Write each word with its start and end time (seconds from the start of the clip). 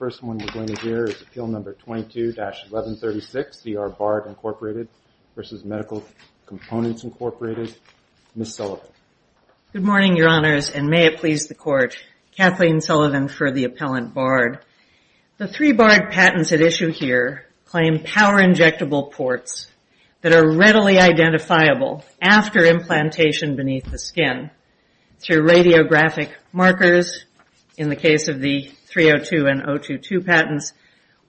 first 0.00 0.22
one 0.22 0.38
we're 0.38 0.50
going 0.52 0.66
to 0.66 0.80
hear 0.80 1.04
is 1.04 1.20
Appeal 1.20 1.46
Number 1.46 1.76
22-1136, 1.86 3.54
C.R. 3.54 3.90
Bard, 3.90 4.24
Inc. 4.24 4.88
v. 5.36 5.68
Medical 5.68 6.02
Components, 6.46 7.04
Inc. 7.04 7.74
Ms. 8.34 8.54
Sullivan. 8.54 8.88
Good 9.74 9.82
morning, 9.82 10.16
Your 10.16 10.30
Honors, 10.30 10.70
and 10.70 10.88
may 10.88 11.04
it 11.04 11.18
please 11.18 11.48
the 11.48 11.54
Court. 11.54 12.02
Kathleen 12.34 12.80
Sullivan 12.80 13.28
for 13.28 13.52
the 13.52 13.64
Appellant 13.64 14.14
Bard. 14.14 14.60
The 15.36 15.46
three 15.46 15.72
Bard 15.72 16.10
patents 16.10 16.50
at 16.52 16.62
issue 16.62 16.92
here 16.92 17.44
claim 17.66 18.02
power-injectable 18.02 19.12
ports 19.12 19.66
that 20.22 20.32
are 20.32 20.56
readily 20.56 20.98
identifiable 20.98 22.06
after 22.22 22.64
implantation 22.64 23.54
beneath 23.54 23.90
the 23.90 23.98
skin 23.98 24.50
through 25.18 25.46
radiographic 25.46 26.30
markers, 26.54 27.26
in 27.80 27.88
the 27.88 27.96
case 27.96 28.28
of 28.28 28.40
the 28.40 28.70
302 28.88 29.46
and 29.46 29.62
022 29.62 30.20
patents, 30.20 30.74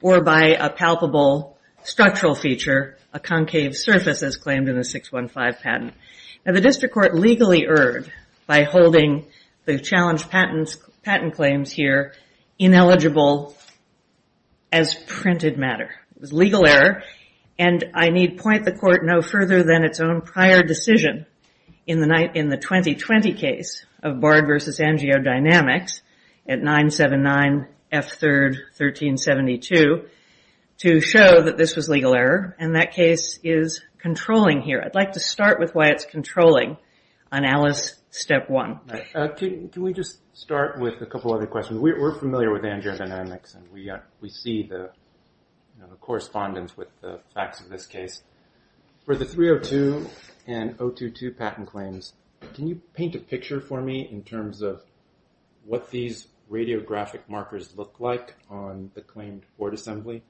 or 0.01 0.21
by 0.21 0.47
a 0.47 0.69
palpable 0.69 1.57
structural 1.83 2.35
feature, 2.35 2.97
a 3.13 3.21
concave 3.21 3.73
surface 3.77 4.21
as 4.21 4.35
claimed 4.35 4.67
in 4.67 4.75
the 4.75 4.83
615 4.83 5.61
patent. 5.63 5.93
Now, 6.45 6.51
the 6.51 6.59
District 6.59 6.93
Court 6.93 7.15
legally 7.15 7.65
erred 7.65 8.11
by 8.47 8.63
holding 8.63 9.27
the 9.63 9.79
challenged 9.79 10.29
patent 10.29 11.35
claims 11.35 11.71
here 11.71 12.13
ineligible 12.59 13.55
as 14.73 14.93
printed 15.07 15.57
matter. 15.57 15.89
It 16.15 16.21
was 16.21 16.33
legal 16.33 16.67
error, 16.67 17.03
and 17.57 17.85
I 17.93 18.09
need 18.09 18.39
point 18.39 18.65
the 18.65 18.73
Court 18.73 19.05
no 19.05 19.21
further 19.21 19.63
than 19.63 19.85
its 19.85 20.01
own 20.01 20.19
prior 20.19 20.63
decision 20.63 21.27
in 21.87 22.01
the 22.01 22.57
2020 22.61 23.35
case 23.35 23.85
of 24.03 24.19
Bard 24.19 24.47
v. 24.47 24.53
Angiodynamics 24.53 26.01
at 26.51 26.59
979 26.59 27.67
F. 27.93 28.19
3rd 28.19 28.57
1372 28.77 30.05
to 30.79 30.99
show 30.99 31.43
that 31.43 31.57
this 31.57 31.77
was 31.77 31.87
legal 31.87 32.13
error, 32.13 32.55
and 32.59 32.75
that 32.75 32.91
case 32.91 33.39
is 33.41 33.81
controlling 33.99 34.61
here. 34.61 34.83
I'd 34.83 34.95
like 34.95 35.13
to 35.13 35.19
start 35.21 35.59
with 35.59 35.73
why 35.73 35.87
it's 35.87 36.03
controlling 36.03 36.75
on 37.31 37.45
Alice 37.45 37.95
Step 38.09 38.49
1. 38.49 38.79
Uh, 39.15 39.27
can 39.29 39.71
we 39.77 39.93
just 39.93 40.19
start 40.33 40.77
with 40.81 41.01
a 41.01 41.05
couple 41.05 41.33
other 41.33 41.47
questions? 41.47 41.79
We're 41.79 42.15
familiar 42.19 42.51
with 42.51 42.63
Angiodynamics, 42.63 43.55
and 43.55 43.71
we 43.71 43.89
uh, 43.89 43.99
see 44.27 44.63
the 44.63 44.89
correspondence 46.01 46.75
with 46.75 46.89
the 47.01 47.21
facts 47.33 47.61
of 47.61 47.69
this 47.69 47.85
case. 47.85 48.23
For 49.05 49.15
the 49.15 49.25
302 49.25 50.05
and 50.47 50.77
022 50.77 51.31
patent 51.31 51.67
claims, 51.67 52.13
can 52.53 52.67
you 52.67 52.81
paint 52.93 53.15
a 53.15 53.19
picture 53.19 53.61
for 53.61 53.81
me 53.81 54.09
in 54.11 54.23
terms 54.23 54.61
of 54.61 54.83
what 55.63 55.91
these 55.91 56.27
radiographic 56.51 57.21
markers 57.27 57.73
look 57.77 57.95
like 57.99 58.35
on 58.49 58.91
the 58.93 59.01
claimed 59.01 59.43
port 59.57 59.73
assembly? 59.73 60.21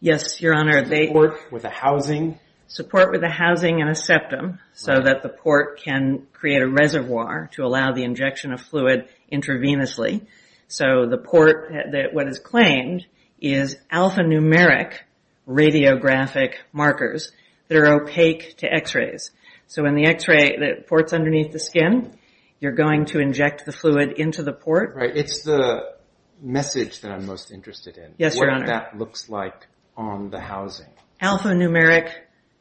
Yes, 0.00 0.40
Your 0.40 0.54
Honor. 0.54 0.84
They 0.84 1.06
support 1.06 1.50
with 1.50 1.64
a 1.64 1.70
housing? 1.70 2.38
Support 2.68 3.10
with 3.12 3.22
a 3.22 3.28
housing 3.28 3.80
and 3.80 3.90
a 3.90 3.94
septum 3.94 4.58
so 4.74 5.00
that 5.02 5.22
the 5.22 5.28
port 5.28 5.80
can 5.82 6.26
create 6.32 6.62
a 6.62 6.68
reservoir 6.68 7.48
to 7.52 7.64
allow 7.64 7.92
the 7.92 8.04
injection 8.04 8.52
of 8.52 8.60
fluid 8.60 9.08
intravenously. 9.32 10.26
So 10.68 11.06
the 11.06 11.18
port, 11.18 11.72
what 12.12 12.28
is 12.28 12.38
claimed, 12.38 13.06
is 13.40 13.76
alphanumeric 13.92 15.00
radiographic 15.46 16.54
markers 16.72 17.32
that 17.68 17.76
are 17.76 18.00
opaque 18.00 18.56
to 18.58 18.72
x-rays. 18.72 19.32
So 19.66 19.82
when 19.82 19.94
the 19.94 20.06
x-ray, 20.06 20.56
the 20.56 20.82
port's 20.86 21.12
underneath 21.12 21.52
the 21.52 21.58
skin, 21.58 22.16
you're 22.62 22.70
going 22.70 23.06
to 23.06 23.18
inject 23.18 23.66
the 23.66 23.72
fluid 23.72 24.12
into 24.12 24.44
the 24.44 24.52
port. 24.52 24.94
Right. 24.94 25.16
It's 25.16 25.42
the 25.42 25.94
message 26.40 27.00
that 27.00 27.10
I'm 27.10 27.26
most 27.26 27.50
interested 27.50 27.98
in. 27.98 28.14
Yes, 28.18 28.36
Your 28.36 28.52
Honor. 28.52 28.60
What 28.60 28.66
that 28.68 28.98
looks 28.98 29.28
like 29.28 29.66
on 29.96 30.30
the 30.30 30.38
housing. 30.38 30.86
Alphanumeric 31.20 32.12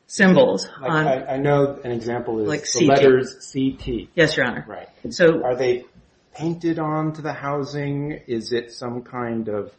symbols. 0.07 0.67
I 0.81 1.37
know 1.37 1.79
an 1.83 1.91
example 1.91 2.39
is 2.39 2.73
the 2.73 2.85
letters 2.87 3.53
CT. 3.53 4.09
Yes, 4.15 4.35
Your 4.35 4.47
Honor. 4.47 4.65
Right. 4.67 4.89
So 5.13 5.43
Are 5.43 5.55
they 5.55 5.85
painted 6.33 6.79
onto 6.79 7.21
the 7.21 7.33
housing? 7.33 8.21
Is 8.25 8.53
it 8.53 8.71
some 8.71 9.03
kind 9.03 9.49
of, 9.49 9.71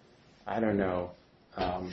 I 0.47 0.61
don't 0.61 0.77
know, 0.77 1.11
um, 1.57 1.91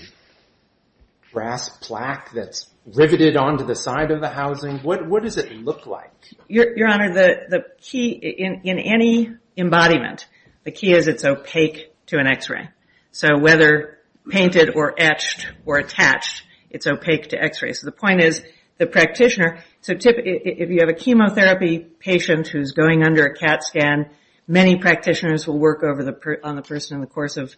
brass 1.34 1.70
plaque 1.80 2.32
that's 2.34 2.70
riveted 2.94 3.38
onto 3.38 3.66
the 3.66 3.76
side 3.76 4.12
of 4.12 4.22
the 4.22 4.30
housing? 4.30 4.80
What 4.80 5.24
does 5.24 5.38
it 5.38 5.52
look 5.52 5.86
like? 5.86 6.14
Your 6.48 6.88
Honor, 6.88 7.14
the 7.14 7.64
key 7.82 8.12
in 8.12 8.80
any 8.80 9.32
embodiment, 9.58 10.28
the 10.64 10.72
key 10.72 10.94
is 10.94 11.08
it's 11.08 11.26
opaque 11.26 11.94
to 12.08 12.18
an 12.18 12.28
x-ray. 12.28 12.70
So 13.12 13.38
whether 13.40 14.00
painted 14.30 14.76
or 14.76 14.94
etched 14.98 15.48
or 15.66 15.78
attached, 15.78 16.44
it's 16.70 16.86
opaque 16.86 17.30
to 17.30 17.42
x-rays. 17.42 17.82
So 17.82 17.86
the 17.86 17.92
point 17.92 18.22
is 18.22 18.44
the 18.78 18.86
practitioner, 18.86 19.60
so 19.82 19.94
if 19.98 20.70
you 20.70 20.78
have 20.80 20.90
a 20.90 20.94
chemotherapy 20.94 21.80
patient 21.80 22.48
who's 22.48 22.72
going 22.72 23.04
under 23.04 23.26
a 23.26 23.34
CAT 23.36 23.64
scan, 23.64 24.10
many 24.48 24.78
practitioners 24.78 25.48
will 25.48 25.60
work 25.60 25.84
on 25.84 26.56
the 26.56 26.62
person 26.62 26.96
in 26.96 27.02
the 27.02 27.08
course 27.08 27.38
of 27.38 27.56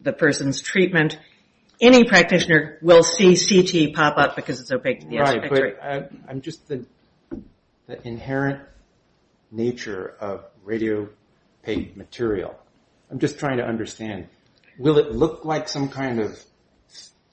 the 0.00 0.12
person's 0.12 0.62
treatment. 0.62 1.18
Any 1.80 2.04
practitioner 2.04 2.78
will 2.82 3.02
see 3.02 3.36
CT 3.36 3.94
pop 3.94 4.16
up 4.16 4.36
because 4.36 4.60
it's 4.60 4.70
opaque 4.70 5.00
to 5.00 5.06
the 5.06 5.18
x-ray. 5.18 5.48
Right, 5.48 6.10
but 6.10 6.12
I'm 6.28 6.40
just 6.40 6.68
the 6.68 6.86
inherent 8.04 8.60
nature 9.50 10.14
of 10.20 10.44
radiopaque 10.66 11.96
material, 11.96 12.58
I'm 13.10 13.18
just 13.18 13.38
trying 13.38 13.58
to 13.58 13.64
understand. 13.64 14.28
Will 14.78 14.98
it 14.98 15.12
look 15.12 15.44
like 15.44 15.68
some 15.68 15.88
kind 15.88 16.20
of 16.20 16.42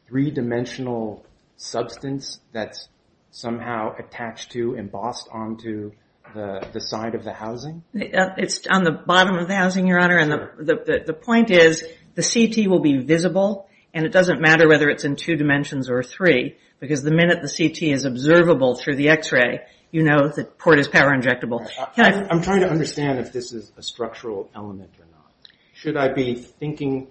three-dimensional 0.07 1.25
substance 1.57 2.40
that's 2.51 2.88
somehow 3.31 3.96
attached 3.97 4.51
to, 4.51 4.75
embossed 4.75 5.28
onto 5.31 5.91
the 6.34 6.80
side 6.80 7.16
of 7.16 7.24
the 7.24 7.34
housing? 7.34 7.84
Uh, 7.96 8.35
it's 8.38 8.68
on 8.68 8.84
the 8.84 8.91
bottom 8.91 9.38
of 9.38 9.47
the 9.47 9.56
housing, 9.56 9.88
Your 9.88 10.00
Honor. 10.00 10.18
And 10.18 10.31
the 10.31 11.03
the 11.06 11.13
point 11.13 11.50
is 11.50 11.84
the 12.16 12.24
CT 12.24 12.69
will 12.69 12.80
be 12.80 12.97
visible, 12.97 13.68
and 13.94 14.06
it 14.06 14.12
doesn't 14.12 14.41
matter 14.41 14.68
whether 14.68 14.90
it's 14.90 15.03
in 15.03 15.16
two 15.16 15.35
dimensions 15.35 15.90
or 15.90 16.03
three, 16.03 16.57
because 16.79 17.03
the 17.03 17.12
minute 17.12 17.40
the 17.41 17.50
CT 17.50 17.84
is 17.94 18.06
observable 18.06 18.75
through 18.75 18.96
the 18.96 19.09
x-ray, 19.09 19.62
you 19.91 20.03
know 20.03 20.29
the 20.29 20.46
port 20.46 20.79
is 20.79 20.88
power 20.88 21.12
injectable. 21.12 21.68
I'm 21.97 22.41
trying 22.41 22.62
to 22.62 22.69
understand 22.69 23.19
if 23.19 23.34
this 23.34 23.51
is 23.51 23.72
a 23.78 23.84
structural 23.84 24.50
element 24.56 24.91
or 24.97 25.06
not. 25.12 25.31
Should 25.74 25.97
I 25.97 26.13
be 26.13 26.35
thinking 26.35 27.07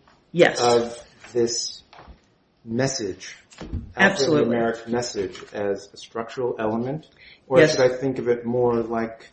of 0.58 0.98
this 1.32 1.82
message, 2.64 3.36
alphanumeric 3.96 4.88
message, 4.88 5.42
as 5.52 5.90
a 5.92 5.96
structural 5.96 6.56
element? 6.58 7.06
Or 7.46 7.66
should 7.66 7.80
I 7.80 7.88
think 7.88 8.18
of 8.18 8.28
it 8.28 8.46
more 8.46 8.76
like 8.76 9.28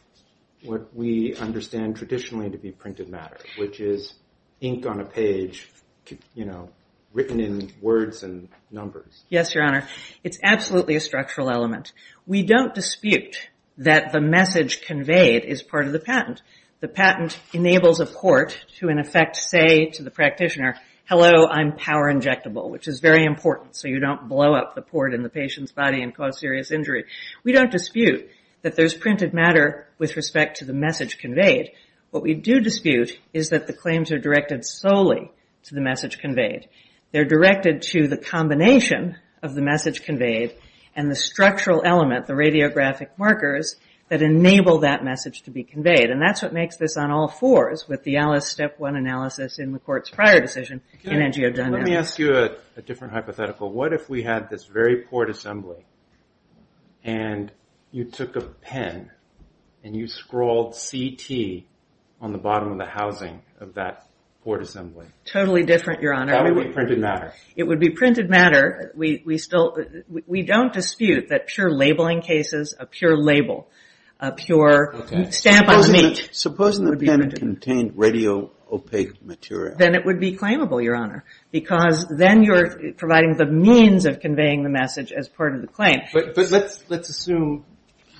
what 0.63 0.93
we 0.93 1.35
understand 1.35 1.95
traditionally 1.95 2.49
to 2.49 2.57
be 2.57 2.71
printed 2.71 3.09
matter, 3.09 3.37
which 3.57 3.79
is 3.79 4.13
ink 4.59 4.85
on 4.85 4.99
a 4.99 5.05
page, 5.05 5.69
written 7.13 7.39
in 7.39 7.71
words 7.81 8.23
and 8.23 8.49
numbers? 8.71 9.23
Yes, 9.29 9.55
Your 9.55 9.63
Honor. 9.63 9.87
It's 10.23 10.39
absolutely 10.43 10.95
a 10.95 10.99
structural 10.99 11.49
element. 11.49 11.93
We 12.25 12.43
don't 12.43 12.75
dispute 12.75 13.49
that 13.77 14.11
the 14.11 14.21
message 14.21 14.81
conveyed 14.81 15.45
is 15.45 15.61
part 15.61 15.85
of 15.85 15.93
the 15.93 15.99
patent. 15.99 16.41
The 16.79 16.87
patent 16.87 17.39
enables 17.53 17.99
a 17.99 18.05
port 18.05 18.57
to, 18.79 18.89
in 18.89 18.99
effect, 18.99 19.35
say 19.35 19.87
to 19.93 20.03
the 20.03 20.11
practitioner, 20.11 20.75
hello, 21.05 21.47
I'm 21.47 21.75
power 21.75 22.11
injectable, 22.11 22.69
which 22.69 22.87
is 22.87 22.99
very 22.99 23.23
important 23.23 23.75
so 23.75 23.87
you 23.87 23.99
don't 23.99 24.27
blow 24.27 24.53
up 24.53 24.75
the 24.75 24.81
port 24.81 25.13
in 25.13 25.23
the 25.23 25.29
patient's 25.29 25.71
body 25.71 26.03
and 26.03 26.13
cause 26.13 26.39
serious 26.39 26.69
injury. 26.69 27.05
We 27.43 27.51
don't 27.51 27.71
dispute 27.71 28.29
that 28.61 28.75
there's 28.75 28.93
printed 28.93 29.33
matter 29.33 29.87
with 29.97 30.17
respect 30.17 30.57
to 30.57 30.65
the 30.65 30.73
message 30.73 31.17
conveyed. 31.17 31.71
What 32.11 32.23
we 32.23 32.33
do 32.33 32.59
dispute 32.59 33.17
is 33.33 33.49
that 33.49 33.67
the 33.67 33.73
claims 33.73 34.11
are 34.11 34.19
directed 34.19 34.65
solely 34.65 35.31
to 35.63 35.75
the 35.75 35.81
message 35.81 36.19
conveyed. 36.19 36.67
They're 37.11 37.25
directed 37.25 37.81
to 37.93 38.07
the 38.07 38.17
combination 38.17 39.17
of 39.41 39.55
the 39.55 39.61
message 39.61 40.03
conveyed 40.03 40.55
and 40.95 41.09
the 41.09 41.15
structural 41.15 41.81
element, 41.85 42.25
the 42.27 42.33
radiographic 42.33 43.09
markers, 43.17 43.75
that 44.09 44.21
enable 44.21 44.79
that 44.79 45.03
message 45.03 45.43
to 45.43 45.51
be 45.51 45.63
conveyed. 45.63 46.09
And 46.09 46.21
that's 46.21 46.41
what 46.41 46.53
makes 46.53 46.77
this 46.77 46.95
on 46.95 47.11
all 47.11 47.27
fours 47.27 47.87
with 47.87 48.03
the 48.03 48.17
Alice 48.17 48.47
Step 48.47 48.79
1 48.79 48.95
analysis 48.95 49.59
in 49.59 49.73
the 49.73 49.79
court's 49.79 50.09
prior 50.09 50.39
decision 50.39 50.81
in 51.03 51.19
angiodynamics. 51.19 51.71
Let 51.71 51.83
me 51.83 51.95
ask 51.95 52.17
you 52.17 52.33
a 52.33 52.81
different 52.81 53.13
hypothetical. 53.13 53.71
What 53.71 53.91
if 53.93 54.09
we 54.09 54.23
had 54.23 54.49
this 54.49 54.65
very 54.65 55.01
port 55.01 55.29
assembly 55.29 55.85
and 57.03 57.51
you 57.91 58.05
took 58.05 58.37
a 58.37 58.41
pen 58.41 59.11
and 59.83 59.95
you 59.95 60.07
scrawled 60.07 60.73
CT 60.73 61.65
on 62.21 62.31
the 62.31 62.37
bottom 62.37 62.71
of 62.71 62.77
the 62.77 62.85
housing 62.85 63.41
of 63.59 63.73
that 63.75 64.07
port 64.47 64.61
assembly? 64.61 65.05
Totally 65.25 65.63
different, 65.63 66.01
Your 66.01 66.13
Honor. 66.13 66.31
That 66.31 66.55
would 66.55 66.67
be 66.67 66.71
printed 66.71 66.99
matter. 66.99 67.33
It 67.57 67.63
would 67.63 67.81
be 67.81 67.89
printed 67.89 68.29
matter. 68.29 68.93
We 68.95 69.17
don't 70.43 70.71
dispute 70.71 71.27
that 71.31 71.47
pure 71.47 71.69
labeling 71.69 72.21
cases, 72.21 72.73
a 72.79 72.85
pure 72.85 73.17
label, 73.17 73.67
a 74.21 74.31
pure 74.31 74.95
stamp 75.31 75.67
on 75.67 75.81
the 75.81 75.89
meat. 75.91 76.29
Supposing 76.31 76.85
the 76.85 76.95
pen 76.95 77.29
contained 77.31 77.97
radio 77.97 78.49
opaque 78.71 79.21
material. 79.21 79.75
Then 79.77 79.95
it 79.95 80.05
would 80.05 80.21
be 80.21 80.37
claimable, 80.37 80.81
Your 80.81 80.95
Honor, 80.95 81.25
because 81.51 82.07
then 82.07 82.41
you're 82.41 82.93
providing 82.93 83.35
the 83.35 83.47
means 83.47 84.05
of 84.05 84.21
conveying 84.21 84.63
the 84.63 84.69
message 84.69 85.11
as 85.11 85.27
part 85.27 85.55
of 85.55 85.61
the 85.61 85.67
claim. 85.67 85.99
But 86.13 86.37
let's 86.37 87.09
assume 87.09 87.65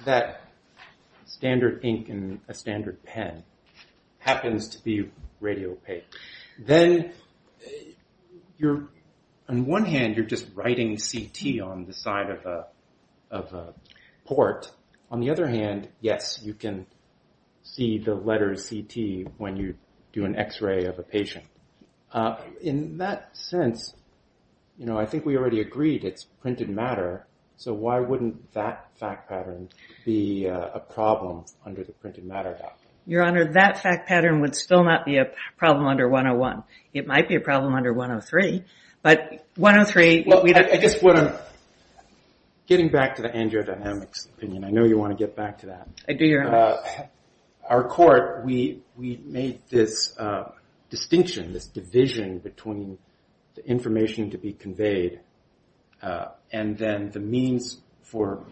that 0.04 0.42
standard 1.26 1.86
ink 1.86 2.10
in 2.10 2.42
a 2.50 2.54
standard 2.54 3.02
pen 3.06 3.44
happens 4.20 4.68
to 4.68 4.84
be 4.84 5.10
radio 5.40 5.72
opaque. 5.72 6.06
Then 6.60 7.14
uh 7.66 7.70
you're 8.58 8.90
on 9.50 9.66
one 9.66 9.86
hand, 9.86 10.18
you're 10.18 10.26
just 10.26 10.48
writing 10.56 10.98
CT 10.98 11.62
on 11.62 11.86
the 11.86 11.94
side 11.94 12.30
of 12.30 12.46
a 12.46 12.68
of 13.32 13.54
a 13.54 13.74
port. 14.26 14.72
On 15.10 15.20
the 15.20 15.30
other 15.30 15.48
hand, 15.48 15.88
yes, 16.02 16.40
you 16.44 16.54
can 16.54 16.86
see 17.64 17.98
the 17.98 18.16
letters 18.16 18.70
CT 18.70 19.32
when 19.38 19.56
you 19.56 19.76
do 20.12 20.26
an 20.26 20.36
x-ray 20.36 20.86
of 20.86 21.00
a 21.00 21.04
patient. 21.04 21.46
In 22.62 22.98
that 22.98 23.38
sense, 23.38 23.94
you 24.78 24.86
know, 24.86 24.98
I 24.98 25.06
think 25.06 25.26
we 25.26 25.38
already 25.38 25.62
agreed 25.62 26.04
it's 26.04 26.26
printed 26.42 26.70
matter, 26.70 27.28
so 27.58 27.74
why 27.74 28.00
wouldn't 28.00 28.54
that 28.54 28.90
fact 29.00 29.30
pattern 29.30 29.70
be 30.06 30.46
a 30.46 30.82
problem 30.94 31.46
under 31.66 31.84
the 31.84 31.94
printed 31.94 32.26
matter 32.26 32.52
doctrine? 32.52 32.87
Your 33.08 33.24
Honor, 33.24 33.54
that 33.54 33.82
fact 33.82 34.08
pattern 34.08 34.42
would 34.42 34.54
still 34.54 34.84
not 34.84 35.06
be 35.06 35.18
a 35.18 35.32
problem 35.58 35.88
under 35.88 36.10
101. 36.10 36.64
It 36.94 37.08
might 37.08 37.30
be 37.30 37.36
a 37.36 37.40
problem 37.40 37.74
under 37.74 37.94
103, 37.94 38.64
but 39.02 39.46
103... 39.56 40.26
Well, 40.28 40.44
I 40.46 40.78
guess 40.78 41.02
what 41.02 41.18
I'm... 41.18 41.34
Getting 42.68 42.90
back 42.90 43.16
to 43.16 43.22
the 43.22 43.30
angiodynamics 43.30 44.26
opinion, 44.26 44.66
I 44.66 44.72
know 44.72 44.84
you 44.84 44.98
want 44.98 45.18
to 45.18 45.24
get 45.24 45.38
back 45.38 45.60
to 45.60 45.68
that. 45.68 45.88
I 46.10 46.14
do, 46.14 46.26
Your 46.26 46.46
Honor. 46.46 46.58
Uh, 46.58 47.06
our 47.70 47.88
court, 47.88 48.44
we 48.44 48.82
made 48.98 49.62
this 49.70 50.14
uh, 50.18 50.52
distinction, 50.90 51.54
this 51.54 51.68
division 51.68 52.40
between 52.40 52.98
the 53.56 53.66
information 53.66 54.32
to 54.32 54.38
be 54.38 54.52
conveyed 54.52 55.22
uh, 56.02 56.26
and 56.52 56.78
then 56.78 57.10
the 57.12 57.22
means 57.22 57.78
for 58.04 58.44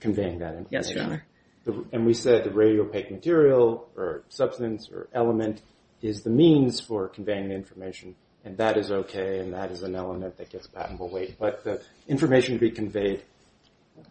conveying 0.00 0.40
that 0.40 0.54
information. 0.54 0.68
Yes, 0.70 0.90
Your 0.90 1.04
Honor. 1.04 1.26
And 1.64 2.04
we 2.06 2.14
said 2.14 2.44
the 2.44 2.50
radio 2.50 2.82
opaque 2.82 3.10
material 3.10 3.88
or 3.96 4.24
substance 4.28 4.90
or 4.90 5.08
element 5.12 5.62
is 6.00 6.22
the 6.22 6.30
means 6.30 6.80
for 6.80 7.08
conveying 7.08 7.48
the 7.48 7.54
information, 7.54 8.16
and 8.44 8.56
that 8.56 8.76
is 8.76 8.90
okay, 8.90 9.38
and 9.38 9.52
that 9.52 9.70
is 9.70 9.82
an 9.84 9.94
element 9.94 10.36
that 10.38 10.50
gets 10.50 10.66
patentable 10.66 11.08
weight. 11.08 11.36
But 11.38 11.62
the 11.62 11.80
information 12.08 12.54
to 12.54 12.60
be 12.60 12.70
conveyed 12.70 13.22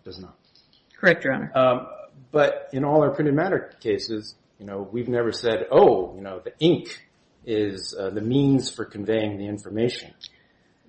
does 0.06 0.20
not. 0.20 0.36
Correct, 0.98 1.24
Your 1.26 1.34
Honor. 1.34 1.52
Um, 1.56 1.88
but 2.32 2.70
in 2.72 2.86
all 2.86 3.02
our 3.02 3.12
printed 3.12 3.34
matter 3.34 3.74
cases, 3.82 4.36
you 4.60 4.66
know, 4.66 4.88
we've 4.90 5.10
never 5.10 5.32
said, 5.32 5.68
oh, 5.72 6.16
you 6.16 6.22
know, 6.22 6.40
the 6.40 6.54
ink 6.60 7.04
is 7.46 7.96
uh, 7.98 8.10
the 8.12 8.22
means 8.22 8.70
for 8.70 8.86
conveying 8.86 9.38
the 9.38 9.48
information. 9.48 10.14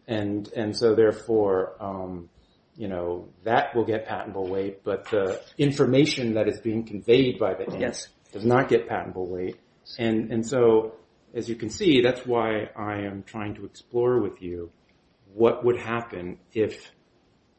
And 0.06 0.48
and 0.54 0.76
so 0.76 0.94
therefore, 0.94 1.74
um, 1.80 2.28
that 2.76 3.74
will 3.74 3.84
get 3.84 4.06
patentable 4.06 4.48
weight, 4.48 4.82
but 4.84 5.10
the 5.10 5.40
information 5.58 6.34
that 6.34 6.48
is 6.48 6.60
being 6.60 6.84
conveyed 6.84 7.38
by 7.38 7.54
the 7.54 7.64
ink 7.64 7.94
does 8.32 8.44
not 8.44 8.68
get 8.68 8.88
patentable 8.88 9.26
weight. 9.26 9.58
And 9.98 10.46
so, 10.46 10.94
as 11.34 11.48
you 11.48 11.54
can 11.54 11.70
see, 11.70 12.00
that's 12.00 12.24
why 12.26 12.70
I 12.76 13.00
am 13.00 13.22
trying 13.24 13.54
to 13.56 13.64
explore 13.64 14.20
with 14.20 14.42
you 14.42 14.70
what 15.34 15.64
would 15.64 15.78
happen 15.78 16.38
if 16.52 16.92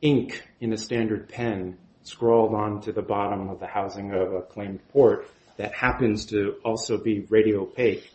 ink 0.02 0.48
in 0.60 0.74
a 0.74 0.78
standard 0.78 1.30
pen 1.30 1.78
scrawled 2.04 2.54
onto 2.54 2.92
the 2.92 3.02
bottom 3.02 3.50
of 3.50 3.60
the 3.60 3.68
housing 3.68 4.12
of 4.12 4.34
a 4.34 4.42
claimed 4.42 4.80
port 4.90 5.28
that 5.58 5.74
happens 5.74 6.26
to 6.26 6.56
also 6.66 6.98
be 6.98 7.22
radio 7.30 7.62
opaque 7.62 8.12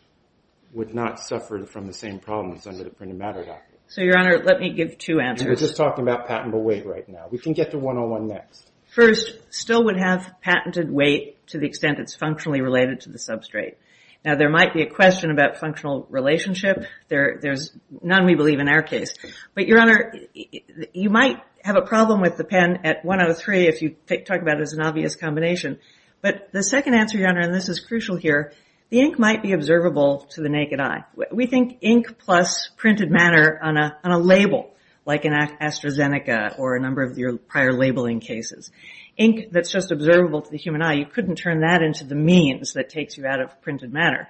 would 0.73 0.95
not 0.95 1.19
suffer 1.19 1.65
from 1.65 1.87
the 1.87 1.93
same 1.93 2.19
problems 2.19 2.67
under 2.67 2.85
the 2.85 2.91
printed 2.91 3.17
matter 3.17 3.45
doctrine. 3.45 3.68
So, 3.91 4.03
Your 4.03 4.19
Honor, 4.19 4.43
let 4.45 4.61
me 4.61 4.75
give 4.75 4.99
two 4.99 5.19
answers. 5.19 5.49
We're 5.49 5.57
just 5.57 5.77
talking 5.77 6.03
about 6.03 6.29
patentable 6.29 6.63
weight 6.63 6.85
right 6.85 7.09
now. 7.09 7.27
We 7.31 7.39
can 7.39 7.55
get 7.55 7.71
to 7.71 7.79
101 7.79 8.29
next. 8.29 8.71
First, 8.91 9.39
still 9.49 9.85
would 9.85 9.99
have 9.99 10.35
patented 10.43 10.91
weight 10.91 11.47
to 11.49 11.59
the 11.59 11.67
extent 11.67 11.99
it's 11.99 12.15
functionally 12.15 12.61
related 12.61 13.01
to 13.03 13.11
the 13.11 13.19
substrate. 13.19 13.77
Now, 14.27 14.35
there 14.35 14.51
might 14.51 14.75
be 14.75 14.83
a 14.83 14.91
question 14.91 15.31
about 15.31 15.57
functional 15.57 16.07
relationship. 16.11 16.85
There 17.09 17.39
there's 17.41 17.73
none, 18.03 18.27
we 18.27 18.35
believe, 18.35 18.59
in 18.59 18.69
our 18.69 18.83
case. 18.83 19.15
But, 19.55 19.67
Your 19.67 19.81
Honor, 19.81 20.13
you 20.93 21.09
might 21.09 21.43
have 21.63 21.77
a 21.77 21.83
problem 21.83 22.21
with 22.21 22.37
the 22.37 22.45
pen 22.45 22.81
at 22.85 23.07
103 23.07 23.69
if 23.69 23.81
you 23.81 23.97
talk 24.07 24.43
about 24.43 24.59
it 24.59 24.63
as 24.63 24.75
an 24.75 24.83
obvious 24.83 25.17
combination. 25.17 25.79
But 26.21 26.53
the 26.53 26.63
second 26.63 26.93
answer, 26.93 27.17
Your 27.17 27.29
Honor, 27.29 27.41
and 27.41 27.55
this 27.55 27.71
is 27.71 27.81
crucial 27.81 28.17
here, 28.17 28.53
the 28.91 29.01
ink 29.01 29.19
might 29.19 29.43
be 29.43 29.53
observable 29.53 30.27
to 30.31 30.41
the 30.41 30.49
naked 30.49 30.81
eye. 30.81 31.05
We 31.31 31.47
think 31.47 31.79
ink 31.83 32.19
plus 32.19 32.71
printed 32.77 33.11
matter 33.11 33.59
on 33.63 33.77
a 33.77 34.19
label, 34.19 34.75
like 35.05 35.25
in 35.25 35.33
AstraZeneca 35.33 36.59
or 36.59 36.77
a 36.77 36.81
number 36.81 37.03
of 37.03 37.19
your 37.19 37.37
prior 37.37 37.73
labeling 37.73 38.21
cases. 38.21 38.71
Ink 39.17 39.53
that's 39.53 39.71
just 39.71 39.91
observable 39.91 40.43
to 40.43 40.51
the 40.51 40.59
human 40.59 40.81
eye, 40.81 40.95
you 40.95 41.07
couldn't 41.07 41.37
turn 41.37 41.61
that 41.61 41.83
into 41.83 42.05
the 42.05 42.15
means 42.15 42.75
that 42.75 42.89
takes 42.89 43.19
you 43.19 43.27
out 43.27 43.41
of 43.41 43.61
printed 43.63 43.93
matter. 43.93 44.29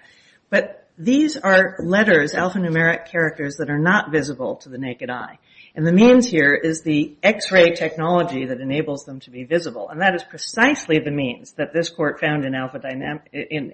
But 0.50 0.88
these 0.99 1.37
are 1.37 1.76
letters, 1.78 2.32
alphanumeric 2.32 3.06
characters, 3.11 3.56
that 3.58 3.70
are 3.70 3.78
not 3.78 4.11
visible 4.11 4.56
to 4.56 4.69
the 4.69 4.78
naked 4.78 5.11
eye. 5.11 5.38
And 5.78 5.86
the 5.86 5.92
means 5.92 6.26
here 6.26 6.54
is 6.54 6.82
the 6.82 7.16
X-ray 7.22 7.76
technology 7.76 8.46
that 8.46 8.60
enables 8.60 9.04
them 9.04 9.20
to 9.20 9.30
be 9.30 9.44
visible. 9.44 9.88
And 9.88 10.00
that 10.00 10.16
is 10.16 10.25
precisely 10.25 10.98
the 10.98 11.12
means 11.12 11.52
that 11.52 11.72
this 11.72 11.88
court 11.88 12.19
found 12.19 12.44
in 12.44 12.52
Alpha 12.52 12.80
angiodynamics. 12.80 13.28
In 13.32 13.72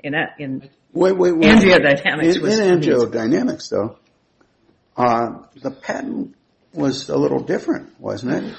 angiodynamics, 2.82 3.70
though, 3.70 3.96
uh, 4.98 5.44
the 5.62 5.70
patent 5.70 6.36
was 6.74 7.08
a 7.08 7.16
little 7.16 7.40
different, 7.40 7.98
wasn't 7.98 8.34
it? 8.34 8.54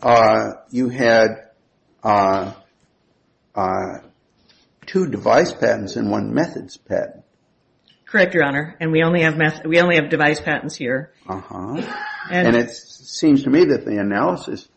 Uh, 0.00 0.52
you 0.70 0.88
had 0.88 1.50
uh, 2.02 2.54
two 4.86 5.06
device 5.06 5.52
patents 5.52 5.96
and 5.96 6.10
one 6.10 6.32
methods 6.32 6.78
patent. 6.78 7.24
Correct, 8.06 8.32
Your 8.32 8.44
Honor. 8.44 8.74
And 8.80 8.90
we 8.90 9.02
only 9.02 9.20
have 9.20 9.38
we 9.66 9.82
only 9.82 9.96
have 9.96 10.08
device 10.08 10.40
patents 10.40 10.76
here. 10.76 11.12
Uh-huh. 11.28 12.06
And 12.30 12.56
it 12.56 12.70
seems 12.70 13.44
to 13.44 13.50
me 13.50 13.66
that 13.66 13.84
the 13.84 13.98
analysis 13.98 14.68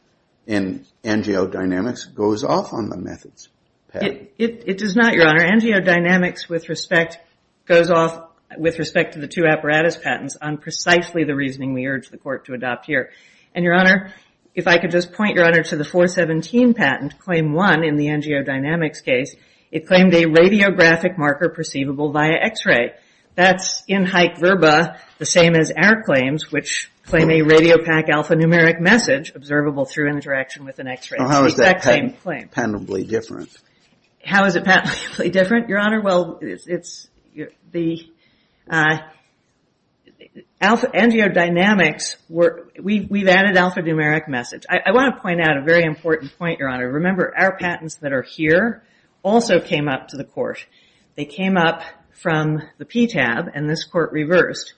in 0.45 0.85
angiodynamics 1.03 2.13
goes 2.13 2.43
off 2.43 2.73
on 2.73 2.89
the 2.89 2.97
methods 2.97 3.49
patent. 3.89 4.29
It 4.37 4.77
does 4.77 4.95
not, 4.95 5.13
Your 5.13 5.27
Honor. 5.27 5.45
Angiodynamics 5.45 6.49
with 6.49 6.69
respect 6.69 7.19
goes 7.65 7.89
off 7.89 8.29
with 8.57 8.77
respect 8.77 9.13
to 9.13 9.19
the 9.19 9.27
two 9.27 9.45
apparatus 9.45 9.97
patents 9.97 10.37
on 10.39 10.57
precisely 10.57 11.23
the 11.23 11.35
reasoning 11.35 11.73
we 11.73 11.87
urge 11.87 12.09
the 12.09 12.17
court 12.17 12.45
to 12.45 12.53
adopt 12.53 12.85
here. 12.85 13.11
And, 13.55 13.63
Your 13.63 13.73
Honor, 13.73 14.13
if 14.53 14.67
I 14.67 14.77
could 14.77 14.91
just 14.91 15.13
point, 15.13 15.35
Your 15.35 15.45
Honor, 15.45 15.63
to 15.63 15.75
the 15.75 15.85
417 15.85 16.73
patent, 16.73 17.19
claim 17.19 17.53
one 17.53 17.83
in 17.83 17.97
the 17.97 18.07
angiodynamics 18.07 19.03
case, 19.03 19.35
it 19.71 19.87
claimed 19.87 20.13
a 20.13 20.25
radiographic 20.25 21.17
marker 21.17 21.49
perceivable 21.49 22.11
via 22.11 22.33
X-ray. 22.41 22.93
That's 23.35 23.83
in 23.87 24.05
haec 24.05 24.39
verba, 24.39 24.99
the 25.17 25.25
same 25.25 25.55
as 25.55 25.71
our 25.71 26.03
claims, 26.03 26.51
which 26.51 26.91
claim 27.05 27.29
a 27.29 27.41
radiopaque 27.41 28.09
alphanumeric 28.09 28.79
message 28.79 29.33
observable 29.35 29.85
through 29.85 30.09
interaction 30.09 30.65
with 30.65 30.79
an 30.79 30.87
X-ray. 30.87 31.17
How 31.19 31.45
is 31.45 31.55
that 31.57 31.81
patentably 31.81 33.03
different? 33.03 33.49
How 34.23 34.45
is 34.45 34.55
it 34.55 34.63
patentably 34.63 35.29
different, 35.31 35.67
Your 35.69 35.79
Honor? 35.79 36.01
Well, 36.01 36.39
it's, 36.41 36.67
it's, 36.67 37.07
the 37.71 38.07
uh 38.69 38.97
alpha 40.61 40.87
angiodynamics, 40.87 42.15
were 42.29 42.69
we've 42.81 43.27
added 43.27 43.55
alphanumeric 43.55 44.27
message. 44.27 44.63
I 44.69 44.91
want 44.91 45.15
to 45.15 45.21
point 45.21 45.41
out 45.41 45.57
a 45.57 45.61
very 45.61 45.83
important 45.83 46.37
point, 46.37 46.59
Your 46.59 46.69
Honor. 46.69 46.89
Remember, 46.89 47.33
our 47.37 47.57
patents 47.57 47.95
that 47.95 48.13
are 48.13 48.21
here 48.21 48.83
also 49.23 49.59
came 49.59 49.87
up 49.87 50.09
to 50.09 50.17
the 50.17 50.23
court. 50.23 50.65
They 51.15 51.25
came 51.25 51.57
up 51.57 51.83
from 52.13 52.61
the 52.77 52.85
PTAB, 52.85 53.51
and 53.53 53.69
this 53.69 53.83
court 53.83 54.11
reversed. 54.11 54.73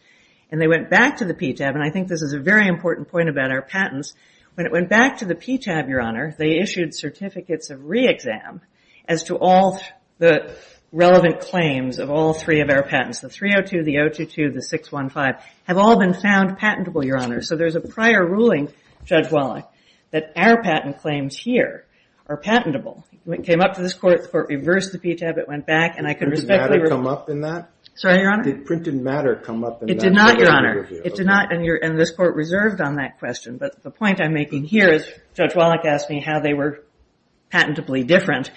And 0.51 0.61
they 0.61 0.67
went 0.67 0.89
back 0.89 1.17
to 1.17 1.25
the 1.25 1.33
PTAB, 1.33 1.73
and 1.73 1.83
I 1.83 1.89
think 1.89 2.07
this 2.07 2.21
is 2.21 2.33
a 2.33 2.39
very 2.39 2.67
important 2.67 3.09
point 3.09 3.29
about 3.29 3.51
our 3.51 3.61
patents. 3.61 4.13
When 4.55 4.65
it 4.65 4.71
went 4.71 4.89
back 4.89 5.17
to 5.17 5.25
the 5.25 5.35
PTAB, 5.35 5.89
Your 5.89 6.01
Honor, 6.01 6.33
they 6.37 6.59
issued 6.59 6.95
certificates 6.95 7.69
of 7.69 7.85
re-exam 7.85 8.61
as 9.07 9.23
to 9.25 9.37
all 9.37 9.81
the 10.17 10.55
relevant 10.91 11.41
claims 11.41 11.99
of 11.99 12.09
all 12.09 12.33
three 12.33 12.61
of 12.61 12.69
our 12.69 12.83
patents. 12.83 13.19
The 13.19 13.29
302, 13.29 13.83
the 13.83 13.95
022, 13.95 14.51
the 14.51 14.61
615 14.61 15.43
have 15.65 15.77
all 15.77 15.99
been 15.99 16.13
found 16.13 16.57
patentable, 16.57 17.05
Your 17.05 17.17
Honor. 17.17 17.41
So 17.41 17.55
there's 17.55 17.75
a 17.75 17.81
prior 17.81 18.25
ruling, 18.25 18.71
Judge 19.03 19.29
Wallach, 19.31 19.69
that 20.11 20.31
our 20.35 20.61
patent 20.61 20.99
claims 20.99 21.37
here 21.37 21.84
are 22.27 22.37
patentable. 22.37 23.05
It 23.27 23.43
came 23.43 23.61
up 23.61 23.73
to 23.75 23.81
this 23.81 23.93
court, 23.93 24.21
the 24.21 24.27
court 24.27 24.49
reversed 24.49 24.91
the 24.91 24.99
PTAB, 24.99 25.37
it 25.37 25.47
went 25.47 25.65
back, 25.65 25.97
and 25.97 26.07
I 26.07 26.13
could 26.13 26.29
respectfully... 26.29 26.79
Did 26.79 26.89
printed 26.89 26.89
matter 26.89 26.89
come 26.89 27.07
up 27.07 27.29
in 27.29 27.41
that? 27.41 27.69
Sorry, 27.95 28.19
Your 28.19 28.31
Honor? 28.31 28.43
Did 28.43 28.65
printed 28.65 28.95
matter 28.95 29.35
come 29.35 29.63
up 29.63 29.81
in 29.81 29.87
that? 29.87 29.93
It 29.95 29.99
did 29.99 30.13
not, 30.13 30.39
Your 30.39 30.51
Honor. 30.51 30.87
It 30.89 31.15
did 31.15 31.25
not, 31.25 31.51
and 31.51 31.99
this 31.99 32.11
court 32.11 32.35
reserved 32.35 32.81
on 32.81 32.95
that 32.95 33.19
question. 33.19 33.57
But 33.57 33.81
the 33.83 33.91
point 33.91 34.21
I'm 34.21 34.33
making 34.33 34.65
here 34.65 34.89
is 34.89 35.07
Judge 35.33 35.55
Wallach 35.55 35.85
asked 35.85 36.09
me 36.09 36.19
how 36.19 36.39
they 36.39 36.53
were 36.53 36.83
patentably 37.49 38.03
different. 38.03 38.51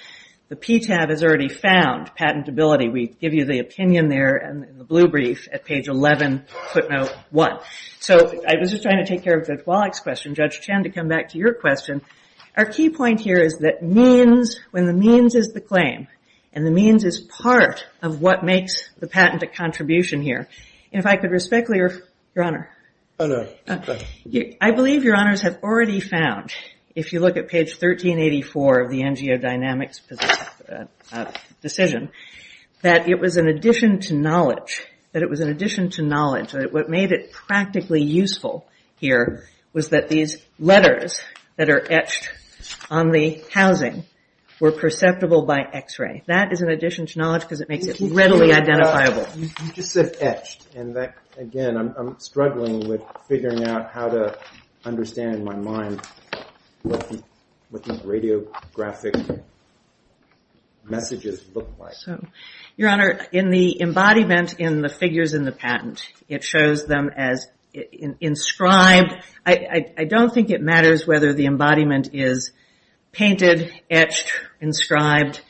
the 0.49 0.57
PTAB 0.57 1.11
has 1.11 1.23
already 1.23 1.49
found 1.49 2.11
patentability. 2.19 2.91
We 2.91 3.07
give 3.07 3.35
you 3.35 3.45
the 3.45 3.59
opinion 3.59 4.09
there 4.09 4.37
in 4.37 4.79
the 4.79 4.85
blue 4.85 5.09
brief 5.09 5.47
at 5.53 5.65
page 5.65 5.89
11, 5.89 6.47
footnote 6.73 7.15
1. 7.31 7.59
So 8.01 8.17
I 8.17 8.59
was 8.59 8.71
just 8.71 8.83
trying 8.83 9.05
to 9.05 9.07
take 9.07 9.23
care 9.23 9.39
of 9.39 9.47
Judge 9.47 9.67
Wallach's 9.67 10.01
question. 10.01 10.35
Judge 10.35 10.61
Chen, 10.63 10.85
to 10.85 10.91
come 10.91 11.09
back 11.09 11.31
to 11.31 11.39
your 11.39 11.53
question, 11.53 12.01
our 12.59 12.67
key 12.67 12.91
point 12.91 13.21
here 13.21 13.39
is 13.39 13.59
that 13.59 13.85
means, 13.85 14.59
when 14.73 14.87
the 14.87 14.93
means 14.93 15.37
is 15.37 15.53
the 15.53 15.61
claim, 15.61 16.09
and 16.53 16.67
the 16.67 16.73
means 16.73 17.05
is 17.05 17.21
part 17.21 17.87
of 18.03 18.21
what 18.21 18.45
makes 18.45 18.91
the 18.99 19.07
patent 19.07 19.45
a 19.45 19.47
contribution 19.47 20.21
here. 20.21 20.49
And 20.93 20.99
if 20.99 21.07
I 21.07 21.17
could 21.17 21.31
respectfully, 21.31 21.79
Your 21.79 22.45
Honor. 22.45 22.69
Oh, 23.21 23.29
no. 23.29 23.49
Uh, 23.69 23.99
I 24.61 24.73
believe 24.73 25.05
Your 25.05 25.15
Honors 25.15 25.43
have 25.43 25.63
already 25.63 26.01
found, 26.01 26.53
if 26.97 27.13
you 27.13 27.21
look 27.21 27.37
at 27.37 27.47
page 27.47 27.71
1384 27.71 28.81
of 28.81 28.91
the 28.91 29.03
Angiodynamics 29.03 30.01
uh, 30.69 30.87
uh, 31.13 31.33
decision, 31.63 32.11
that 32.83 33.09
it 33.09 33.21
was 33.21 33.37
an 33.37 33.47
addition 33.47 34.01
to 34.01 34.15
knowledge, 34.15 34.85
that 35.13 35.23
it 35.23 35.31
was 35.31 35.39
an 35.39 35.49
addition 35.49 35.91
to 35.91 36.03
knowledge, 36.03 36.53
that 36.53 36.73
what 36.73 36.91
made 36.91 37.13
it 37.13 37.31
practically 37.31 38.03
useful 38.03 38.67
here 38.97 39.45
was 39.73 39.91
that 39.91 40.09
these 40.09 40.39
letters 40.59 41.21
that 41.55 41.71
are 41.71 41.87
etched 41.89 42.31
on 42.91 43.11
the 43.11 43.43
housing 43.53 44.05
were 44.61 44.73
perceptible 44.73 45.43
by 45.47 45.61
X-ray. 45.73 46.25
That 46.27 46.53
is 46.53 46.63
an 46.63 46.71
addition 46.71 47.07
to 47.07 47.19
knowledge 47.19 47.43
because 47.43 47.61
it 47.61 47.69
makes 47.69 47.87
it 47.87 48.01
readily 48.01 48.53
identifiable. 48.53 49.27
You 49.37 49.49
just 49.73 49.93
said 49.93 50.17
etched, 50.21 50.67
and 50.75 50.97
that, 50.97 51.15
again, 51.37 51.77
I'm 51.77 52.19
struggling 52.19 52.89
with 52.89 53.03
figuring 53.29 53.65
out 53.67 53.93
how 53.93 54.09
to 54.09 54.37
understand 54.85 55.37
in 55.37 55.45
my 55.45 55.57
mind 55.57 56.01
what 56.83 57.09
these 57.09 57.23
radiographic 57.73 59.43
messages 60.85 61.45
look 61.55 61.69
like. 61.79 61.95
So 61.95 62.25
Your 62.77 62.89
Honor, 62.89 63.27
in 63.31 63.51
the 63.51 63.81
embodiment 63.81 64.59
in 64.59 64.81
the 64.81 64.89
figures 64.89 65.35
in 65.35 65.45
the 65.45 65.53
patent, 65.53 66.03
it 66.29 66.43
shows 66.43 66.87
them 66.87 67.11
as 67.15 67.47
inscribed. 68.21 69.17
I 69.47 70.05
don't 70.09 70.33
think 70.33 70.51
it 70.51 70.63
matters 70.63 71.07
whether 71.07 71.33
the 71.33 71.47
embodiment 71.47 72.11
is 72.13 72.53
painted, 73.13 73.73
etched, 73.91 74.33
inscribed. 74.61 75.41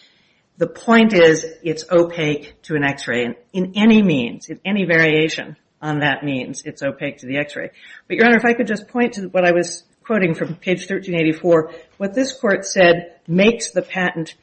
The 0.57 0.67
point 0.67 1.13
is 1.13 1.45
it's 1.63 1.85
opaque 1.91 2.63
to 2.63 2.75
an 2.75 2.85
X-ray. 2.85 3.37
In 3.53 3.73
any 3.77 4.03
means, 4.03 4.49
in 4.49 4.61
any 4.65 4.85
variation 4.85 5.57
on 5.81 6.01
that 6.01 6.25
means, 6.25 6.63
it's 6.65 6.83
opaque 6.83 7.19
to 7.19 7.27
the 7.27 7.39
X-ray. 7.39 7.71
But, 8.09 8.17
Your 8.17 8.27
Honor, 8.27 8.37
if 8.37 8.45
I 8.45 8.55
could 8.55 8.67
just 8.67 8.89
point 8.89 9.15
to 9.15 9.29
what 9.29 9.45
I 9.45 9.53
was 9.53 9.85
quoting 10.03 10.35
from 10.35 10.57
page 10.57 10.81
1384, 10.81 11.73
what 11.99 12.15
this 12.15 12.33
court 12.33 12.65
said 12.65 13.21
makes 13.27 13.71
the 13.71 13.83
patent 13.83 14.35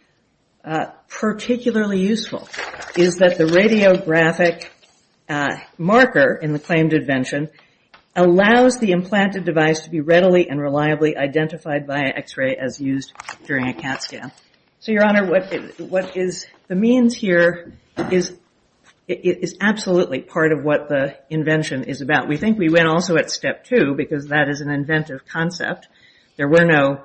uh, 0.64 0.86
particularly 1.10 2.00
useful 2.00 2.48
is 2.96 3.18
that 3.18 3.38
the 3.38 3.46
radiographic 3.46 4.68
uh, 5.28 5.58
marker 5.78 6.36
in 6.36 6.54
the 6.54 6.60
claimed 6.60 6.94
invention 6.94 7.50
allows 8.16 8.80
the 8.80 8.92
implanted 8.92 9.44
device 9.44 9.82
to 9.82 9.90
be 9.90 10.00
readily 10.00 10.50
and 10.50 10.62
reliably 10.62 11.18
identified 11.18 11.86
by 11.86 12.00
X-ray 12.02 12.56
as 12.56 12.80
used 12.80 13.14
during 13.46 13.68
a 13.68 13.74
CAT 13.74 14.04
scan. 14.04 14.32
So, 14.80 14.92
Your 14.92 15.06
Honor, 15.06 15.28
what 15.28 16.16
is 16.16 16.46
the 16.68 16.76
means 16.76 17.16
here 17.16 17.74
is 18.12 18.38
is, 19.08 19.56
absolutely 19.62 20.22
part 20.22 20.52
of 20.52 20.64
what 20.64 20.90
the 20.90 21.16
invention 21.30 21.84
is 21.84 22.02
about. 22.02 22.28
We 22.28 22.38
think 22.38 22.58
we 22.58 22.70
went 22.70 22.88
also 22.88 23.18
at 23.18 23.30
step 23.30 23.64
two 23.64 23.94
because 23.96 24.28
that 24.28 24.50
is 24.50 24.62
an 24.62 24.72
inventive 24.72 25.26
concept. 25.28 25.88
There 26.38 26.48
were 26.48 26.66
no 26.66 27.04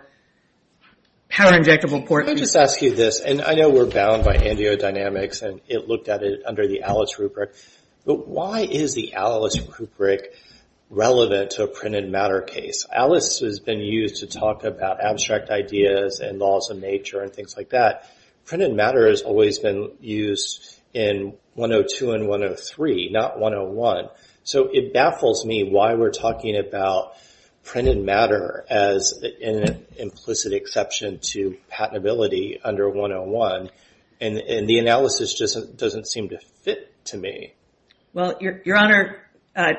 power 1.29 1.53
injectable 1.53 2.07
ports. 2.07 2.27
Let 2.27 2.37
me 2.37 2.41
just 2.41 2.57
ask 2.57 2.81
you 2.81 2.95
this, 2.95 3.21
and 3.21 3.43
I 3.43 3.55
know 3.55 3.69
we're 3.69 3.87
bound 3.87 4.25
by 4.25 4.37
angiodynamics 4.37 5.43
and 5.43 5.61
it 5.69 5.89
looked 5.89 6.09
at 6.09 6.23
it 6.23 6.41
under 6.47 6.67
the 6.67 6.83
Alice 6.83 7.19
rubric, 7.19 7.55
but 8.07 8.27
why 8.27 8.61
is 8.61 8.95
the 8.95 9.13
Alice 9.13 9.61
rubric 9.79 10.35
relevant 10.91 11.53
to 11.53 11.65
a 11.65 11.69
printed 11.69 12.11
matter 12.11 12.43
case? 12.43 12.87
Alice 12.93 13.41
has 13.41 13.61
been 13.61 13.81
used 13.81 14.17
to 14.17 14.27
talk 14.27 14.65
about 14.65 15.01
abstract 15.01 15.51
ideas 15.51 16.21
and 16.21 16.39
laws 16.39 16.71
of 16.71 16.79
nature 16.79 17.23
and 17.23 17.33
things 17.33 17.57
like 17.57 17.71
that. 17.71 18.11
Printed 18.45 18.75
matter 18.75 19.09
has 19.09 19.23
always 19.23 19.59
been 19.59 19.93
used 20.01 20.81
in 20.93 21.35
102 21.55 22.13
and 22.13 22.29
103, 22.29 23.11
not 23.13 23.39
101. 23.39 24.09
So 24.43 24.69
it 24.73 24.93
baffles 24.93 25.45
me 25.47 25.65
why 25.71 25.95
we're 25.95 26.11
talking 26.11 26.57
about 26.57 27.15
printed 27.63 28.03
matter 28.03 28.65
as 28.69 29.23
an 29.43 29.87
implicit 29.97 30.53
exception 30.53 31.19
to 31.21 31.57
patentability 31.71 32.59
under 32.65 32.89
101, 32.89 33.71
and 34.21 34.69
the 34.69 34.79
analysis 34.79 35.35
just 35.35 35.77
doesn't 35.77 36.07
seem 36.07 36.31
to 36.31 36.39
fit 36.63 36.93
to 37.05 37.17
me. 37.17 37.55
Well, 38.13 38.37
Your 38.41 38.77
Honor, 38.77 39.19
uh, 39.55 39.73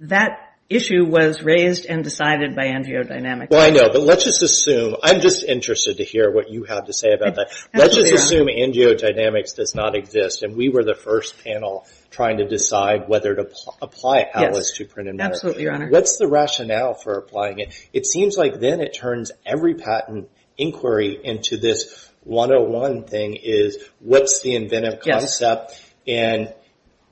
that 0.00 0.50
issue 0.70 1.04
was 1.04 1.42
raised 1.42 1.84
and 1.84 2.04
decided 2.04 2.54
by 2.54 2.66
angiodynamics. 2.66 3.50
Well, 3.50 3.60
I 3.60 3.70
know, 3.70 3.88
but 3.90 4.02
let's 4.02 4.24
just 4.24 4.40
assume, 4.42 4.94
I'm 5.02 5.20
just 5.20 5.42
interested 5.42 5.96
to 5.96 6.04
hear 6.04 6.30
what 6.30 6.48
you 6.48 6.62
have 6.64 6.86
to 6.86 6.92
say 6.92 7.12
about 7.12 7.34
that. 7.34 7.52
Let's 7.74 7.96
just 7.96 8.12
assume 8.12 8.46
angiodynamics 8.46 9.56
does 9.56 9.74
not 9.74 9.96
exist 9.96 10.42
and 10.44 10.56
we 10.56 10.68
were 10.68 10.84
the 10.84 10.94
first 10.94 11.42
panel 11.42 11.86
trying 12.10 12.38
to 12.38 12.46
decide 12.46 13.08
whether 13.08 13.34
to 13.34 13.50
apply 13.82 14.28
Alice 14.32 14.76
to 14.76 14.84
printed 14.84 15.16
matter. 15.16 15.32
Absolutely, 15.32 15.64
Your 15.64 15.74
Honor. 15.74 15.90
What's 15.90 16.18
the 16.18 16.28
rationale 16.28 16.94
for 16.94 17.14
applying 17.14 17.58
it? 17.58 17.88
It 17.92 18.06
seems 18.06 18.36
like 18.36 18.60
then 18.60 18.80
it 18.80 18.94
turns 18.94 19.32
every 19.44 19.74
patent 19.74 20.30
inquiry 20.56 21.18
into 21.22 21.56
this 21.56 22.08
101 22.24 23.04
thing 23.04 23.34
is 23.34 23.78
what's 23.98 24.42
the 24.42 24.54
inventive 24.54 25.00
concept 25.00 25.82
and 26.06 26.54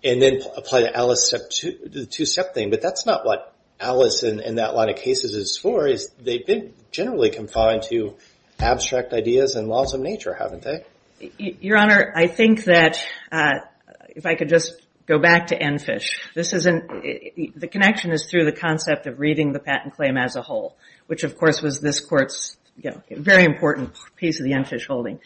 then 0.03 0.41
apply 0.57 0.83
the 0.83 0.97
Alice 0.97 1.27
step 1.27 1.51
two-step 1.51 2.55
thing, 2.55 2.71
but 2.71 2.81
that's 2.81 3.07
not 3.07 3.25
what 3.27 3.55
Alice 3.81 4.23
and 4.23 4.59
that 4.59 4.75
line 4.75 4.89
of 4.89 4.97
cases 4.97 5.35
is 5.35 5.57
for. 5.57 5.87
Is 5.87 6.11
they've 6.21 6.47
been 6.47 6.73
generally 6.91 7.31
confined 7.31 7.83
to 7.85 8.17
abstract 8.59 9.13
ideas 9.13 9.55
and 9.55 9.69
laws 9.69 9.95
of 9.95 10.01
nature, 10.01 10.35
haven't 10.35 10.63
they? 10.63 10.85
Your 11.39 11.79
Honor, 11.79 12.13
I 12.15 12.29
think 12.29 12.65
that 12.65 12.99
uh, 13.33 13.61
if 14.11 14.27
I 14.27 14.35
could 14.35 14.49
just 14.49 14.81
go 15.07 15.19
back 15.19 15.49
to 15.49 15.61
ENFISH, 15.61 16.31
this 16.35 16.53
isn't, 16.53 16.89
the 17.57 17.67
connection 17.67 18.13
is 18.13 18.27
through 18.27 18.45
the 18.45 18.53
concept 18.53 19.07
of 19.07 19.19
reading 19.19 19.53
the 19.53 19.59
patent 19.59 19.95
claim 19.95 20.17
as 20.17 20.37
a 20.37 20.43
whole, 20.43 20.77
which 21.07 21.25
of 21.25 21.37
course 21.37 21.63
was 21.63 21.81
this 21.81 22.01
Court's 22.01 22.57
very 23.11 23.45
important 23.45 23.95
piece 24.17 24.39
of 24.39 24.45
the 24.45 24.53
ENFISH 24.53 24.87
holding. 24.87 25.19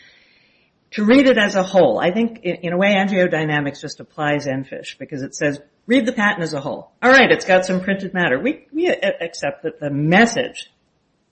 To 0.92 1.04
read 1.04 1.26
it 1.26 1.38
as 1.38 1.54
a 1.54 1.62
whole, 1.62 1.98
I 1.98 2.10
think 2.10 2.40
in 2.42 2.72
a 2.72 2.76
way 2.76 2.94
angiodynamics 2.94 3.80
just 3.80 4.00
applies 4.00 4.46
ENFISH 4.46 4.98
because 4.98 5.22
it 5.22 5.34
says 5.34 5.58
read 5.86 6.04
the 6.04 6.12
patent 6.12 6.42
as 6.42 6.52
a 6.52 6.60
whole. 6.60 6.92
All 7.02 7.10
right, 7.10 7.30
it's 7.30 7.46
got 7.46 7.64
some 7.64 7.80
printed 7.80 8.12
matter. 8.12 8.38
We 8.38 8.66
accept 9.20 9.62
that 9.62 9.80
the 9.80 9.90
message, 9.90 10.70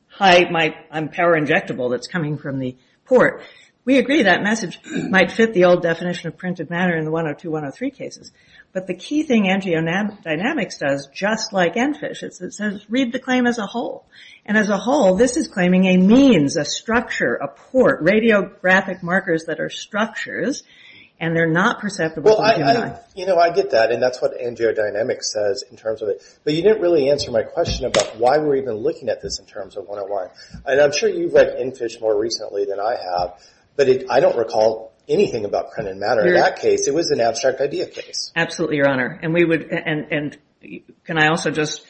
hi, 0.09 0.49
my 0.51 0.75
I'm 0.91 1.11
power 1.11 1.39
injectable 1.39 1.91
that's 1.91 2.07
coming 2.07 2.39
from 2.39 2.59
the 2.59 2.77
port. 3.05 3.43
We 3.85 3.99
agree 3.99 4.23
that 4.23 4.43
message 4.43 4.79
might 4.85 5.31
fit 5.31 5.53
the 5.53 5.65
old 5.65 5.83
definition 5.83 6.29
of 6.29 6.39
printed 6.39 6.71
matter 6.71 6.97
in 6.97 7.05
the 7.05 7.11
102, 7.11 7.51
103 7.51 7.91
cases, 7.91 8.33
but 8.73 8.87
the 8.87 8.95
key 8.95 9.25
thing 9.25 9.45
angiodynamics 9.45 10.79
does, 10.79 11.09
just 11.13 11.53
like 11.53 11.77
ENFISH, 11.77 12.23
is 12.23 12.41
it 12.41 12.53
says 12.55 12.87
read 12.89 13.13
the 13.13 13.19
claim 13.19 13.47
as 13.47 13.59
a 13.59 13.67
whole. 13.67 14.07
And 14.47 14.57
as 14.57 14.69
a 14.69 14.77
whole, 14.77 15.17
this 15.17 15.37
is 15.37 15.49
claiming 15.49 15.87
a 15.87 15.97
means, 15.97 16.57
a 16.57 16.65
structure, 16.65 17.35
a 17.35 17.49
port, 17.49 18.05
radiographic 18.05 19.03
markers 19.03 19.45
that 19.47 19.61
are 19.61 19.71
structures 19.71 20.63
and 21.19 21.37
they're 21.37 21.51
not 21.51 21.81
perceptible 21.81 22.35
to 22.35 22.43
the 22.43 22.55
human 22.55 22.77
eye. 22.77 22.99
You 23.15 23.27
know, 23.27 23.37
I 23.37 23.51
get 23.53 23.73
that 23.73 23.93
and 23.93 24.03
that's 24.03 24.23
what 24.23 24.39
angiodynamics 24.41 25.25
says 25.25 25.65
in 25.71 25.77
terms 25.77 26.01
of 26.01 26.09
it, 26.09 26.23
but 26.45 26.55
you 26.55 26.63
didn't 26.63 26.81
really 26.81 27.11
answer 27.11 27.31
my 27.31 27.43
question 27.43 27.85
about 27.85 28.17
why 28.17 28.39
we're 28.39 28.57
even 28.57 28.75
looking 28.75 29.09
at 29.09 29.21
this 29.21 29.39
in 29.39 29.47
terms 29.47 29.77
of 29.77 29.87
101. 29.87 30.31
And 30.65 30.81
I'm 30.81 30.93
sure 30.93 31.09
you've 31.09 31.35
read 31.35 31.55
ENFISH 31.59 32.01
more 32.01 32.19
recently 32.19 32.65
than 32.65 32.81
I 32.81 32.97
have, 32.97 33.39
but 33.77 33.89
I 34.11 34.21
don't 34.21 34.37
recall 34.37 34.90
anything 35.11 35.45
about 35.45 35.73
printed 35.73 35.97
matter. 35.97 36.27
In 36.27 36.35
that 36.35 36.61
case, 36.61 36.87
it 36.87 36.95
was 36.95 37.11
an 37.11 37.21
abstract 37.21 37.61
idea 37.61 37.87
case. 37.87 38.33
Absolutely, 38.35 38.77
Your 38.77 38.89
Honor. 38.89 39.19
And 39.23 39.35
we 39.35 39.45
would 39.45 39.71
and 39.71 40.39
can 41.05 41.19
I 41.19 41.29
also 41.29 41.51
just 41.51 41.85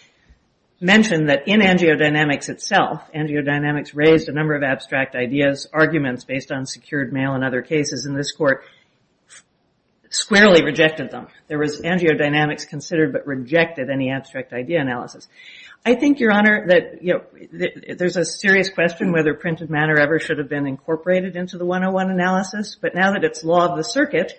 mention 0.81 1.27
that 1.27 1.47
in 1.47 1.61
angiodynamics 1.61 2.49
itself, 2.49 3.03
angiodynamics 3.15 3.95
raised 3.95 4.29
a 4.29 4.33
number 4.33 4.55
of 4.55 4.63
abstract 4.63 5.15
ideas, 5.15 5.69
arguments 5.73 6.25
based 6.25 6.51
on 6.51 6.67
secured 6.67 7.13
mail 7.13 7.35
and 7.35 7.45
other 7.45 7.63
cases, 7.63 8.07
and 8.07 8.17
this 8.17 8.33
Court 8.33 8.65
squarely 10.09 10.65
rejected 10.65 11.11
them. 11.11 11.29
There 11.49 11.59
was 11.59 11.83
angiodynamics 11.83 12.67
considered 12.67 13.13
but 13.13 13.27
rejected 13.27 13.91
any 13.91 14.11
abstract 14.11 14.53
idea 14.53 14.81
analysis. 14.81 15.29
I 15.85 15.95
think, 15.95 16.21
Your 16.21 16.33
Honor, 16.33 16.67
that 16.69 17.97
there's 17.99 18.17
a 18.17 18.25
serious 18.25 18.69
question 18.69 19.13
whether 19.13 19.35
printed 19.35 19.71
matter 19.71 19.99
ever 19.99 20.19
should 20.19 20.39
have 20.39 20.49
been 20.49 20.67
incorporated 20.67 21.37
into 21.37 21.57
the 21.57 21.65
101 21.65 22.11
analysis, 22.11 22.77
but 22.81 22.95
now 22.95 23.13
that 23.13 23.25
it's 23.25 23.43
law 23.43 23.69
of 23.71 23.77
the 23.77 23.85
circuit, 23.85 24.39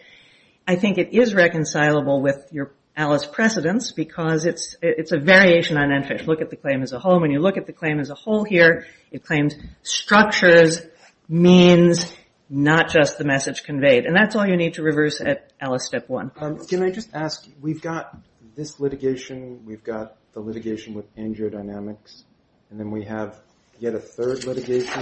I 0.67 0.75
think 0.75 0.99
it 0.99 1.13
is 1.13 1.33
reconcilable 1.33 2.21
with 2.21 2.47
your 2.51 2.73
Alice 2.95 3.25
precedents 3.25 3.91
because 3.93 4.45
it's 4.45 4.75
it's 4.81 5.13
a 5.13 5.17
variation 5.17 5.77
on 5.77 5.91
ENFISH. 5.91 6.27
Look 6.27 6.41
at 6.41 6.49
the 6.49 6.57
claim 6.57 6.83
as 6.83 6.91
a 6.91 6.99
whole. 6.99 7.21
When 7.21 7.31
you 7.31 7.39
look 7.39 7.57
at 7.57 7.65
the 7.65 7.73
claim 7.73 7.99
as 7.99 8.09
a 8.09 8.15
whole 8.15 8.43
here, 8.43 8.85
it 9.11 9.25
claims 9.25 9.55
structures, 9.81 10.81
means, 11.27 12.13
not 12.49 12.89
just 12.89 13.17
the 13.17 13.23
message 13.23 13.63
conveyed. 13.63 14.05
And 14.05 14.15
that's 14.15 14.35
all 14.35 14.45
you 14.45 14.57
need 14.57 14.73
to 14.73 14.83
reverse 14.83 15.21
at 15.21 15.53
Alice 15.59 15.85
Step 15.85 16.09
1. 16.09 16.31
Um, 16.35 16.65
can 16.67 16.83
I 16.83 16.91
just 16.91 17.09
ask, 17.13 17.47
we've 17.61 17.81
got 17.81 18.17
this 18.55 18.79
litigation, 18.79 19.65
we've 19.65 19.83
got 19.83 20.17
the 20.33 20.39
litigation 20.39 20.93
with 20.93 21.13
angiodynamics, 21.15 22.23
and 22.69 22.79
then 22.79 22.91
we 22.91 23.03
have 23.05 23.39
yet 23.79 23.95
a 23.95 23.99
third 23.99 24.45
litigation 24.45 25.01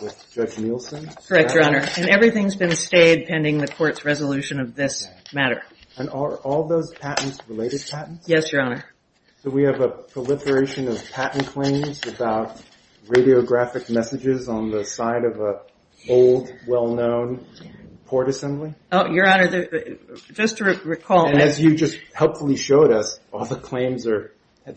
with 0.00 0.26
Judge 0.32 0.58
Nielsen? 0.58 1.08
Correct, 1.26 1.54
Your 1.54 1.64
Honor. 1.64 1.84
And 1.96 2.08
everything's 2.08 2.56
been 2.56 2.74
stayed 2.76 3.26
pending 3.26 3.58
the 3.58 3.68
court's 3.68 4.04
resolution 4.04 4.60
of 4.60 4.74
this 4.74 5.08
matter. 5.32 5.62
And 5.96 6.10
are 6.10 6.36
all 6.36 6.68
those 6.68 6.92
patents 6.92 7.38
related 7.48 7.82
patents? 7.90 8.28
Yes, 8.28 8.52
Your 8.52 8.62
Honor. 8.62 8.84
So 9.42 9.50
we 9.50 9.64
have 9.64 9.80
a 9.80 9.88
proliferation 9.88 10.88
of 10.88 11.02
patent 11.10 11.46
claims 11.46 12.06
about 12.06 12.60
radiographic 13.06 13.88
messages 13.90 14.48
on 14.48 14.70
the 14.70 14.84
side 14.84 15.24
of 15.24 15.40
an 15.40 15.56
old, 16.08 16.52
well-known 16.66 17.46
port 18.06 18.28
assembly? 18.28 18.74
Oh, 18.92 19.06
Your 19.10 19.26
Honor, 19.28 19.66
just 20.32 20.58
to 20.58 20.64
recall... 20.64 21.28
And 21.28 21.40
as 21.40 21.60
you 21.60 21.74
just 21.74 21.98
helpfully 22.12 22.56
showed 22.56 22.92
us, 22.92 23.18
all 23.32 23.44
the 23.44 23.56
claims 23.56 24.06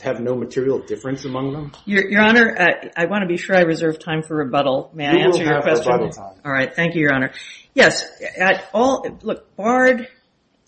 have 0.02 0.20
no 0.20 0.36
material 0.36 0.80
difference 0.80 1.26
among 1.26 1.54
them? 1.54 1.72
Your 1.86 2.22
Honor, 2.22 2.56
uh, 2.58 2.90
I 2.96 3.06
want 3.06 3.24
to 3.24 3.28
be 3.28 3.38
sure 3.38 3.56
I 3.56 3.62
reserve 3.62 4.00
time 4.00 4.22
for 4.22 4.36
rebuttal. 4.36 4.92
May 4.94 5.08
I 5.08 5.16
answer 5.16 5.44
your 5.44 5.62
question? 5.62 5.84
You 5.84 5.92
will 5.92 5.92
have 5.92 6.02
rebuttal 6.02 6.10
time. 6.12 6.42
All 6.46 6.52
right. 6.52 6.74
Thank 6.74 6.96
you, 6.96 7.02
Your 7.02 7.14
Honor. 7.14 7.32
Yes. 7.74 8.04
All 8.74 9.06
look, 9.22 9.56
Bard 9.56 10.08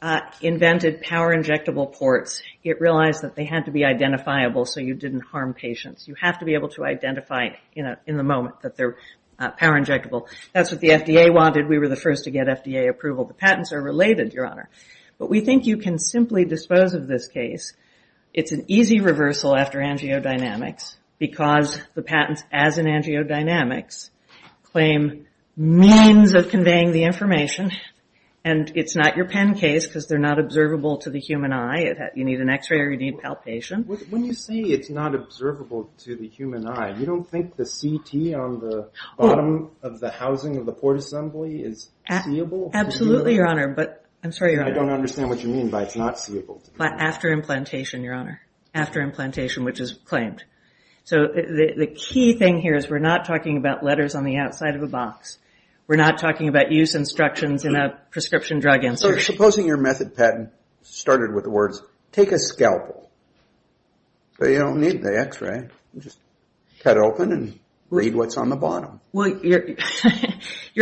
uh, 0.01 0.22
invented 0.42 1.01
power-injectable 1.01 1.94
ports. 1.94 2.42
It 2.63 2.82
realized 2.82 3.22
that 3.22 3.36
they 3.36 3.46
had 3.46 3.66
to 3.66 3.72
be 3.72 3.86
identifiable 3.86 4.66
so 4.66 4.80
you 4.80 4.96
didn't 4.96 5.22
harm 5.22 5.54
patients. 5.54 6.08
You 6.08 6.16
have 6.20 6.40
to 6.40 6.46
be 6.46 6.56
able 6.56 6.70
to 6.70 6.84
identify 6.84 7.50
in 7.75 8.18
the 8.18 8.24
moment 8.24 8.62
that 8.62 8.75
they're 8.75 8.98
uh, 9.38 9.51
power-injectable. 9.51 10.28
That's 10.54 10.72
what 10.72 10.82
the 10.82 10.90
FDA 10.90 11.34
wanted. 11.34 11.68
We 11.68 11.80
were 11.80 11.88
the 11.88 11.96
first 11.96 12.25
to 12.25 12.32
get 12.32 12.48
FDA 12.48 12.90
approval. 12.90 13.25
The 13.25 13.34
patents 13.34 13.72
are 13.72 13.82
related, 13.82 14.34
Your 14.34 14.48
Honor. 14.48 14.70
But 15.18 15.30
we 15.30 15.42
think 15.42 15.66
you 15.66 15.78
can 15.78 16.00
simply 16.00 16.46
dispose 16.46 16.94
of 16.94 17.08
this 17.08 17.28
case. 17.28 17.74
It's 18.34 18.52
an 18.52 18.66
easy 18.68 19.02
reversal 19.02 19.56
after 19.56 19.80
angiodynamics 19.80 20.96
because 21.20 21.80
the 21.96 22.02
patents, 22.02 22.44
as 22.52 22.78
in 22.78 22.86
angiodynamics, 22.86 24.10
claim 24.64 25.28
means 25.58 26.34
of 26.34 26.50
conveying 26.50 26.92
the 26.92 27.04
information. 27.04 27.72
And 28.44 28.72
it's 28.74 28.96
not 28.96 29.18
your 29.18 29.28
pen 29.28 29.54
case 29.54 29.86
because 29.86 30.08
they're 30.08 30.18
not 30.18 30.40
observable 30.40 30.98
to 31.00 31.12
the 31.12 31.20
human 31.20 31.54
eye. 31.54 31.94
You 32.16 32.26
need 32.26 32.40
an 32.40 32.50
x-ray 32.50 32.80
or 32.80 32.90
you 32.90 32.98
need 32.98 33.20
palpation. 33.20 33.84
When 34.10 34.26
you 34.26 34.34
say 34.34 34.56
it's 34.56 34.90
not 34.90 35.14
observable 35.14 35.92
to 36.00 36.16
the 36.16 36.28
human 36.28 36.68
eye, 36.68 36.98
you 36.98 37.06
don't 37.06 37.30
think 37.30 37.56
the 37.56 37.66
CT 37.66 38.34
on 38.34 38.60
the 38.60 38.90
oh. 39.20 39.28
bottom 39.28 39.72
of 39.84 40.00
the 40.00 40.10
housing 40.10 40.58
of 40.58 40.66
the 40.66 40.72
port 40.72 40.98
assembly 40.98 41.62
is 41.62 41.90
seeable? 42.24 42.72
Absolutely, 42.74 43.36
Your 43.36 43.46
Honor. 43.46 43.68
But 43.68 44.00
I'm 44.24 44.32
sorry, 44.32 44.54
Your 44.54 44.63
Honor. 44.63 44.72
I 44.72 44.75
don't 44.75 44.90
understand 44.92 45.30
what 45.30 45.42
you 45.42 45.50
mean 45.50 45.70
by 45.70 45.84
it's 45.84 45.96
not 45.96 46.20
seeable. 46.20 46.62
After 46.80 47.32
implantation, 47.32 48.04
Your 48.04 48.13
Honor. 48.13 48.42
After 48.74 49.01
implantation, 49.01 49.63
which 49.63 49.80
is 49.80 49.94
claimed. 50.06 50.44
So 51.04 51.28
the 51.28 51.88
key 51.96 52.38
thing 52.38 52.62
here 52.62 52.75
is 52.75 52.90
we're 52.90 53.00
not 53.00 53.25
talking 53.25 53.58
about 53.58 53.84
letters 53.84 54.16
on 54.16 54.24
the 54.24 54.38
outside 54.38 54.75
of 54.75 54.84
a 54.84 54.88
box. 54.88 55.40
We're 55.88 55.98
not 55.98 56.20
talking 56.20 56.48
about 56.48 56.72
use 56.72 56.96
instructions 56.96 57.66
in 57.66 57.75
a 57.75 58.00
prescription 58.12 58.60
drug 58.60 58.84
insert. 58.84 59.16
So 59.16 59.34
supposing 59.34 59.66
your 59.66 59.78
method 59.78 60.16
patent 60.16 60.51
started 60.84 61.34
with 61.34 61.44
the 61.44 61.50
words, 61.50 61.82
take 62.12 62.32
a 62.32 62.40
scalpel. 62.40 63.10
So 64.40 64.48
you 64.48 64.60
don't 64.60 64.80
need 64.80 65.01
the 65.01 65.20
x-ray. 65.20 65.68
Just 66.00 66.20
cut 66.80 66.98
it 66.98 67.04
open 67.04 67.32
and 67.32 67.60
read 67.90 68.16
what's 68.16 68.38
on 68.38 68.50
the 68.50 68.56
bottom. 68.56 69.01
Well, 69.12 69.38
Your 69.44 69.66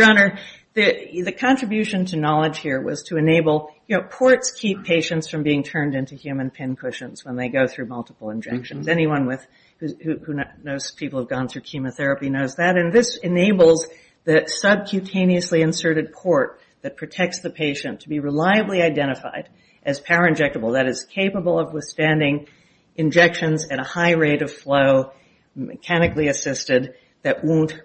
Honor, 0.02 0.38
the 0.72 1.34
contribution 1.38 2.04
to 2.06 2.16
knowledge 2.16 2.58
here 2.58 2.80
was 2.80 3.02
to 3.04 3.16
enable, 3.16 3.74
you 3.88 3.96
know, 3.96 4.02
ports 4.04 4.52
keep 4.52 4.84
patients 4.84 5.28
from 5.28 5.42
being 5.42 5.64
turned 5.64 5.96
into 5.96 6.14
human 6.14 6.50
pin 6.50 6.76
cushions 6.76 7.24
when 7.24 7.34
they 7.36 7.48
go 7.48 7.66
through 7.66 7.86
multiple 7.86 8.30
injections. 8.30 8.86
Mm-hmm. 8.86 8.98
Anyone 8.98 9.26
with, 9.26 9.44
who 9.80 10.40
knows 10.62 10.92
people 10.92 11.18
who 11.18 11.24
have 11.24 11.30
gone 11.30 11.48
through 11.48 11.62
chemotherapy 11.62 12.30
knows 12.30 12.54
that. 12.56 12.76
And 12.76 12.92
this 12.92 13.16
enables 13.16 13.86
the 14.24 14.48
subcutaneously 14.62 15.60
inserted 15.60 16.12
port 16.12 16.60
that 16.82 16.96
protects 16.96 17.40
the 17.40 17.50
patient 17.50 18.00
to 18.00 18.08
be 18.08 18.20
reliably 18.20 18.80
identified 18.80 19.48
as 19.82 19.98
power-injectable. 19.98 20.74
That 20.74 20.86
is 20.86 21.04
capable 21.04 21.58
of 21.58 21.72
withstanding 21.72 22.46
injections 22.94 23.66
at 23.70 23.80
a 23.80 23.84
high 23.84 24.12
rate 24.12 24.42
of 24.42 24.52
flow, 24.52 25.12
mechanically 25.56 26.28
assisted, 26.28 26.94
that 27.22 27.44
won't 27.44 27.82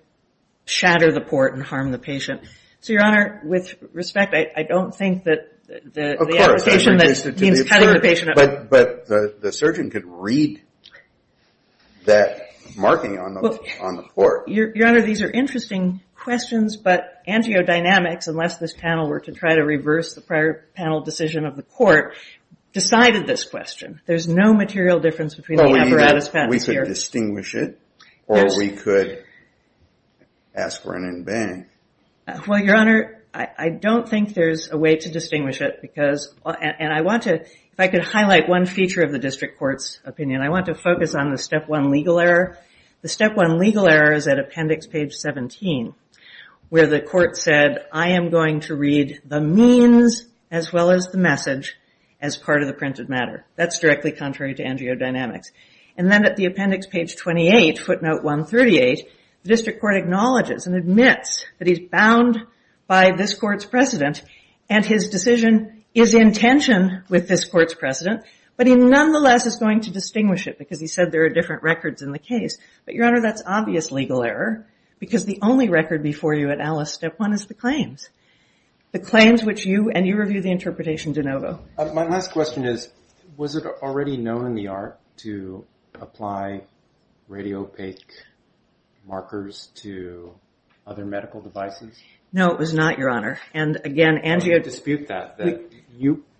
shatter 0.65 1.11
the 1.11 1.21
port 1.21 1.55
and 1.55 1.63
harm 1.63 1.91
the 1.91 1.97
patient. 1.97 2.41
So, 2.85 2.93
Your 2.93 3.03
Honor, 3.03 3.41
with 3.43 3.73
respect, 3.93 4.35
I 4.35 4.61
don't 4.61 4.93
think 4.93 5.23
that 5.23 5.65
the 5.65 6.17
application 6.39 6.97
that 6.97 7.39
means 7.41 7.63
cutting 7.63 7.91
the 7.91 7.99
patient 7.99 8.37
up. 8.37 8.69
But 8.69 9.07
the 9.07 9.51
surgeon 9.51 9.89
could 9.89 10.05
read 10.05 10.61
that 12.05 12.51
marking 12.77 13.17
on 13.17 13.33
the 13.33 14.03
port. 14.13 14.49
Your 14.49 14.87
Honor, 14.87 15.01
these 15.01 15.23
are 15.23 15.31
interesting 15.31 16.01
questions, 16.13 16.77
but 16.77 17.23
angiodynamics, 17.27 18.27
unless 18.27 18.59
this 18.59 18.73
panel 18.73 19.09
were 19.09 19.21
to 19.21 19.31
try 19.31 19.55
to 19.55 19.63
reverse 19.63 20.13
the 20.13 20.21
prior 20.21 20.67
panel 20.75 21.01
decision 21.01 21.47
of 21.47 21.55
the 21.55 21.63
court, 21.63 22.13
decided 22.71 23.25
this 23.25 23.45
question. 23.45 23.99
There's 24.05 24.27
no 24.27 24.53
material 24.53 24.99
difference 24.99 25.33
between 25.33 25.57
the 25.57 25.75
apparatus 25.75 26.29
patents 26.29 26.67
here. 26.67 26.81
We 26.81 26.85
could 26.85 26.93
distinguish 26.93 27.55
it, 27.55 27.79
or 28.27 28.45
we 28.55 28.69
could 28.69 29.23
ask 30.53 30.83
for 30.83 30.93
an 30.93 31.07
en 31.07 31.23
banc. 31.23 31.67
Well, 32.47 32.59
Your 32.59 32.75
Honor, 32.75 33.23
I 33.33 33.69
don't 33.69 34.09
think 34.09 34.33
there's 34.33 34.71
a 34.71 34.77
way 34.77 34.95
to 34.95 35.11
distinguish 35.11 35.61
it 35.61 35.79
because, 35.81 36.33
and 36.43 36.91
I 36.91 37.01
want 37.01 37.23
to, 37.23 37.41
if 37.41 37.79
I 37.79 37.87
could 37.87 38.03
highlight 38.03 38.49
one 38.49 38.65
feature 38.65 39.03
of 39.03 39.11
the 39.11 39.19
district 39.19 39.59
court's 39.59 39.99
opinion, 40.05 40.41
I 40.41 40.49
want 40.49 40.65
to 40.67 40.75
focus 40.75 41.13
on 41.13 41.31
the 41.31 41.37
step 41.37 41.67
one 41.67 41.91
legal 41.91 42.19
error. 42.19 42.57
The 43.01 43.09
step 43.09 43.35
one 43.35 43.59
legal 43.59 43.87
error 43.87 44.13
is 44.13 44.27
at 44.27 44.39
appendix 44.39 44.87
page 44.87 45.13
17, 45.13 45.93
where 46.69 46.87
the 46.87 47.01
court 47.01 47.37
said, 47.37 47.85
I 47.91 48.11
am 48.11 48.31
going 48.31 48.61
to 48.61 48.75
read 48.75 49.21
the 49.25 49.41
means 49.41 50.25
as 50.49 50.73
well 50.73 50.89
as 50.89 51.09
the 51.09 51.19
message 51.19 51.75
as 52.19 52.37
part 52.37 52.61
of 52.61 52.67
the 52.67 52.73
printed 52.73 53.07
matter. 53.07 53.45
That's 53.55 53.79
directly 53.79 54.13
contrary 54.13 54.55
to 54.55 54.63
angiodynamics. 54.63 55.51
And 55.95 56.11
then 56.11 56.25
at 56.25 56.37
the 56.37 56.45
appendix 56.45 56.87
page 56.87 57.17
28, 57.17 57.77
footnote 57.77 58.23
138, 58.23 59.09
the 59.45 59.49
district 59.49 59.79
court 59.79 59.95
acknowledges 59.95 60.65
and 60.65 60.75
admits 60.75 61.45
that 61.59 61.67
he's 61.67 61.87
bound 61.91 62.39
by 62.87 63.11
this 63.15 63.35
court's 63.35 63.63
precedent, 63.63 64.23
and 64.69 64.83
his 64.83 65.09
decision 65.09 65.83
is 65.93 66.15
in 66.15 66.33
tension 66.33 67.03
with 67.09 67.27
this 67.27 67.45
court's 67.45 67.75
precedent, 67.75 68.23
but 68.57 68.65
he 68.65 68.73
nonetheless 68.73 69.45
is 69.45 69.57
going 69.57 69.81
to 69.81 69.91
distinguish 69.91 70.47
it 70.47 70.57
because 70.57 70.79
he 70.79 70.87
said 70.87 71.11
there 71.11 71.25
are 71.25 71.29
different 71.29 71.61
records 71.61 72.01
in 72.01 72.11
the 72.11 72.17
case. 72.17 72.57
But, 72.85 72.95
Your 72.95 73.05
Honor, 73.05 73.21
that's 73.21 73.43
obvious 73.45 73.91
legal 73.91 74.23
error 74.23 74.65
because 74.97 75.25
the 75.25 75.37
only 75.43 75.69
record 75.69 76.01
before 76.01 76.33
you 76.33 76.49
at 76.49 76.59
Alice 76.59 76.91
step 76.91 77.19
one 77.19 77.31
is 77.31 77.45
the 77.45 77.53
claims. 77.53 78.09
The 78.93 78.99
claims 78.99 79.43
which 79.43 79.63
you, 79.63 79.91
and 79.91 80.07
you 80.07 80.17
review 80.17 80.41
the 80.41 80.49
interpretation 80.49 81.13
de 81.13 81.21
novo. 81.21 81.59
Uh, 81.77 81.93
my 81.93 82.05
last 82.05 82.31
question 82.31 82.65
is, 82.65 82.89
was 83.37 83.55
it 83.55 83.65
already 83.83 84.17
known 84.17 84.47
in 84.47 84.55
the 84.55 84.69
art 84.69 84.99
to 85.17 85.63
apply 86.01 86.61
radiopaque 87.29 88.01
markers 89.07 89.69
to 89.75 90.33
other 90.85 91.05
medical 91.05 91.41
devices? 91.41 91.97
No, 92.31 92.49
it 92.49 92.59
was 92.59 92.73
not, 92.73 92.97
Your 92.97 93.09
Honor. 93.09 93.39
And 93.53 93.79
again, 93.83 94.19
angio... 94.23 94.55
I 94.55 94.59
dispute 94.59 95.07
that. 95.07 95.39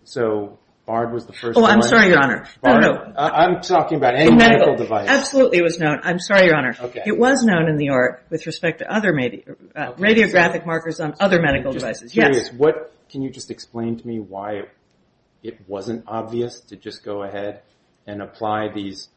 So, 0.04 0.60
Bard 0.86 1.14
was 1.14 1.26
the 1.26 1.34
first 1.34 1.56
one? 1.56 1.66
Oh, 1.66 1.68
I'm 1.68 1.82
sorry, 1.82 2.10
Your 2.10 2.20
Honor. 2.20 2.48
No, 2.64 2.78
no. 2.78 3.14
I'm 3.18 3.62
talking 3.62 3.98
about 3.98 4.16
any 4.16 4.36
medical 4.36 4.76
device. 4.76 5.08
Absolutely 5.08 5.60
it 5.60 5.64
was 5.64 5.80
known. 5.80 6.00
I'm 6.04 6.20
sorry, 6.20 6.48
Your 6.48 6.56
Honor. 6.56 6.76
It 7.06 7.18
was 7.18 7.44
known 7.44 7.70
in 7.70 7.78
the 7.78 7.90
art 7.90 8.26
with 8.30 8.46
respect 8.46 8.80
to 8.80 8.94
other 8.94 9.10
uh, 9.10 9.94
radiographic 9.94 10.66
markers 10.66 11.00
on 11.00 11.16
other 11.20 11.42
medical 11.42 11.72
devices. 11.72 12.16
Yes. 12.16 12.50
Can 13.08 13.22
you 13.22 13.30
just 13.30 13.52
explain 13.52 13.98
to 13.98 14.08
me 14.08 14.20
why 14.20 14.64
it 15.44 15.60
wasn't 15.68 16.04
obvious 16.08 16.60
to 16.60 16.76
just 16.76 17.04
go 17.04 17.24
ahead 17.24 17.62
and 18.08 18.22
apply 18.22 18.70
these 18.74 19.10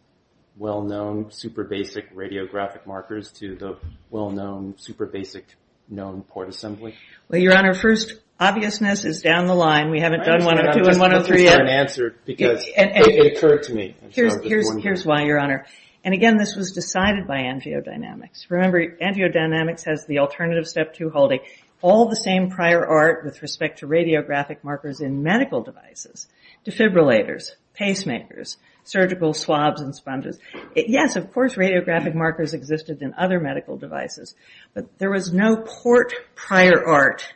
well-known 0.58 1.30
super 1.30 1.64
basic 1.64 2.14
radiographic 2.14 2.86
markers 2.86 3.30
to 3.32 3.54
the 3.56 3.76
well-known 4.10 4.74
super 4.76 5.06
basic 5.06 5.46
known 5.88 6.22
port 6.22 6.48
assembly? 6.48 6.94
Well, 7.28 7.40
Your 7.40 7.56
Honor, 7.56 7.74
first, 7.74 8.14
obviousness 8.38 9.04
is 9.04 9.22
down 9.22 9.46
the 9.46 9.54
line. 9.54 9.90
We 9.90 10.00
haven't 10.00 10.24
done 10.24 10.44
102 10.44 10.90
and 10.90 10.98
103 10.98 10.98
yet. 10.98 11.06
I'm 11.06 11.06
just 11.06 11.28
looking 11.30 11.46
oh 11.46 11.54
for 11.54 11.62
an 11.62 11.68
answer 11.68 12.16
because 12.24 12.64
it 12.66 13.36
occurred 13.36 13.62
to 13.64 13.74
me. 13.74 13.96
Here's 14.10 15.06
why, 15.06 15.22
Your 15.24 15.38
Honor. 15.40 15.66
And 16.04 16.14
again, 16.14 16.36
this 16.38 16.54
was 16.54 16.72
decided 16.72 17.26
by 17.26 17.38
angiodynamics. 17.38 18.48
Remember, 18.48 18.96
angiodynamics 18.98 19.84
has 19.84 20.06
the 20.06 20.20
alternative 20.20 20.66
step 20.66 20.94
two 20.94 21.10
holding. 21.10 21.40
All 21.80 22.08
the 22.08 22.16
same 22.16 22.50
prior 22.50 22.84
art 22.84 23.24
with 23.24 23.42
respect 23.42 23.80
to 23.80 23.86
radiographic 23.86 24.64
markers 24.64 25.00
in 25.00 25.22
medical 25.22 25.62
devices, 25.62 26.26
defibrillators, 26.66 27.50
pacemakers, 27.78 28.56
surgical 28.88 29.34
swabs 29.34 29.80
and 29.80 29.94
sponges. 29.94 30.38
Yes, 30.74 31.16
of 31.16 31.32
course, 31.32 31.54
radiographic 31.54 32.14
markers 32.14 32.54
existed 32.54 33.02
in 33.02 33.14
other 33.14 33.40
medical 33.40 33.76
devices, 33.76 34.34
but 34.74 34.98
there 34.98 35.10
was 35.10 35.32
no 35.32 35.56
port 35.56 36.14
prior 36.34 36.84
art 36.84 37.26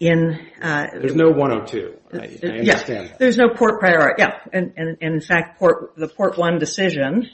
in... 0.00 0.38
Uh, 0.60 0.86
there's 1.00 1.14
no 1.14 1.30
102. 1.30 1.96
I 2.12 2.16
understand 2.16 3.10
that. 3.10 3.18
There's 3.18 3.38
no 3.38 3.50
port 3.50 3.78
prior 3.78 4.00
art, 4.00 4.16
yeah. 4.18 4.40
And 4.52 4.72
in 5.00 5.20
fact, 5.20 5.60
the 5.60 6.08
Port 6.08 6.36
1 6.36 6.58
decision, 6.58 7.30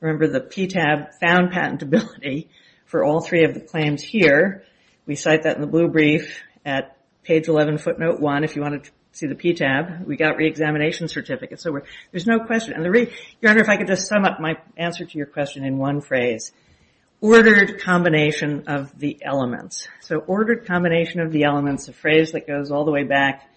remember 0.00 0.26
the 0.26 0.40
PTAB 0.40 1.14
found 1.20 1.52
patentability 1.52 2.48
for 2.84 3.04
all 3.04 3.20
three 3.20 3.44
of 3.44 3.54
the 3.54 3.60
claims 3.60 4.02
here. 4.02 4.64
We 5.06 5.14
cite 5.14 5.44
that 5.44 5.56
in 5.56 5.62
the 5.62 5.66
blue 5.66 5.88
brief 5.88 6.42
at 6.64 6.96
page 7.22 7.48
11, 7.48 7.78
footnote 7.78 8.20
1, 8.20 8.44
if 8.44 8.54
you 8.54 8.62
want 8.62 8.84
to 8.84 8.90
see 9.14 9.26
the 9.26 9.34
PTAB. 9.34 10.04
We 10.06 10.16
got 10.16 10.36
re-examination 10.36 11.08
certificates, 11.08 11.62
so 11.62 11.78
there's 12.10 12.26
no 12.26 12.40
question. 12.40 12.74
And 12.74 12.84
the 12.84 12.90
re 12.90 13.12
Your 13.40 13.52
Honor, 13.52 13.62
if 13.62 13.68
I 13.68 13.76
could 13.76 13.86
just 13.86 14.08
sum 14.08 14.24
up 14.24 14.40
my 14.40 14.56
answer 14.76 15.04
to 15.04 15.18
your 15.18 15.26
question 15.26 15.64
in 15.64 15.78
one 15.78 16.00
phrase. 16.00 16.52
Ordered 17.20 17.80
combination 17.80 18.64
of 18.66 18.98
the 18.98 19.18
elements. 19.24 19.88
So 20.00 20.18
ordered 20.18 20.66
combination 20.66 21.20
of 21.20 21.32
the 21.32 21.44
elements, 21.44 21.88
a 21.88 21.92
phrase 21.92 22.32
that 22.32 22.46
goes 22.46 22.70
all 22.70 22.84
the 22.84 22.90
way 22.90 23.04
back 23.04 23.48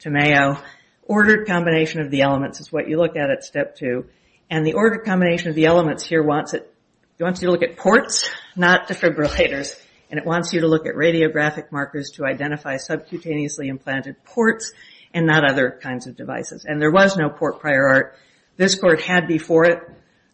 to 0.00 0.10
Mayo. 0.10 0.58
Ordered 1.02 1.46
combination 1.46 2.00
of 2.02 2.10
the 2.10 2.20
elements 2.20 2.60
is 2.60 2.70
what 2.70 2.88
you 2.88 2.98
look 2.98 3.16
at 3.16 3.30
at 3.30 3.42
step 3.42 3.74
two. 3.74 4.06
And 4.50 4.64
the 4.64 4.74
ordered 4.74 5.04
combination 5.04 5.48
of 5.48 5.56
the 5.56 5.64
elements 5.64 6.04
here 6.04 6.22
wants 6.22 6.54
it, 6.54 6.72
it 7.18 7.22
wants 7.24 7.40
you 7.40 7.46
to 7.46 7.52
look 7.52 7.62
at 7.62 7.76
ports, 7.76 8.30
not 8.54 8.86
defibrillators. 8.86 9.80
And 10.08 10.20
it 10.20 10.26
wants 10.26 10.52
you 10.52 10.60
to 10.60 10.68
look 10.68 10.86
at 10.86 10.94
radiographic 10.94 11.72
markers 11.72 12.12
to 12.14 12.24
identify 12.24 12.76
subcutaneously 12.76 13.66
implanted 13.66 14.22
ports 14.24 14.72
and 15.16 15.26
not 15.26 15.50
other 15.50 15.78
kinds 15.82 16.06
of 16.06 16.14
devices. 16.14 16.66
And 16.66 16.80
there 16.80 16.90
was 16.90 17.16
no 17.16 17.30
port 17.30 17.58
prior 17.58 17.88
art. 17.88 18.18
This 18.58 18.74
court 18.74 19.00
had 19.00 19.26
before 19.26 19.64
it 19.64 19.78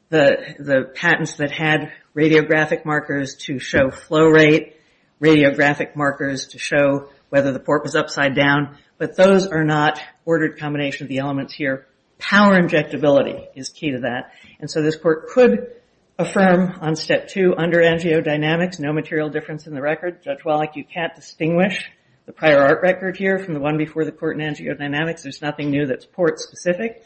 the 0.09 0.90
patents 0.95 1.37
that 1.37 1.51
had 1.53 1.92
radiographic 2.14 2.85
markers 2.85 3.37
to 3.37 3.59
show 3.59 3.90
flow 3.90 4.27
rate, 4.27 4.77
radiographic 5.23 5.97
markers 5.97 6.49
to 6.49 6.59
show 6.59 7.09
whether 7.31 7.53
the 7.53 7.61
port 7.61 7.83
was 7.83 7.95
upside 7.95 8.35
down. 8.35 8.77
But 8.99 9.16
those 9.16 9.47
are 9.47 9.64
not 9.64 10.01
ordered 10.27 10.59
combination 10.59 11.05
of 11.05 11.09
the 11.09 11.18
elements 11.18 11.55
here. 11.55 11.87
Power 12.18 12.61
injectability 12.61 13.47
is 13.55 13.71
key 13.71 13.92
to 13.92 14.01
that. 14.01 14.33
And 14.61 14.71
so 14.71 14.83
this 14.83 14.97
court 14.97 15.29
could 15.29 15.77
affirm 16.18 16.79
on 16.81 16.95
step 16.95 17.29
two 17.29 17.55
under 17.57 17.79
angiodynamics, 17.79 18.79
no 18.79 18.92
material 18.92 19.31
difference 19.31 19.66
in 19.66 19.75
the 19.75 19.81
record. 19.81 20.23
Judge 20.23 20.45
Wallach, 20.45 20.77
you 20.77 20.85
can't 20.85 21.14
distinguish 21.14 21.90
the 22.27 22.33
prior 22.33 22.61
art 22.61 22.83
record 22.83 23.17
here 23.17 23.39
from 23.39 23.55
the 23.55 23.61
one 23.61 23.77
before 23.77 24.05
the 24.05 24.13
court 24.13 24.39
in 24.39 24.47
angiodynamics. 24.47 25.23
There's 25.23 25.43
nothing 25.43 25.71
new 25.71 25.87
that's 25.87 26.07
port 26.07 26.39
specific. 26.39 27.05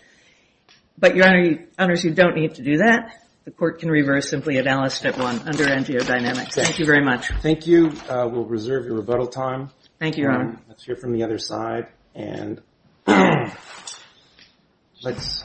But 0.98 1.16
Your 1.16 1.26
Honor, 1.26 1.94
you 1.94 2.10
don't 2.12 2.36
need 2.36 2.56
to 2.56 2.62
do 2.62 2.78
that. 2.78 3.22
The 3.44 3.50
court 3.50 3.78
can 3.78 3.90
reverse 3.90 4.28
simply 4.28 4.58
at 4.58 4.66
Alice 4.66 4.94
step 4.94 5.18
one 5.18 5.38
under 5.40 5.66
angiodynamics. 5.66 6.54
Thank 6.54 6.78
you 6.78 6.86
very 6.86 7.04
much. 7.04 7.28
Thank 7.42 7.66
you. 7.66 7.92
Uh, 8.08 8.28
we'll 8.30 8.44
reserve 8.44 8.86
your 8.86 8.96
rebuttal 8.96 9.28
time. 9.28 9.70
Thank 10.00 10.16
you, 10.16 10.24
Your 10.24 10.32
Honor. 10.32 10.48
Um, 10.48 10.60
let's 10.68 10.84
hear 10.84 10.96
from 10.96 11.12
the 11.12 11.22
other 11.22 11.38
side. 11.38 11.86
And 12.14 12.60
let's 13.06 15.44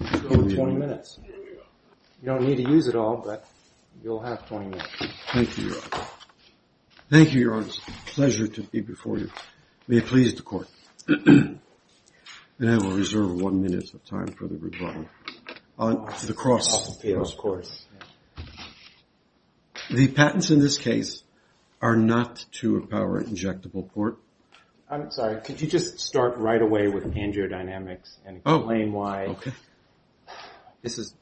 go 0.00 0.28
with 0.30 0.56
20 0.56 0.74
minutes. 0.74 1.20
You 2.22 2.26
don't 2.26 2.42
need 2.42 2.56
to 2.56 2.68
use 2.68 2.88
it 2.88 2.96
all, 2.96 3.22
but 3.24 3.46
you'll 4.02 4.20
have 4.20 4.48
20 4.48 4.66
minutes. 4.66 4.88
Thank 5.32 5.56
you, 5.58 5.68
Your 5.68 5.76
Honor. 5.92 6.06
Thank 7.10 7.34
you, 7.34 7.40
Your 7.40 7.54
Honor. 7.54 7.66
It's 7.66 7.78
a 7.78 7.90
pleasure 8.06 8.46
to 8.46 8.62
be 8.62 8.82
before 8.82 9.18
you. 9.18 9.30
May 9.88 9.96
it 9.96 10.06
please 10.06 10.34
the 10.34 10.42
court. 10.42 10.68
And 11.08 12.70
I 12.70 12.76
will 12.76 12.90
reserve 12.90 13.40
one 13.40 13.62
minute 13.62 13.94
of 13.94 14.04
time 14.04 14.26
for 14.26 14.46
the 14.46 14.58
rebuttal. 14.58 15.06
On 15.78 16.04
the 16.26 16.34
cross. 16.34 17.02
Of 17.02 17.36
course. 17.38 17.86
The 19.90 20.08
patents 20.08 20.50
in 20.50 20.60
this 20.60 20.76
case 20.76 21.22
are 21.80 21.96
not 21.96 22.44
to 22.60 22.76
a 22.76 22.86
power 22.86 23.24
injectable 23.24 23.90
port. 23.90 24.18
I'm 24.90 25.10
sorry. 25.10 25.40
Could 25.40 25.62
you 25.62 25.68
just 25.68 26.00
start 26.00 26.36
right 26.36 26.60
away 26.60 26.88
with 26.88 27.14
angiodynamics 27.14 28.18
and 28.26 28.42
oh, 28.44 28.56
explain 28.56 28.92
why 28.92 29.36
this 30.82 30.98
is 30.98 31.14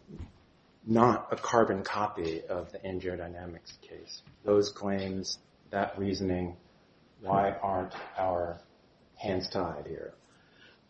not 0.85 1.29
a 1.31 1.37
carbon 1.37 1.85
copy 1.85 2.42
of 2.42 2.72
the 2.72 2.79
angiodynamics 2.79 3.81
case? 3.81 4.22
Those 4.44 4.72
claims, 4.72 5.38
that 5.70 5.98
reasoning, 5.98 6.57
why 7.20 7.50
aren't 7.62 7.94
our 8.16 8.61
hands 9.16 9.48
tied 9.48 9.87
here? 9.87 10.12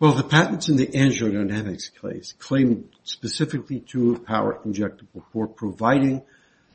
Well, 0.01 0.12
the 0.12 0.23
patents 0.23 0.69
in 0.69 0.77
the 0.77 0.87
angiodynamics 0.87 1.91
case 2.01 2.33
claim 2.38 2.88
specifically 3.03 3.81
to 3.88 4.14
a 4.14 4.19
power 4.19 4.61
injectable 4.64 5.25
port 5.33 5.57
providing 5.57 6.23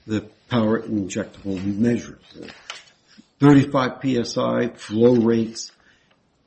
the 0.05 0.21
power 0.49 0.81
injectable 0.81 1.63
measures. 1.63 2.19
35 3.39 4.25
PSI, 4.25 4.67
flow 4.75 5.15
rates. 5.15 5.71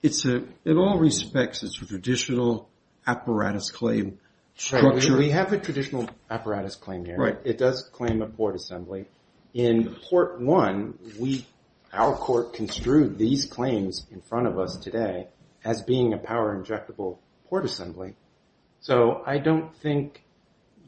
It's 0.03 0.27
a, 0.27 0.45
in 0.65 0.77
all 0.77 0.99
respects, 0.99 1.63
it's 1.63 1.81
a 1.81 1.87
traditional 1.87 2.69
apparatus 3.07 3.71
claim 3.71 4.19
structure. 4.57 5.17
We 5.17 5.31
have 5.31 5.53
a 5.53 5.59
traditional 5.59 6.09
apparatus 6.31 6.77
claim 6.77 7.05
here. 7.05 7.17
Right. 7.17 7.39
It 7.45 7.59
does 7.59 7.89
claim 7.93 8.21
a 8.21 8.27
port 8.27 8.55
assembly. 8.55 9.07
In 9.57 9.97
port 10.11 10.39
one, 10.39 10.99
we 11.19 11.47
our 11.91 12.15
court 12.15 12.53
construed 12.53 13.17
these 13.17 13.47
claims 13.47 14.05
in 14.11 14.21
front 14.21 14.47
of 14.47 14.59
us 14.59 14.77
today 14.77 15.29
as 15.65 15.81
being 15.81 16.13
a 16.13 16.19
power 16.19 16.55
injectable 16.55 17.17
port 17.49 17.65
assembly. 17.65 18.17
So 18.81 19.23
I 19.25 19.39
don't 19.39 19.75
think 19.77 20.23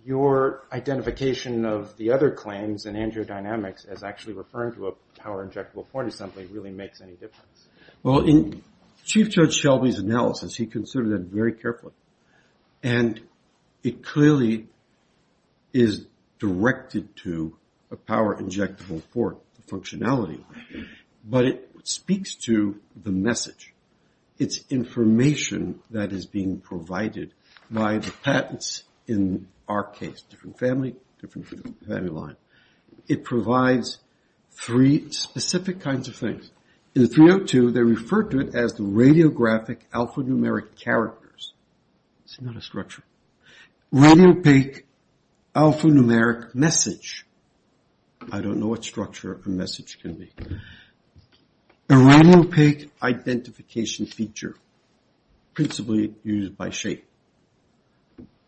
your 0.05 0.65
identification 0.71 1.65
of 1.65 1.97
the 1.97 2.13
other 2.13 2.31
claims 2.31 2.85
in 2.85 2.95
angiodynamics 2.95 3.89
as 3.89 4.03
actually 4.03 4.35
referring 4.35 4.75
to 4.75 4.89
a 4.89 4.93
power 5.19 5.47
injectable 5.47 5.89
port 5.91 6.07
assembly 6.07 6.45
really 6.45 6.71
makes 6.71 7.01
any 7.01 7.13
difference. 7.13 7.69
Well, 8.03 8.21
in 8.27 8.63
Chief 9.03 9.31
Judge 9.31 9.55
Shelby's 9.55 9.99
analysis, 9.99 10.55
he 10.55 10.67
considered 10.67 11.09
that 11.13 11.31
very 11.35 11.55
carefully. 11.55 11.95
And 12.83 13.19
it 13.83 14.05
clearly 14.05 14.67
is 15.73 16.05
directed 16.39 17.17
to 17.25 17.58
a 17.91 17.97
power 17.97 18.37
injectable 18.37 19.03
port 19.13 19.39
functionality. 19.67 20.43
But 21.25 21.45
it 21.45 21.71
speaks 21.85 22.35
to 22.47 22.81
the 22.97 23.13
message. 23.13 23.75
It's 24.39 24.61
information 24.71 25.81
that 25.91 26.13
is 26.13 26.27
being 26.27 26.61
provided 26.61 27.33
by 27.71 27.99
the 27.99 28.13
patents 28.23 28.85
in 29.07 29.49
our 29.69 29.85
case. 29.85 30.23
Different 30.31 30.59
family, 30.59 30.95
different 31.21 31.49
family 31.87 32.11
line. 32.11 32.37
It 33.09 33.25
provides 33.25 33.99
three 34.53 35.11
specific 35.11 35.81
kinds 35.81 36.09
of 36.09 36.17
things. 36.17 36.51
In 36.95 37.03
the 37.03 37.09
302, 37.09 37.71
they 37.71 37.81
refer 37.81 38.23
to 38.25 38.41
it 38.41 38.55
as 38.55 38.75
the 38.75 38.83
radiographic 38.83 39.79
alphanumeric 39.93 40.77
characters. 40.77 41.53
It's 42.25 42.41
not 42.41 42.57
a 42.57 42.61
structure. 42.61 43.03
Radiopaque 43.93 44.83
alphanumeric 45.55 46.55
message. 46.55 47.27
I 48.31 48.41
don't 48.41 48.59
know 48.59 48.69
what 48.69 48.85
structure 48.85 49.41
a 49.45 49.49
message 49.49 49.99
can 50.01 50.15
be. 50.15 50.31
A 51.91 51.95
radiopaque 51.95 52.91
identification 53.03 54.07
feature, 54.07 54.57
principally 55.55 56.15
used 56.23 56.57
by 56.57 56.71
shape. 56.71 57.07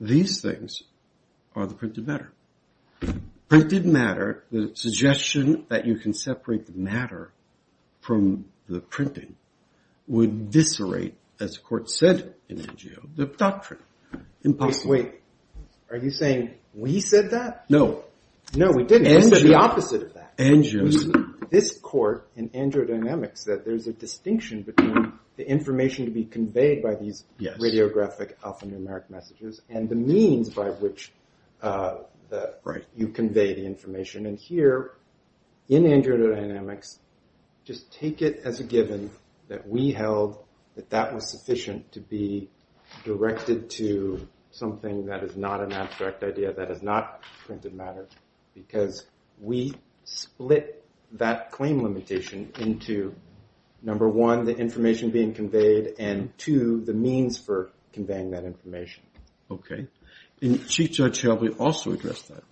These 0.01 0.41
things 0.41 0.83
are 1.55 1.67
the 1.67 1.75
printed 1.75 2.07
matter. 2.07 2.33
Printed 3.49 3.87
matter, 3.87 4.45
the 4.53 4.73
suggestion 4.75 5.65
that 5.69 5.87
you 5.87 5.97
can 5.97 6.13
separate 6.13 6.67
the 6.67 6.79
matter 6.79 7.33
from 8.01 8.47
the 8.69 8.81
printing 8.81 9.37
would 10.07 10.53
viscerate, 10.53 11.15
as 11.41 11.55
the 11.55 11.61
court 11.61 11.91
said 11.91 12.35
in 12.49 12.59
Angio, 12.59 13.09
the 13.17 13.27
doctrine. 13.27 13.81
Impossible. 14.43 14.91
Wait, 14.91 15.15
are 15.91 15.97
you 15.97 16.11
saying 16.11 16.55
we 16.75 17.01
said 17.01 17.31
that? 17.31 17.65
No. 17.69 18.05
No, 18.55 18.71
we 18.73 18.85
didn't. 18.85 19.15
We 19.15 19.23
said 19.23 19.43
the 19.43 19.55
opposite 19.55 20.03
of 20.03 20.15
that. 20.15 20.35
This 21.51 21.79
court 21.79 22.29
in 22.37 22.49
angiodynamics 22.51 23.39
said 23.39 23.65
there's 23.65 23.87
a 23.87 23.93
distinction 23.93 24.63
between 24.63 25.13
the 25.37 25.49
information 25.49 26.05
to 26.05 26.11
be 26.11 26.25
conveyed 26.25 26.83
by 26.83 26.95
these 26.95 27.25
radiographic 27.41 28.35
alphanumeric 28.45 29.09
messages 29.11 29.61
and 29.69 29.89
the 29.89 29.95
means 29.95 30.51
by 30.51 30.71
which 30.71 31.13
uh, 31.63 31.99
you 32.97 33.09
convey 33.09 33.55
the 33.55 33.65
information. 33.65 34.27
And 34.27 34.39
here, 34.39 34.93
in 35.69 35.85
angiodynamics, 35.85 36.99
just 37.65 37.93
take 37.93 38.23
it 38.23 38.43
as 38.45 38.61
a 38.61 38.65
given 38.65 39.11
that 39.49 39.69
we 39.69 39.93
held 39.93 40.45
that 40.77 40.91
that 40.91 41.15
was 41.15 41.29
sufficient 41.29 41.93
to 41.93 42.01
be 42.01 42.49
directed 43.05 43.71
to 43.71 44.27
something 44.51 45.07
that 45.07 45.23
is 45.23 45.37
not 45.37 45.61
an 45.63 45.73
abstract 45.73 46.23
idea, 46.23 46.53
that 46.53 46.71
is 46.71 46.83
not 46.83 47.23
printed 47.47 47.75
matter. 47.75 48.07
Because 48.67 49.07
we 49.41 49.75
split 50.05 50.85
that 51.13 51.51
claim 51.51 51.83
limitation 51.83 52.53
into, 52.59 53.15
number 53.83 54.09
one, 54.09 54.45
the 54.45 54.57
information 54.57 55.11
being 55.11 55.35
conveyed, 55.35 55.95
and 55.99 56.37
two, 56.39 56.83
the 56.85 56.95
means 56.95 57.39
for 57.39 57.71
conveying 57.93 58.31
that 58.31 58.45
information. 58.45 59.03
Okay. 59.51 59.87
And 60.43 60.67
Chief 60.69 60.91
Judge 60.93 61.17
Shelby 61.19 61.49
also 61.59 61.93
addressed 61.93 62.29
that. 62.29 62.45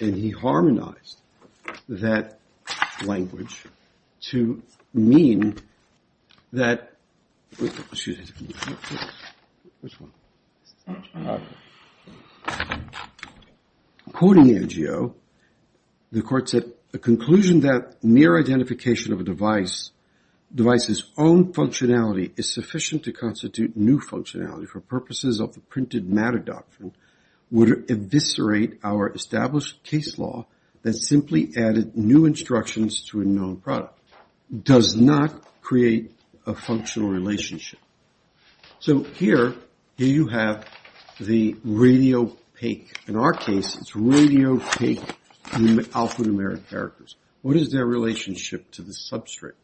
And 0.00 0.14
he 0.16 0.30
harmonized 0.30 1.20
that 1.88 2.38
language 3.04 3.64
to 4.30 4.62
mean 4.92 5.56
that, 6.52 6.92
excuse 7.60 8.18
me, 8.40 8.54
which 9.80 10.00
one? 10.00 10.12
Quoting 14.12 14.44
Angio, 14.44 15.14
the 16.12 16.22
court 16.22 16.48
said, 16.48 16.70
a 16.94 16.98
conclusion 16.98 17.60
that 17.60 18.04
mere 18.04 18.38
identification 18.38 19.12
of 19.12 19.20
a 19.20 19.24
device 19.24 19.90
device's 20.54 21.10
own 21.16 21.52
functionality 21.52 22.38
is 22.38 22.52
sufficient 22.52 23.04
to 23.04 23.12
constitute 23.12 23.76
new 23.76 23.98
functionality 23.98 24.68
for 24.68 24.80
purposes 24.80 25.40
of 25.40 25.54
the 25.54 25.60
printed 25.60 26.08
matter 26.08 26.38
doctrine 26.38 26.94
would 27.50 27.90
eviscerate 27.90 28.78
our 28.84 29.10
established 29.12 29.82
case 29.82 30.18
law 30.18 30.46
that 30.82 30.94
simply 30.94 31.52
added 31.56 31.96
new 31.96 32.26
instructions 32.26 33.02
to 33.02 33.20
a 33.20 33.24
known 33.24 33.56
product. 33.56 33.98
Does 34.62 34.94
not 34.96 35.32
create 35.62 36.14
a 36.44 36.54
functional 36.54 37.08
relationship. 37.08 37.78
So 38.80 39.04
here, 39.04 39.54
here 39.96 40.08
you 40.08 40.26
have 40.28 40.66
the 41.20 41.56
radio-paque. 41.64 42.98
In 43.06 43.16
our 43.16 43.32
case, 43.32 43.76
it's 43.76 43.94
radio-paque 43.94 45.16
alphanumeric 45.52 46.68
characters. 46.68 47.16
What 47.42 47.56
is 47.56 47.70
their 47.70 47.86
relationship 47.86 48.70
to 48.72 48.82
the 48.82 48.92
substrate? 48.92 49.54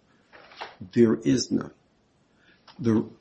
There 0.92 1.14
is 1.14 1.50
none. 1.50 1.72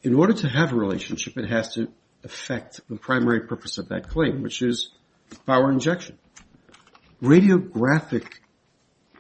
In 0.03 0.13
order 0.13 0.34
to 0.34 0.47
have 0.47 0.71
a 0.73 0.75
relationship, 0.75 1.38
it 1.38 1.49
has 1.49 1.73
to 1.75 1.88
affect 2.23 2.82
the 2.89 2.95
primary 2.95 3.41
purpose 3.41 3.77
of 3.77 3.89
that 3.89 4.10
claim, 4.10 4.41
which 4.41 4.62
is 4.62 4.89
power 5.45 5.71
injection. 5.71 6.17
Radiographic 7.21 8.25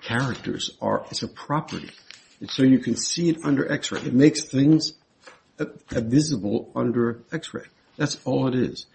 characters 0.01 0.71
are, 0.81 1.05
a 1.21 1.27
property. 1.27 1.89
So 2.49 2.63
you 2.63 2.79
can 2.79 2.95
see 2.95 3.29
it 3.29 3.43
under 3.43 3.71
X-ray. 3.71 4.01
It 4.01 4.13
makes 4.13 4.43
things 4.43 4.93
visible 5.89 6.71
under 6.75 7.23
X-ray. 7.31 7.65
That's 7.95 8.19
all 8.25 8.47
it 8.47 8.55
is. 8.55 8.85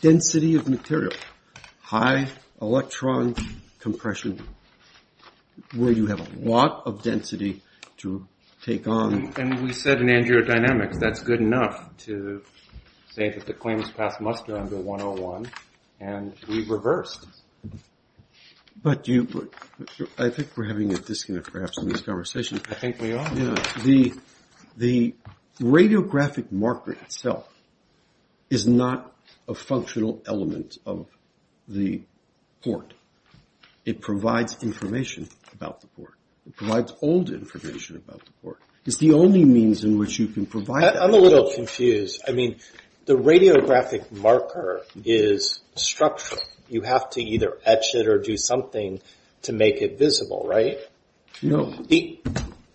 Density 0.00 0.54
of 0.54 0.68
material. 0.68 1.12
High 1.80 2.28
electron 2.60 3.34
compression, 3.82 4.40
where 5.74 5.92
you 5.92 6.06
have 6.06 6.20
a 6.20 6.28
lot 6.38 6.86
of 6.86 7.02
density 7.02 7.60
to 7.98 8.26
take 8.64 8.86
on. 8.86 9.32
And 9.36 9.60
we 9.62 9.72
said 9.72 10.00
in 10.00 10.06
angiodynamics, 10.06 10.98
that's 11.00 11.20
good 11.20 11.40
enough 11.40 11.90
to 12.06 12.42
say 13.10 13.28
that 13.30 13.44
the 13.44 13.52
claims 13.52 13.90
pass 13.90 14.20
muster 14.20 14.56
under 14.56 14.76
101, 14.76 15.50
and 16.00 16.32
we 16.48 16.64
reversed. 16.66 17.26
But 18.82 19.06
you, 19.08 19.50
I 20.16 20.30
think 20.30 20.56
we're 20.56 20.68
having 20.68 20.92
a 20.94 20.96
disconnect 20.96 21.52
perhaps 21.52 21.78
in 21.78 21.88
this 21.88 22.00
conversation. 22.00 22.60
I 22.70 22.74
think 22.74 23.00
we 23.00 23.12
are. 23.12 23.28
The 24.76 25.14
radiographic 25.60 26.50
marker 26.50 26.92
itself 26.92 27.48
is 28.48 28.66
not 28.66 29.14
a 29.46 29.54
functional 29.54 30.22
element 30.26 30.78
of 30.86 31.06
the 31.68 32.02
port. 32.62 32.94
It 33.84 34.00
provides 34.00 34.62
information 34.62 35.28
about 35.52 35.80
the 35.80 35.88
port. 35.88 36.14
It 36.46 36.56
provides 36.56 36.92
old 37.02 37.30
information 37.30 37.96
about 37.96 38.24
the 38.24 38.32
port. 38.42 38.58
It's 38.84 38.96
the 38.96 39.12
only 39.12 39.44
means 39.44 39.84
in 39.84 39.98
which 39.98 40.18
you 40.18 40.26
can 40.26 40.46
provide 40.46 40.82
that. 40.82 41.02
I'm 41.02 41.14
a 41.14 41.18
little 41.18 41.52
confused. 41.52 42.22
I 42.26 42.32
mean, 42.32 42.56
the 43.06 43.14
radiographic 43.14 44.10
marker 44.10 44.82
is 45.04 45.60
structural. 45.74 46.40
You 46.68 46.82
have 46.82 47.10
to 47.10 47.22
either 47.22 47.58
etch 47.64 47.94
it 47.94 48.08
or 48.08 48.18
do 48.18 48.36
something 48.36 49.00
to 49.42 49.52
make 49.52 49.82
it 49.82 49.98
visible, 49.98 50.46
right? 50.48 50.78
No. 51.42 51.74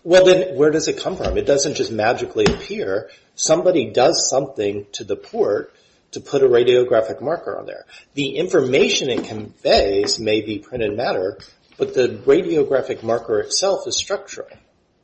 Well, 0.04 0.24
then 0.24 0.56
where 0.56 0.70
does 0.70 0.88
it 0.88 0.98
come 0.98 1.16
from? 1.16 1.36
It 1.36 1.46
doesn't 1.46 1.74
just 1.74 1.92
magically 1.92 2.44
appear. 2.46 3.10
Somebody 3.34 3.90
does 3.90 4.28
something 4.30 4.86
to 4.92 5.04
the 5.04 5.16
port 5.16 5.74
to 6.12 6.20
put 6.20 6.42
a 6.42 6.48
radiographic 6.48 7.20
marker 7.20 7.58
on 7.58 7.66
there. 7.66 7.84
The 8.14 8.36
information 8.36 9.10
it 9.10 9.24
conveys 9.24 10.18
may 10.18 10.40
be 10.40 10.58
printed 10.58 10.96
matter, 10.96 11.38
but 11.76 11.94
the 11.94 12.20
radiographic 12.26 13.02
marker 13.02 13.40
itself 13.40 13.86
is 13.86 13.96
structural. 13.96 14.48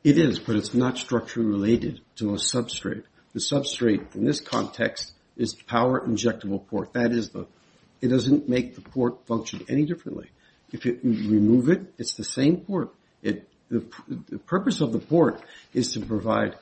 It 0.03 0.17
is, 0.17 0.39
but 0.39 0.55
it's 0.55 0.73
not 0.73 0.97
structurally 0.97 1.49
related 1.49 2.01
to 2.17 2.31
a 2.31 2.37
substrate. 2.37 3.03
The 3.33 3.39
substrate 3.39 4.15
in 4.15 4.25
this 4.25 4.39
context 4.39 5.13
is 5.35 5.53
power 5.53 5.99
injectable 6.01 6.65
port. 6.67 6.93
That 6.93 7.11
is 7.11 7.29
the, 7.29 7.47
it 8.01 8.07
doesn't 8.07 8.47
make 8.47 8.75
the 8.75 8.81
port 8.81 9.25
function 9.27 9.65
any 9.67 9.85
differently. 9.85 10.29
If 10.71 10.85
you 10.85 10.99
remove 11.03 11.69
it, 11.69 11.93
it's 11.97 12.15
the 12.15 12.23
same 12.23 12.57
port. 12.57 12.93
The 13.69 14.39
purpose 14.45 14.81
of 14.81 14.91
the 14.91 14.99
port 14.99 15.41
is 15.73 15.93
to 15.93 15.99
provide 15.99 16.55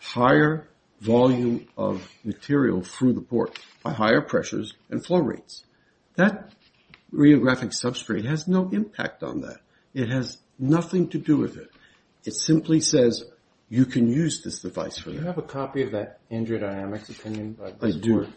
higher 0.00 0.68
volume 1.02 1.66
of 1.76 2.08
material 2.24 2.82
through 2.82 3.12
the 3.12 3.20
port 3.20 3.58
by 3.82 3.92
higher 3.92 4.20
pressures 4.20 4.72
and 4.88 5.04
flow 5.04 5.18
rates. 5.18 5.64
That 6.14 6.52
rheographic 7.12 7.70
substrate 7.70 8.24
has 8.24 8.46
no 8.46 8.70
impact 8.70 9.22
on 9.22 9.40
that. 9.40 9.58
It 9.94 10.08
has 10.08 10.38
nothing 10.58 11.08
to 11.08 11.18
do 11.18 11.36
with 11.36 11.56
it. 11.56 11.70
It 12.24 12.34
simply 12.34 12.80
says 12.80 13.24
you 13.68 13.84
can 13.84 14.06
use 14.08 14.42
this 14.44 14.60
device 14.60 14.98
for 14.98 15.10
that. 15.10 15.16
Do 15.16 15.20
you 15.22 15.26
have 15.26 15.38
a 15.38 15.42
copy 15.42 15.82
of 15.82 15.90
that 15.92 16.20
angiodynamics 16.30 17.10
opinion? 17.10 17.58
I 17.80 17.90
do. 17.90 18.28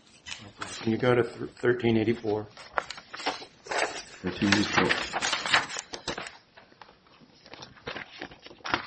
Can 0.81 0.91
you 0.91 0.97
go 0.97 1.13
to 1.13 1.21
1384? 1.21 2.47
1384. 4.23 4.85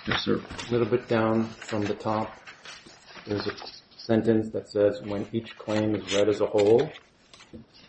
Yes, 0.09 0.25
sir. 0.25 0.41
A 0.41 0.73
little 0.73 0.89
bit 0.89 1.07
down 1.07 1.45
from 1.45 1.85
the 1.85 1.95
top, 1.95 2.35
there's 3.29 3.47
a 3.47 3.53
sentence 3.97 4.51
that 4.51 4.69
says, 4.69 5.01
when 5.03 5.27
each 5.33 5.57
claim 5.59 5.95
is 5.95 6.15
read 6.15 6.29
as 6.29 6.41
a 6.41 6.47
whole. 6.47 6.91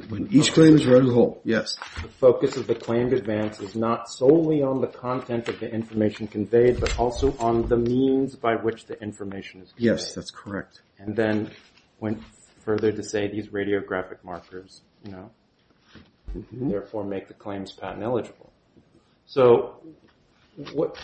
When 0.07 0.27
each 0.31 0.53
claim 0.53 0.75
is 0.75 0.85
read 0.85 1.03
as 1.03 1.09
a 1.09 1.13
whole, 1.13 1.41
yes. 1.43 1.77
The 2.01 2.07
focus 2.07 2.55
of 2.57 2.67
the 2.67 2.75
claimed 2.75 3.13
advance 3.13 3.59
is 3.59 3.75
not 3.75 4.09
solely 4.09 4.61
on 4.61 4.81
the 4.81 4.87
content 4.87 5.49
of 5.49 5.59
the 5.59 5.69
information 5.69 6.27
conveyed, 6.27 6.79
but 6.79 6.97
also 6.97 7.35
on 7.37 7.67
the 7.67 7.77
means 7.77 8.35
by 8.35 8.55
which 8.55 8.85
the 8.85 9.01
information 9.01 9.61
is 9.61 9.71
conveyed. 9.71 9.85
Yes, 9.85 10.13
that's 10.13 10.31
correct. 10.31 10.81
And 10.99 11.15
then 11.15 11.51
went 11.99 12.21
further 12.59 12.91
to 12.91 13.03
say 13.03 13.27
these 13.27 13.47
radiographic 13.47 14.23
markers, 14.23 14.81
you 15.03 15.11
know, 15.11 15.31
mm-hmm. 16.35 16.69
therefore 16.69 17.03
make 17.03 17.27
the 17.27 17.33
claims 17.33 17.71
patent 17.71 18.03
eligible. 18.03 18.51
So 19.25 19.81
what 20.73 20.97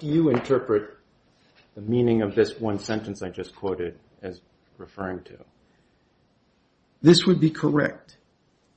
do 0.00 0.06
you 0.06 0.30
interpret 0.30 0.93
the 1.74 1.80
meaning 1.80 2.22
of 2.22 2.34
this 2.34 2.58
one 2.58 2.78
sentence 2.78 3.22
I 3.22 3.30
just 3.30 3.54
quoted 3.54 3.98
as 4.22 4.40
referring 4.78 5.22
to? 5.24 5.38
This 7.02 7.26
would 7.26 7.40
be 7.40 7.50
correct 7.50 8.16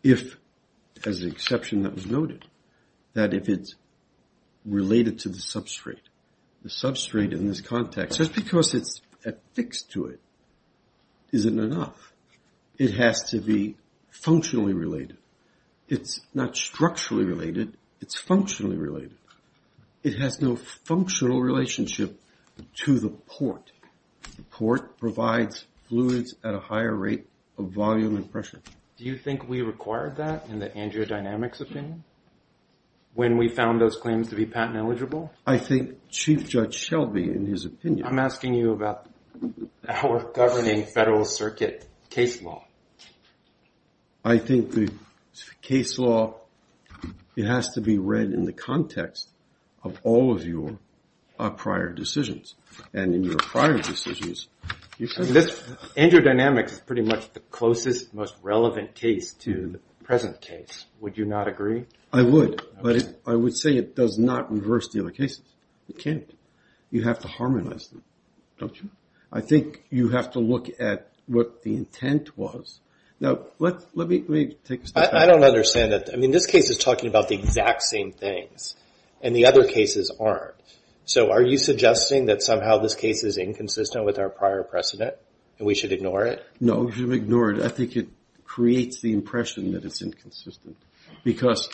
if, 0.03 0.37
as 1.05 1.21
the 1.21 1.27
exception 1.27 1.83
that 1.83 1.93
was 1.93 2.05
noted, 2.05 2.45
that 3.13 3.33
if 3.33 3.47
it's 3.49 3.75
related 4.65 5.19
to 5.19 5.29
the 5.29 5.37
substrate. 5.37 6.01
The 6.63 6.69
substrate 6.69 7.31
in 7.31 7.47
this 7.47 7.61
context, 7.61 8.17
just 8.17 8.33
because 8.33 8.73
it's 8.73 9.01
affixed 9.23 9.91
to 9.91 10.07
it, 10.07 10.19
isn't 11.31 11.59
enough. 11.59 12.13
It 12.77 12.95
has 12.95 13.29
to 13.31 13.39
be 13.39 13.77
functionally 14.09 14.73
related. 14.73 15.17
It's 15.87 16.19
not 16.33 16.57
structurally 16.57 17.25
related, 17.25 17.77
it's 18.01 18.17
functionally 18.19 18.77
related. 18.77 19.17
It 20.03 20.19
has 20.19 20.41
no 20.41 20.55
functional 20.55 21.41
relationship 21.41 22.19
to 22.85 22.99
the 22.99 23.09
port. 23.09 23.71
The 24.35 24.43
port 24.43 24.97
provides 24.97 25.65
fluids 25.89 26.35
at 26.43 26.53
a 26.53 26.59
higher 26.59 26.95
rate 26.95 27.27
of 27.57 27.69
volume 27.71 28.15
and 28.15 28.31
pressure. 28.31 28.61
Do 28.97 29.05
you 29.05 29.17
think 29.17 29.47
we 29.47 29.61
required 29.61 30.17
that 30.17 30.47
in 30.49 30.59
the 30.59 30.69
angiodynamics 30.69 31.61
opinion? 31.61 32.03
When 33.13 33.37
we 33.37 33.49
found 33.49 33.81
those 33.81 33.95
claims 33.95 34.29
to 34.29 34.35
be 34.35 34.45
patent 34.45 34.77
eligible? 34.77 35.31
I 35.45 35.57
think 35.57 35.97
Chief 36.09 36.47
Judge 36.47 36.75
Shelby, 36.75 37.23
in 37.23 37.47
his 37.47 37.65
opinion. 37.65 38.05
I'm 38.05 38.19
asking 38.19 38.53
you 38.53 38.71
about 38.71 39.07
our 39.87 40.23
governing 40.31 40.85
federal 40.85 41.25
circuit 41.25 41.87
case 42.09 42.41
law. 42.41 42.63
I 44.23 44.37
think 44.37 44.71
the 44.71 44.91
case 45.61 45.97
law, 45.97 46.35
it 47.35 47.45
has 47.45 47.69
to 47.73 47.81
be 47.81 47.97
read 47.97 48.31
in 48.31 48.45
the 48.45 48.53
context 48.53 49.29
of 49.83 49.99
all 50.03 50.35
of 50.35 50.45
your 50.45 50.77
prior 51.37 51.89
decisions. 51.89 52.55
And 52.93 53.15
in 53.15 53.23
your 53.23 53.37
prior 53.37 53.77
decisions, 53.77 54.47
you 54.97 55.07
said... 55.07 55.25
Angiodynamics 55.25 56.71
is 56.73 56.79
pretty 56.79 57.01
much 57.01 57.31
the 57.33 57.39
closest, 57.39 58.13
most 58.13 58.35
relevant 58.41 58.95
case 58.95 59.33
to 59.33 59.51
mm-hmm. 59.51 59.71
the 59.73 59.79
present 60.03 60.41
case. 60.41 60.85
Would 61.01 61.17
you 61.17 61.25
not 61.25 61.47
agree? 61.47 61.85
I 62.13 62.21
would, 62.21 62.61
but 62.81 63.07
I 63.25 63.35
would 63.35 63.55
say 63.55 63.75
it 63.75 63.95
does 63.95 64.17
not 64.17 64.51
reverse 64.51 64.89
the 64.89 65.01
other 65.01 65.11
cases. 65.11 65.41
It 65.89 65.99
can't. 65.99 66.29
You 66.89 67.03
have 67.03 67.19
to 67.19 67.27
harmonize 67.27 67.87
them, 67.87 68.03
don't 68.57 68.81
you? 68.81 68.89
I 69.31 69.41
think 69.41 69.83
you 69.89 70.09
have 70.09 70.31
to 70.31 70.39
look 70.39 70.69
at 70.79 71.11
what 71.25 71.63
the 71.63 71.75
intent 71.75 72.37
was. 72.37 72.79
Now, 73.19 73.39
let 73.59 73.83
let 73.95 74.07
me 74.07 74.19
let 74.19 74.29
me 74.29 74.57
take 74.63 74.83
a 74.83 74.87
step 74.87 75.11
back. 75.11 75.21
I 75.21 75.25
don't 75.25 75.43
understand 75.43 75.91
that. 75.91 76.11
I 76.13 76.17
mean, 76.17 76.31
this 76.31 76.45
case 76.45 76.69
is 76.69 76.77
talking 76.77 77.09
about 77.09 77.27
the 77.27 77.35
exact 77.35 77.81
same 77.81 78.11
things, 78.11 78.75
and 79.21 79.35
the 79.35 79.47
other 79.47 79.65
cases 79.65 80.11
aren't. 80.17 80.53
So 81.07 81.31
are 81.31 81.41
you 81.41 81.57
suggesting 81.57 82.25
that 82.25 82.43
somehow 82.43 82.79
this 82.79 82.93
case 82.93 83.23
is 83.23 83.37
inconsistent 83.37 84.03
with 84.05 84.19
our 84.19 84.29
prior 84.29 84.61
precedent, 84.61 85.15
and 85.57 85.65
we 85.65 85.73
should 85.73 85.93
ignore 85.93 86.25
it? 86.25 86.45
No, 86.59 86.79
we 86.79 86.91
should 86.91 87.13
ignore 87.13 87.51
it. 87.51 87.61
I 87.61 87.69
think 87.69 87.95
it 87.95 88.09
creates 88.43 88.99
the 88.99 89.13
impression 89.13 89.71
that 89.71 89.85
it's 89.85 90.01
inconsistent. 90.01 90.75
Because... 91.23 91.69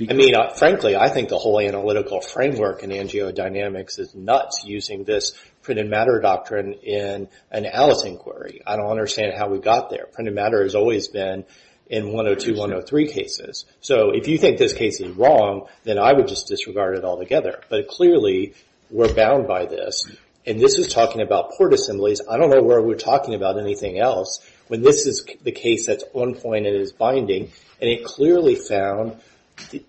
I 0.00 0.14
mean, 0.14 0.34
uh, 0.34 0.52
frankly, 0.54 0.96
I 0.96 1.08
think 1.10 1.28
the 1.28 1.38
whole 1.38 1.60
analytical 1.60 2.20
framework 2.20 2.82
in 2.82 2.90
angiodynamics 2.90 3.98
is 3.98 4.14
nuts, 4.14 4.64
using 4.64 5.04
this 5.04 5.32
printed 5.62 5.88
matter 5.88 6.18
doctrine 6.20 6.74
in 6.82 7.28
an 7.50 7.66
Alice 7.66 8.04
inquiry. 8.04 8.62
I 8.66 8.76
don't 8.76 8.90
understand 8.90 9.34
how 9.36 9.48
we 9.48 9.60
got 9.60 9.90
there. 9.90 10.06
Printed 10.12 10.34
matter 10.34 10.62
has 10.62 10.74
always 10.74 11.08
been 11.08 11.44
in 11.88 12.12
102, 12.12 12.52
103 12.52 13.08
cases. 13.08 13.64
So 13.80 14.10
if 14.10 14.28
you 14.28 14.38
think 14.38 14.58
this 14.58 14.72
case 14.72 15.00
is 15.00 15.14
wrong, 15.16 15.66
then 15.84 15.98
I 15.98 16.12
would 16.12 16.28
just 16.28 16.48
disregard 16.48 16.96
it 16.96 17.04
altogether. 17.04 17.60
But 17.68 17.88
clearly, 17.88 18.54
we're 18.90 19.12
bound 19.12 19.46
by 19.46 19.66
this. 19.66 20.10
And 20.46 20.58
this 20.58 20.78
is 20.78 20.92
talking 20.92 21.20
about 21.20 21.52
port 21.52 21.72
assemblies. 21.72 22.20
I 22.28 22.36
don't 22.36 22.50
know 22.50 22.62
where 22.62 22.82
we're 22.82 22.96
talking 22.96 23.34
about 23.34 23.58
anything 23.58 23.98
else, 23.98 24.44
when 24.68 24.82
this 24.82 25.06
is 25.06 25.24
the 25.42 25.52
case 25.52 25.86
that's 25.86 26.04
on 26.14 26.34
point 26.34 26.66
and 26.66 26.74
is 26.74 26.92
binding, 26.92 27.52
and 27.80 27.90
it 27.90 28.04
clearly 28.04 28.54
found 28.54 29.20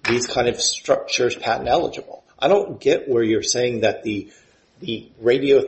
these 0.08 0.28
kind 0.28 0.48
of 0.48 0.62
structures 0.62 1.36
patent 1.36 1.70
eligible. 1.70 2.24
I 2.38 2.50
don't 2.50 2.80
get 2.80 3.08
where 3.08 3.24
you're 3.24 3.44
saying 3.44 3.82
that 3.82 4.04
the 4.04 4.32
the 4.84 5.10
radio, 5.20 5.64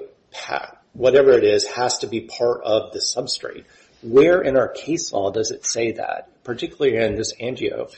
whatever 0.94 1.32
it 1.32 1.44
is, 1.44 1.66
has 1.66 2.00
to 2.00 2.08
be 2.08 2.22
part 2.22 2.62
of 2.64 2.92
the 2.92 3.00
substrate. 3.00 3.64
Where 4.06 4.42
in 4.42 4.56
our 4.56 4.68
case 4.68 5.12
law 5.12 5.32
does 5.32 5.50
it 5.50 5.66
say 5.66 5.94
that, 5.94 6.44
particularly 6.44 6.96
in 6.98 7.16
this 7.16 7.34
angio 7.42 7.92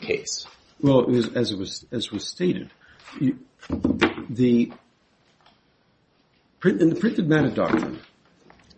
case? 0.00 0.46
Well, 0.80 1.10
as 1.34 1.52
was 1.52 2.24
stated, 2.24 2.70
in 3.20 3.40
the 4.30 4.70
printed 6.60 7.28
matter 7.28 7.50
doctrine, 7.50 7.98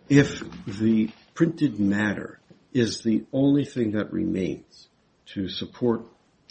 if 0.09 0.43
the 0.65 1.11
printed 1.35 1.79
matter 1.79 2.39
is 2.73 3.03
the 3.03 3.25
only 3.31 3.63
thing 3.65 3.91
that 3.91 4.11
remains 4.11 4.87
to 5.27 5.49
support 5.49 6.01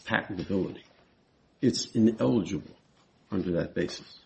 patentability, 0.06 0.84
it's 1.60 1.86
ineligible 1.86 2.76
under 3.32 3.50
that 3.52 3.74
basis. 3.74 4.20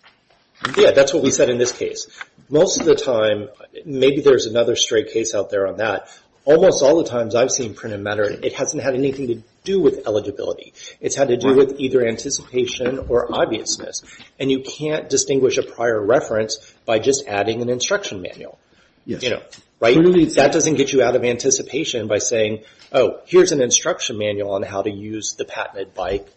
Yeah, 0.77 0.91
that's 0.93 1.15
what 1.15 1.23
we 1.23 1.31
said 1.31 1.49
in 1.49 1.59
this 1.59 1.73
case. 1.73 2.07
Most 2.53 2.79
of 2.79 2.87
the 2.87 2.95
time, 2.95 3.49
maybe 3.87 4.21
there's 4.21 4.45
another 4.45 4.77
straight 4.77 5.11
case 5.11 5.35
out 5.35 5.49
there 5.49 5.67
on 5.67 5.79
that. 5.79 6.09
Almost 6.45 6.83
all 6.83 7.03
the 7.03 7.09
times 7.09 7.35
I've 7.35 7.51
seen 7.51 7.73
printed 7.73 8.01
matter, 8.01 8.25
it 8.25 8.53
hasn't 8.53 8.83
had 8.83 8.95
anything 8.95 9.29
to 9.29 9.43
do 9.65 9.81
with 9.81 10.07
eligibility. 10.07 10.75
It's 11.01 11.17
had 11.17 11.29
to 11.29 11.39
do 11.39 11.55
with 11.55 11.81
either 11.81 12.07
anticipation 12.07 12.99
or 13.09 13.35
obviousness. 13.35 14.03
And 14.39 14.51
you 14.51 14.61
can't 14.61 15.09
distinguish 15.09 15.57
a 15.57 15.63
prior 15.63 16.05
reference 16.05 16.59
by 16.85 16.99
just 16.99 17.27
adding 17.27 17.63
an 17.63 17.71
instruction 17.71 18.21
manual. 18.21 18.59
Yes. 19.07 19.23
You 19.23 19.31
know, 19.31 19.43
right? 19.81 19.97
That 20.35 20.51
doesn't 20.53 20.75
get 20.75 20.93
you 20.93 21.03
out 21.03 21.17
of 21.17 21.25
anticipation 21.25 22.07
by 22.07 22.19
saying, 22.19 22.65
oh, 22.93 23.21
here's 23.25 23.53
an 23.53 23.63
instruction 23.63 24.19
manual 24.19 24.53
on 24.53 24.63
how 24.63 24.83
to 24.83 24.91
use 24.91 25.35
the 25.39 25.47
patented 25.47 25.95
bike. 25.95 26.29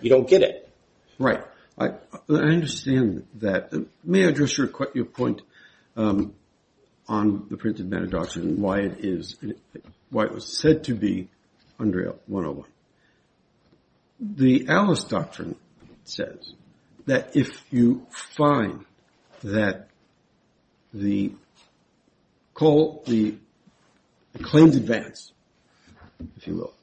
You 0.00 0.10
don't 0.10 0.28
get 0.28 0.42
it. 0.42 0.70
Right. 1.18 1.42
I 1.76 1.90
understand 2.28 3.26
that. 3.36 3.72
May 4.04 4.24
I 4.24 4.28
address 4.28 4.56
your 4.56 4.68
point 4.68 5.42
Um, 5.96 6.34
on 7.08 7.46
the 7.48 7.56
printed 7.56 7.88
matter 7.88 8.06
doctrine 8.06 8.48
and 8.48 8.58
why 8.58 8.80
it 8.80 9.04
is 9.04 9.36
why 10.10 10.24
it 10.24 10.32
was 10.32 10.46
said 10.46 10.84
to 10.84 10.94
be 10.94 11.28
under 11.78 12.14
101? 12.26 12.66
The 14.20 14.66
Alice 14.68 15.04
doctrine 15.04 15.56
says 16.04 16.52
that 17.06 17.36
if 17.36 17.64
you 17.70 18.06
find 18.10 18.84
that 19.42 19.88
the 20.92 21.32
call 22.54 23.02
the 23.06 23.36
claimed 24.42 24.74
advance, 24.74 25.32
if 26.36 26.46
you 26.46 26.56
will, 26.56 26.74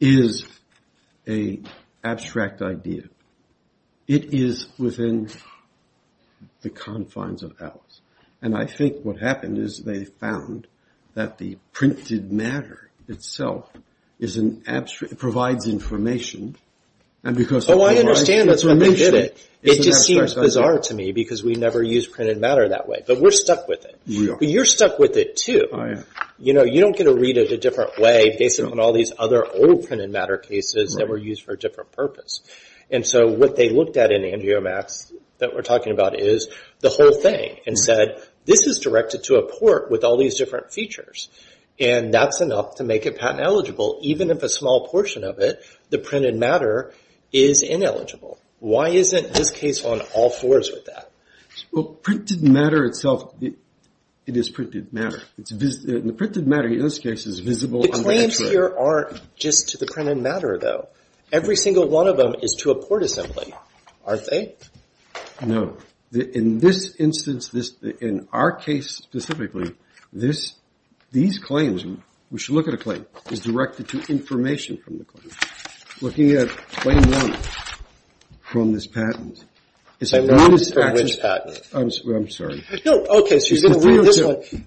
is 0.00 0.44
an 1.26 1.66
abstract 2.02 2.62
idea, 2.62 3.02
it 4.06 4.32
is 4.32 4.66
within 4.78 5.28
the 6.62 6.70
confines 6.70 7.42
of 7.42 7.54
Alice. 7.60 7.89
And 8.42 8.56
I 8.56 8.66
think 8.66 9.04
what 9.04 9.18
happened 9.18 9.58
is 9.58 9.78
they 9.78 10.04
found 10.04 10.66
that 11.14 11.38
the 11.38 11.58
printed 11.72 12.32
matter 12.32 12.90
itself 13.08 13.70
is 14.18 14.36
an 14.36 14.62
abstract, 14.66 15.18
provides 15.18 15.66
information. 15.66 16.56
And 17.22 17.36
because 17.36 17.68
oh, 17.68 17.82
I 17.82 17.96
understand 17.96 18.48
that's 18.48 18.64
why 18.64 18.74
they 18.74 18.94
did 18.94 19.14
it. 19.14 19.48
It 19.62 19.82
just 19.82 20.06
seems 20.06 20.32
bizarre 20.32 20.78
to 20.78 20.94
me 20.94 21.12
because 21.12 21.42
we 21.42 21.52
never 21.52 21.82
use 21.82 22.06
printed 22.06 22.38
matter 22.38 22.70
that 22.70 22.88
way. 22.88 23.02
But 23.06 23.20
we're 23.20 23.30
stuck 23.30 23.68
with 23.68 23.84
it. 23.84 24.00
But 24.38 24.48
you're 24.48 24.64
stuck 24.64 24.98
with 24.98 25.18
it 25.18 25.36
too. 25.36 25.66
You 26.38 26.54
know, 26.54 26.64
you 26.64 26.80
don't 26.80 26.96
get 26.96 27.04
to 27.04 27.14
read 27.14 27.36
it 27.36 27.52
a 27.52 27.58
different 27.58 27.98
way 27.98 28.36
based 28.38 28.58
on 28.60 28.80
all 28.80 28.94
these 28.94 29.12
other 29.18 29.44
old 29.46 29.86
printed 29.86 30.10
matter 30.10 30.38
cases 30.38 30.94
that 30.94 31.08
were 31.08 31.18
used 31.18 31.42
for 31.42 31.52
a 31.52 31.58
different 31.58 31.92
purpose. 31.92 32.40
And 32.90 33.06
so 33.06 33.26
what 33.26 33.56
they 33.56 33.68
looked 33.68 33.98
at 33.98 34.10
in 34.10 34.22
Angiomax 34.22 35.12
that 35.38 35.54
we're 35.54 35.62
talking 35.62 35.92
about 35.92 36.18
is 36.18 36.48
the 36.80 36.88
whole 36.88 37.12
thing 37.12 37.58
and 37.66 37.78
said, 37.78 38.22
this 38.44 38.66
is 38.66 38.78
directed 38.78 39.24
to 39.24 39.36
a 39.36 39.42
port 39.42 39.90
with 39.90 40.04
all 40.04 40.16
these 40.16 40.36
different 40.36 40.72
features. 40.72 41.28
And 41.78 42.12
that's 42.12 42.40
enough 42.40 42.76
to 42.76 42.84
make 42.84 43.06
it 43.06 43.18
patent 43.18 43.40
eligible, 43.40 43.98
even 44.02 44.30
if 44.30 44.42
a 44.42 44.48
small 44.48 44.88
portion 44.88 45.24
of 45.24 45.38
it, 45.38 45.62
the 45.88 45.98
printed 45.98 46.36
matter, 46.36 46.92
is 47.32 47.62
ineligible. 47.62 48.38
Why 48.58 48.90
isn't 48.90 49.32
this 49.32 49.50
case 49.50 49.84
on 49.84 50.02
all 50.14 50.28
fours 50.28 50.70
with 50.70 50.84
that? 50.86 51.10
Well, 51.72 51.84
printed 51.84 52.42
matter 52.42 52.84
itself, 52.84 53.32
it 53.40 53.56
is 54.26 54.50
printed 54.50 54.92
matter. 54.92 55.22
The 55.38 56.14
printed 56.16 56.46
matter 56.46 56.68
in 56.68 56.80
this 56.80 56.98
case 56.98 57.26
is 57.26 57.40
visible. 57.40 57.82
The 57.82 57.88
claims 57.88 58.38
here 58.38 58.76
aren't 58.76 59.20
just 59.36 59.70
to 59.70 59.78
the 59.78 59.86
printed 59.86 60.18
matter, 60.18 60.58
though. 60.58 60.88
Every 61.32 61.56
single 61.56 61.88
one 61.88 62.08
of 62.08 62.16
them 62.16 62.34
is 62.42 62.56
to 62.60 62.72
a 62.72 62.74
port 62.74 63.02
assembly, 63.02 63.54
aren't 64.04 64.26
they? 64.28 64.56
No. 65.44 65.78
In 66.12 66.58
this 66.58 66.96
instance, 66.96 67.54
in 68.00 68.26
our 68.32 68.52
case 68.52 68.90
specifically, 68.96 69.76
these 70.12 71.38
claims, 71.38 71.84
we 72.30 72.38
should 72.38 72.56
look 72.56 72.66
at 72.66 72.74
a 72.74 72.78
claim, 72.78 73.06
is 73.30 73.40
directed 73.40 73.88
to 73.90 74.00
information 74.12 74.76
from 74.76 74.98
the 74.98 75.04
claim. 75.04 75.30
Looking 76.00 76.32
at 76.32 76.48
claim 76.48 77.02
one 77.10 77.36
from 78.40 78.72
this 78.72 78.86
patent. 78.88 79.44
Claim 80.04 80.26
one 80.26 80.58
from 80.58 80.94
which 80.94 81.20
patent? 81.20 81.60
I'm 81.72 81.90
sorry. 82.28 82.64
No, 82.84 83.04
okay, 83.04 83.38
so 83.38 83.54
you're 83.54 83.70
going 83.70 83.80
to 83.80 83.88
read 83.88 84.04
this 84.04 84.18
oh 84.18 84.28
one. 84.28 84.66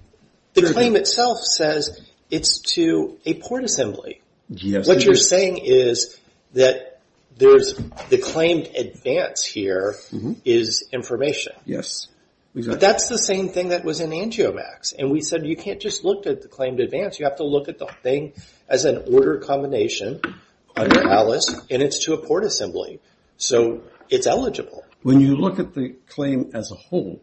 The 0.54 0.68
oh 0.68 0.74
claim 0.74 0.96
itself 0.96 1.40
says 1.40 2.00
it's 2.30 2.60
to 2.76 3.18
a 3.26 3.34
port 3.34 3.66
assembly. 3.66 4.22
Yes. 4.48 4.88
What 4.88 5.04
you're 5.04 5.16
saying 5.16 5.58
is 5.58 6.18
that 6.54 6.93
the 7.38 8.20
claimed 8.22 8.68
advance 8.76 9.44
here 9.44 9.96
mm-hmm. 10.12 10.34
is 10.46 10.88
information. 10.92 11.54
Yes. 11.66 12.08
But 12.56 12.80
that's 12.80 13.10
the 13.10 13.18
same 13.18 13.50
thing 13.50 13.70
that 13.70 13.84
was 13.84 14.00
in 14.00 14.12
Angiomax. 14.12 14.94
And 14.98 15.10
we 15.10 15.22
said 15.22 15.46
you 15.46 15.58
can't 15.58 15.80
just 15.80 16.06
look 16.06 16.28
at 16.28 16.44
the 16.44 16.48
claimed 16.48 16.80
advance. 16.80 17.20
You 17.20 17.26
have 17.26 17.38
to 17.38 17.46
look 17.46 17.68
at 17.68 17.80
the 17.80 17.88
thing 18.04 18.34
as 18.70 18.86
an 18.86 19.06
order 19.12 19.40
combination 19.40 20.22
under 20.76 21.08
Alice, 21.10 21.50
and 21.72 21.82
it's 21.82 22.06
to 22.06 22.14
a 22.14 22.18
port 22.18 22.44
assembly. 22.44 23.00
So 23.38 23.82
it's 24.10 24.28
eligible. 24.28 24.86
When 25.02 25.20
you 25.20 25.36
look 25.36 25.60
at 25.60 25.74
the 25.74 25.96
claim 26.10 26.52
as 26.54 26.72
a 26.72 26.76
whole, 26.76 27.22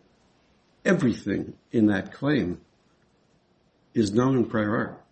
everything 0.84 1.54
in 1.70 1.86
that 1.86 2.12
claim 2.12 2.60
is 3.94 4.12
known 4.12 4.36
in 4.36 4.46
prior 4.46 4.76
art. 4.76 5.04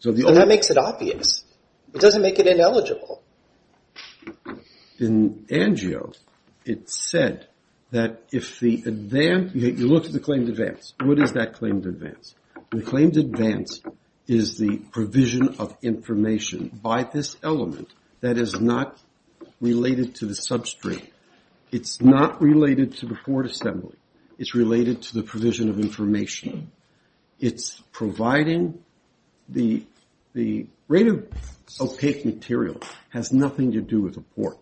So 0.00 0.12
that 0.12 0.48
makes 0.48 0.70
it 0.70 0.76
obvious. 0.76 1.42
It 1.94 2.00
doesn't 2.00 2.20
make 2.20 2.38
it 2.38 2.46
ineligible. 2.46 3.22
In 4.98 5.46
Angio, 5.50 6.16
it 6.64 6.88
said 6.88 7.48
that 7.90 8.22
if 8.32 8.60
the 8.60 8.82
advance, 8.86 9.54
you 9.54 9.88
look 9.88 10.06
at 10.06 10.12
the 10.12 10.20
claimed 10.20 10.48
advance. 10.48 10.94
What 11.02 11.18
is 11.20 11.32
that 11.32 11.54
claimed 11.54 11.86
advance? 11.86 12.34
The 12.70 12.82
claimed 12.82 13.16
advance 13.16 13.80
is 14.26 14.56
the 14.58 14.78
provision 14.78 15.56
of 15.58 15.76
information 15.82 16.68
by 16.82 17.04
this 17.04 17.36
element 17.42 17.88
that 18.20 18.38
is 18.38 18.60
not 18.60 18.98
related 19.60 20.16
to 20.16 20.26
the 20.26 20.34
substrate. 20.34 21.08
It's 21.70 22.00
not 22.00 22.40
related 22.40 22.96
to 22.98 23.06
the 23.06 23.14
port 23.14 23.46
assembly. 23.46 23.96
It's 24.38 24.54
related 24.54 25.02
to 25.02 25.14
the 25.14 25.22
provision 25.22 25.68
of 25.68 25.78
information. 25.78 26.70
It's 27.38 27.80
providing 27.92 28.82
the 29.48 29.84
the 30.34 30.66
rate 30.88 31.06
of 31.06 31.28
opaque 31.80 32.24
material 32.24 32.80
has 33.10 33.32
nothing 33.32 33.72
to 33.72 33.80
do 33.80 34.02
with 34.02 34.14
the 34.14 34.20
port. 34.20 34.58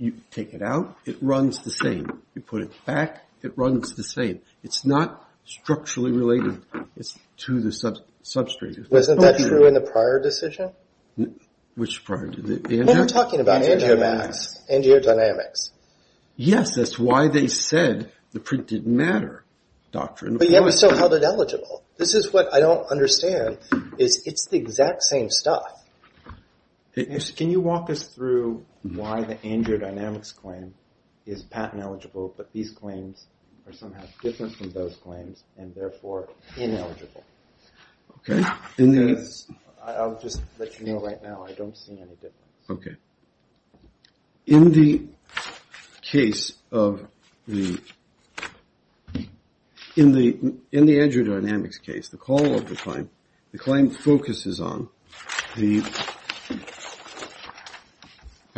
You 0.00 0.14
take 0.30 0.54
it 0.54 0.62
out, 0.62 0.96
it 1.04 1.18
runs 1.20 1.60
the 1.60 1.70
same. 1.70 2.22
You 2.34 2.40
put 2.40 2.62
it 2.62 2.72
back, 2.86 3.22
it 3.42 3.52
runs 3.56 3.94
the 3.94 4.02
same. 4.02 4.40
It's 4.62 4.86
not 4.86 5.28
structurally 5.44 6.10
related 6.10 6.62
to 7.38 7.60
the 7.60 7.68
substrate. 7.68 8.00
substrate. 8.24 8.90
Wasn't 8.90 9.20
that 9.20 9.38
true 9.38 9.66
in 9.66 9.74
the 9.74 9.82
prior 9.82 10.18
decision? 10.18 10.70
Which 11.74 12.02
prior? 12.04 12.30
We're 12.30 13.06
talking 13.06 13.40
about 13.40 13.62
angiodynamics. 13.62 14.62
Yes, 16.36 16.76
that's 16.76 16.98
why 16.98 17.28
they 17.28 17.48
said 17.48 18.10
the 18.32 18.40
printed 18.40 18.86
matter 18.86 19.44
doctrine. 19.92 20.38
But 20.38 20.48
yet 20.48 20.64
we 20.64 20.72
still 20.72 20.96
held 20.96 21.12
it 21.12 21.24
eligible. 21.24 21.82
This 21.98 22.14
is 22.14 22.32
what 22.32 22.54
I 22.54 22.60
don't 22.60 22.90
understand, 22.90 23.58
is 23.98 24.22
it's 24.24 24.46
the 24.46 24.56
exact 24.56 25.02
same 25.02 25.28
stuff. 25.28 25.76
Can 26.94 27.50
you 27.50 27.60
walk 27.60 27.90
us 27.90 28.04
through 28.04 28.64
why 28.82 29.22
the 29.22 29.36
angiodynamics 29.36 30.34
claim 30.34 30.74
is 31.26 31.42
patent 31.42 31.82
eligible, 31.82 32.34
but 32.36 32.52
these 32.52 32.70
claims 32.70 33.26
are 33.66 33.72
somehow 33.72 34.04
different 34.22 34.54
from 34.56 34.70
those 34.70 34.96
claims 34.96 35.44
and 35.58 35.74
therefore 35.74 36.28
ineligible? 36.56 37.24
Okay. 38.18 38.42
In 38.78 38.92
the 38.92 39.46
I'll 39.82 40.18
just 40.20 40.42
let 40.58 40.78
you 40.78 40.86
know 40.86 41.00
right 41.00 41.22
now, 41.22 41.44
I 41.48 41.52
don't 41.52 41.76
see 41.76 41.92
any 41.92 42.14
difference. 42.14 42.34
Okay. 42.68 42.96
In 44.46 44.72
the 44.72 45.06
case 46.02 46.52
of 46.70 47.06
the, 47.46 47.80
in 49.96 50.12
the 50.12 50.32
angiodynamics 50.72 51.80
case, 51.80 52.08
the 52.08 52.18
call 52.18 52.54
of 52.54 52.68
the 52.68 52.76
claim, 52.76 53.10
the 53.52 53.58
claim 53.58 53.90
focuses 53.90 54.60
on 54.60 54.88
the 55.56 55.80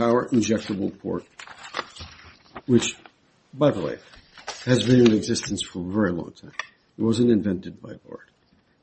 power 0.03 0.29
injectable 0.31 0.99
port, 0.99 1.25
which, 2.67 2.97
by 3.55 3.71
the 3.71 3.81
way, 3.81 3.99
has 4.65 4.85
been 4.85 5.07
in 5.07 5.13
existence 5.13 5.63
for 5.63 5.79
a 5.79 5.93
very 5.93 6.11
long 6.11 6.33
time. 6.33 6.53
It 6.99 7.03
wasn't 7.03 7.31
invented 7.31 7.81
by 7.81 7.95
Bard. 8.07 8.29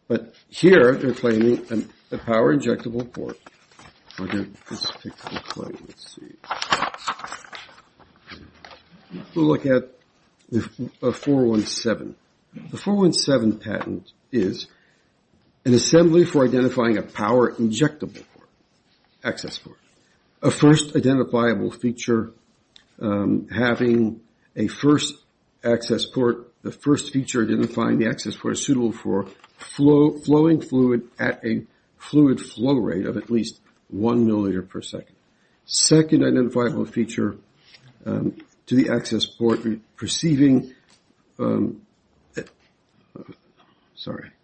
But 0.07 0.33
here 0.47 0.95
they're 0.95 1.13
claiming 1.13 1.65
a 2.11 2.17
power 2.17 2.55
injectable 2.55 3.11
port. 3.11 3.37
Let's 4.17 4.91
pick 5.03 5.15
the 5.17 5.41
claim. 5.43 5.77
Let's 5.87 6.15
see. 6.15 6.35
We'll 9.35 9.45
look 9.45 9.65
at 9.65 9.89
the 10.49 10.61
uh, 11.03 11.11
417. 11.11 12.15
The 12.71 12.77
417 12.77 13.59
patent 13.59 14.11
is 14.31 14.67
an 15.65 15.73
assembly 15.73 16.23
for 16.25 16.45
identifying 16.45 16.97
a 16.97 17.01
power 17.01 17.51
injectable 17.53 18.23
port, 18.33 18.49
access 19.23 19.59
port. 19.59 19.77
A 20.41 20.51
first 20.51 20.95
identifiable 20.95 21.71
feature 21.71 22.31
um, 23.01 23.47
having 23.49 24.21
a 24.55 24.67
first 24.67 25.15
access 25.63 26.05
port, 26.05 26.53
the 26.61 26.71
first 26.71 27.11
feature 27.11 27.43
identifying 27.43 27.99
the 27.99 28.07
access 28.07 28.35
port 28.35 28.53
is 28.53 28.65
suitable 28.65 28.91
for 28.91 29.27
flow 29.57 30.17
flowing 30.19 30.61
fluid 30.61 31.07
at 31.19 31.43
a 31.45 31.65
fluid 31.97 32.39
flow 32.39 32.75
rate 32.75 33.05
of 33.05 33.17
at 33.17 33.29
least 33.29 33.59
one 33.89 34.25
milliliter 34.25 34.67
per 34.67 34.81
second. 34.81 35.15
Second 35.65 36.23
identifiable 36.23 36.85
feature 36.85 37.37
um, 38.05 38.37
to 38.65 38.75
the 38.75 38.89
access 38.89 39.25
port 39.25 39.59
perceiving, 39.97 40.73
um, 41.37 41.81
uh, 42.37 42.43
sorry, 43.95 44.29
the 44.29 44.38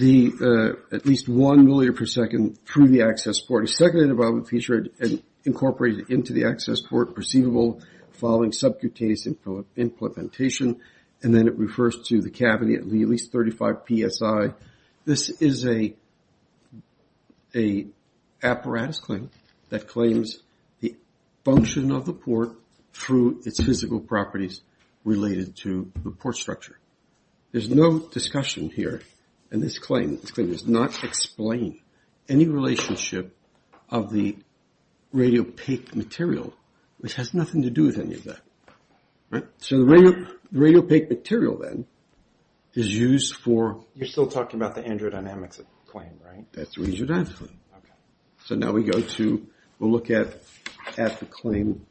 Uh, 0.00 0.74
at 0.92 1.06
least 1.06 1.28
one 1.28 1.66
milliliter 1.66 1.96
per 1.96 2.06
second 2.06 2.56
through 2.64 2.88
the 2.88 3.02
access 3.02 3.40
port. 3.40 3.64
A 3.64 3.68
second 3.68 4.00
identifiable 4.00 4.44
feature 4.44 4.86
incorporated 5.44 6.10
into 6.10 6.32
the 6.32 6.44
access 6.44 6.80
port 6.80 7.16
perceivable 7.16 7.82
following 8.12 8.52
subcutaneous 8.52 9.26
implementation. 9.76 10.80
And 11.22 11.34
then 11.34 11.48
it 11.48 11.58
refers 11.58 12.00
to 12.08 12.20
the 12.20 12.30
cavity 12.30 12.76
at 12.76 12.86
least 12.86 13.32
35 13.32 13.76
PSI. 13.88 14.54
This 15.04 15.30
is 15.30 15.66
a 15.66 15.94
a 17.56 17.86
apparatus 18.40 19.00
claim 19.00 19.30
that 19.70 19.88
claims 19.88 20.38
the 20.80 20.94
function 21.44 21.90
of 21.90 22.04
the 22.04 22.12
port 22.12 22.50
through 22.92 23.40
its 23.44 23.60
physical 23.60 23.98
properties 23.98 24.60
related 25.02 25.56
to 25.56 25.90
the 26.04 26.10
port 26.10 26.36
structure. 26.36 26.78
There's 27.50 27.70
no 27.70 27.98
discussion 27.98 28.70
here 28.70 29.02
in 29.50 29.60
this 29.60 29.78
claim. 29.78 30.18
This 30.20 30.30
claim 30.30 30.50
does 30.50 30.66
not 30.66 31.02
explain 31.04 31.80
any 32.28 32.46
relationship 32.46 33.36
of 33.88 34.12
the 34.12 34.36
radiopaque 35.14 35.94
material, 35.94 36.52
which 36.98 37.14
has 37.14 37.32
nothing 37.32 37.62
to 37.62 37.70
do 37.70 37.84
with 37.84 37.98
any 37.98 38.14
of 38.14 38.24
that. 38.24 38.40
Right? 39.30 39.44
So 39.58 39.78
the 39.78 40.28
radiopaque 40.54 41.08
material 41.08 41.58
then 41.58 41.86
is 42.74 42.94
used 42.94 43.36
for... 43.36 43.84
You're 43.94 44.08
still 44.08 44.26
talking 44.26 44.60
about 44.60 44.74
the 44.74 44.82
angiodynamics 44.82 45.64
claim, 45.86 46.20
right? 46.24 46.44
That's 46.52 46.74
the 46.74 46.82
angiodynamics 46.82 47.36
claim. 47.36 47.58
Okay. 47.78 47.94
So 48.44 48.54
now 48.54 48.72
we 48.72 48.84
go 48.84 49.00
to, 49.00 49.46
we'll 49.78 49.90
look 49.90 50.10
at 50.10 50.36
at 50.96 51.20
the 51.20 51.26
claim 51.26 51.86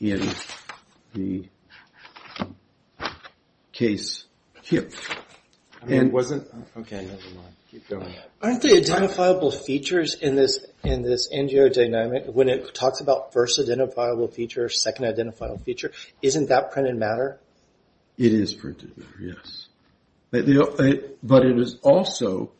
in 0.00 0.20
the 1.14 1.44
case 3.72 4.24
here. 4.62 4.88
And 5.88 6.12
wasn't, 6.12 6.46
okay, 6.76 7.06
never 7.06 7.34
mind. 7.34 7.54
Keep 7.70 7.88
going. 7.88 8.14
Aren't 8.42 8.62
the 8.62 8.76
identifiable 8.76 9.52
features 9.52 10.14
in 10.14 10.34
this 10.34 10.58
in 10.82 11.02
this 11.02 11.32
angiodynamic, 11.32 12.32
when 12.32 12.48
it 12.48 12.74
talks 12.74 13.00
about 13.00 13.32
first 13.32 13.60
identifiable 13.60 14.26
feature, 14.26 14.68
second 14.68 15.04
identifiable 15.04 15.58
feature, 15.58 15.92
isn't 16.20 16.48
that 16.48 16.72
printed 16.72 16.96
matter? 16.96 17.38
It 18.18 18.32
is 18.32 18.54
printed 18.54 18.98
matter, 18.98 19.14
yes. 19.20 19.68
But 20.30 20.48
uh, 20.48 21.44
it 21.46 21.58
is 21.58 21.76
also, 21.82 22.52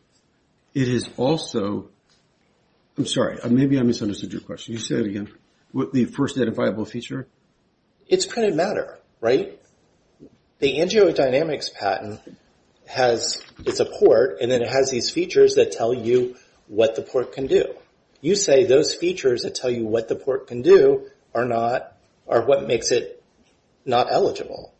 it 0.74 0.88
is 0.88 1.08
also, 1.16 1.88
I'm 2.96 3.06
sorry, 3.06 3.40
uh, 3.40 3.48
maybe 3.48 3.78
I 3.78 3.82
misunderstood 3.82 4.32
your 4.32 4.42
question. 4.42 4.74
You 4.74 4.80
say 4.80 4.96
it 4.96 5.06
again. 5.06 5.32
The 5.92 6.04
first 6.04 6.36
identifiable 6.36 6.84
feature? 6.84 7.26
It's 8.08 8.26
printed 8.26 8.54
matter, 8.54 8.98
right? 9.20 9.60
The 10.58 10.78
angiodynamics 10.78 11.72
patent 11.72 12.20
has, 12.90 13.40
it's 13.64 13.80
a 13.80 13.84
port, 13.84 14.38
and 14.40 14.50
then 14.50 14.62
it 14.62 14.68
has 14.68 14.90
these 14.90 15.10
features 15.10 15.54
that 15.54 15.72
tell 15.72 15.94
you 15.94 16.36
what 16.66 16.96
the 16.96 17.02
port 17.02 17.32
can 17.32 17.46
do. 17.46 17.74
You 18.20 18.34
say 18.34 18.64
those 18.64 18.94
features 18.94 19.42
that 19.42 19.54
tell 19.54 19.70
you 19.70 19.86
what 19.86 20.08
the 20.08 20.16
port 20.16 20.46
can 20.48 20.62
do 20.62 21.08
are 21.34 21.46
not, 21.46 21.92
are 22.28 22.42
what 22.44 22.66
makes 22.66 22.90
it 22.90 23.22
not 23.84 24.08
eligible. 24.10 24.74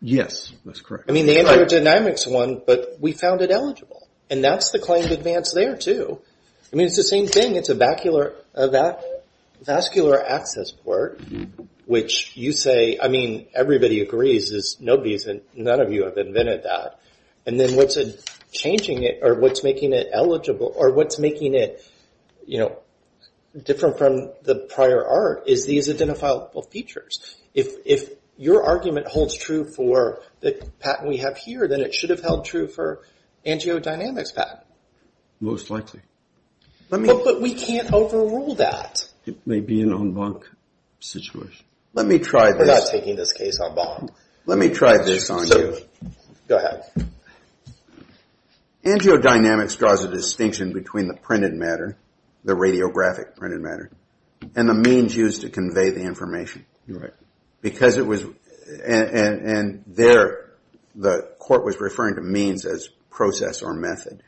Yes, 0.00 0.52
that's 0.64 0.80
correct. 0.80 1.10
I 1.10 1.12
mean, 1.12 1.26
the 1.26 1.36
angiodynamics 1.36 2.30
one, 2.30 2.62
but 2.64 2.98
we 3.00 3.12
found 3.12 3.42
it 3.42 3.50
eligible. 3.50 4.08
And 4.30 4.44
that's 4.44 4.70
the 4.70 4.78
claimed 4.78 5.10
advance 5.10 5.52
there, 5.52 5.76
too. 5.76 6.20
I 6.72 6.76
mean, 6.76 6.86
it's 6.86 6.96
the 6.96 7.02
same 7.02 7.26
thing. 7.26 7.56
It's 7.56 7.68
a 7.68 7.74
vascular 7.74 8.34
access 10.24 10.70
port, 10.70 11.20
which 11.88 12.36
you 12.36 12.52
say, 12.52 12.98
I 13.02 13.08
mean, 13.08 13.46
everybody 13.54 14.02
agrees 14.02 14.52
is 14.52 14.76
nobody's, 14.78 15.26
none 15.54 15.80
of 15.80 15.90
you 15.90 16.04
have 16.04 16.18
invented 16.18 16.64
that. 16.64 17.00
And 17.46 17.58
then 17.58 17.76
what's 17.76 17.96
changing 18.52 19.04
it, 19.04 19.20
or 19.22 19.40
what's 19.40 19.64
making 19.64 19.94
it 19.94 20.10
eligible, 20.12 20.70
or 20.76 20.92
what's 20.92 21.18
making 21.18 21.54
it, 21.54 21.82
you 22.46 22.58
know, 22.58 22.78
different 23.64 23.96
from 23.96 24.30
the 24.42 24.66
prior 24.68 25.02
art 25.02 25.44
is 25.46 25.64
these 25.64 25.88
identifiable 25.88 26.60
features. 26.60 27.38
If 27.54 27.68
if 27.86 28.10
your 28.36 28.64
argument 28.64 29.06
holds 29.06 29.34
true 29.34 29.64
for 29.64 30.20
the 30.40 30.70
patent 30.80 31.08
we 31.08 31.16
have 31.16 31.38
here, 31.38 31.66
then 31.68 31.80
it 31.80 31.94
should 31.94 32.10
have 32.10 32.20
held 32.20 32.44
true 32.44 32.68
for 32.68 33.00
angiodynamics 33.46 34.34
patent. 34.34 34.60
Most 35.40 35.70
likely. 35.70 36.02
But 36.90 37.40
we 37.40 37.54
can't 37.54 37.90
overrule 37.94 38.56
that. 38.56 39.08
It 39.24 39.46
may 39.46 39.60
be 39.60 39.80
an 39.80 39.94
en 39.94 40.12
banc 40.12 40.46
situation. 41.00 41.64
Let 41.94 42.06
me 42.06 42.18
try 42.18 42.52
this. 42.52 42.58
We're 42.58 42.66
not 42.66 42.88
taking 42.90 43.16
this 43.16 43.32
case 43.32 43.58
en 43.60 43.74
banc. 43.74 44.10
Let 44.46 44.58
me 44.58 44.70
try 44.70 44.98
this 44.98 45.30
on 45.30 45.46
you. 45.46 45.76
Go 46.46 46.56
ahead. 46.56 46.84
Angiodynamics 48.84 49.76
draws 49.78 50.04
a 50.04 50.08
distinction 50.08 50.72
between 50.72 51.08
the 51.08 51.14
printed 51.14 51.52
matter, 51.52 51.98
the 52.44 52.54
radiographic 52.54 53.36
printed 53.36 53.60
matter, 53.60 53.90
and 54.54 54.68
the 54.68 54.74
means 54.74 55.14
used 55.14 55.42
to 55.42 55.50
convey 55.50 55.90
the 55.90 56.00
information. 56.00 56.64
Right. 56.86 57.12
Because 57.60 57.98
it 57.98 58.06
was, 58.06 58.24
and 58.86 59.82
there, 59.86 60.52
the 60.94 61.28
court 61.38 61.64
was 61.64 61.80
referring 61.80 62.14
to 62.14 62.22
means 62.22 62.64
as 62.64 62.88
process 63.10 63.62
or 63.62 63.74
method. 63.74 64.22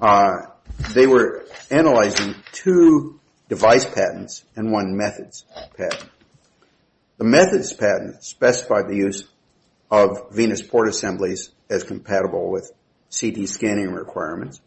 Uh, 0.00 0.46
they 0.94 1.06
were 1.06 1.44
analyzing 1.70 2.34
two 2.52 3.20
device 3.48 3.84
patents 3.84 4.44
and 4.54 4.70
one 4.70 4.96
methods 4.96 5.44
patent. 5.76 6.08
The 7.18 7.24
methods 7.24 7.72
patent 7.72 8.22
specified 8.22 8.88
the 8.88 8.96
use 8.96 9.28
of 9.90 10.30
venous 10.30 10.62
port 10.62 10.88
assemblies 10.88 11.50
as 11.68 11.82
compatible 11.82 12.50
with 12.50 12.72
CT 13.18 13.48
scanning 13.48 13.92
requirements. 13.92 14.60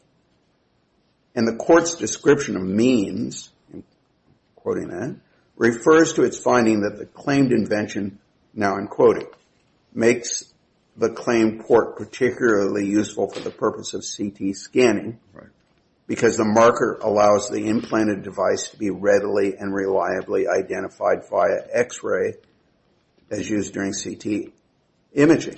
And 1.34 1.48
the 1.48 1.56
court's 1.56 1.96
description 1.96 2.58
of 2.58 2.64
means, 2.64 3.52
quoting 4.56 4.90
that, 4.90 5.16
refers 5.56 6.14
to 6.14 6.24
its 6.24 6.38
finding 6.38 6.82
that 6.82 6.98
the 6.98 7.06
claimed 7.06 7.54
invention, 7.54 8.20
now 8.54 8.76
I'm 8.76 8.88
quoting, 8.88 9.28
makes 9.94 10.54
the 10.98 11.10
claimed 11.10 11.62
port 11.62 11.96
particularly 11.96 12.86
useful 12.86 13.30
for 13.30 13.40
the 13.40 13.50
purpose 13.50 13.94
of 13.94 14.04
CT 14.06 14.56
scanning 14.56 15.20
because 16.12 16.36
the 16.36 16.44
marker 16.44 17.00
allows 17.02 17.48
the 17.48 17.70
implanted 17.70 18.22
device 18.22 18.72
to 18.72 18.76
be 18.76 18.90
readily 18.90 19.56
and 19.58 19.74
reliably 19.74 20.46
identified 20.46 21.20
via 21.30 21.62
X-ray 21.72 22.34
as 23.30 23.50
used 23.50 23.74
during 23.74 23.94
CT 23.94 24.52
imaging. 25.14 25.58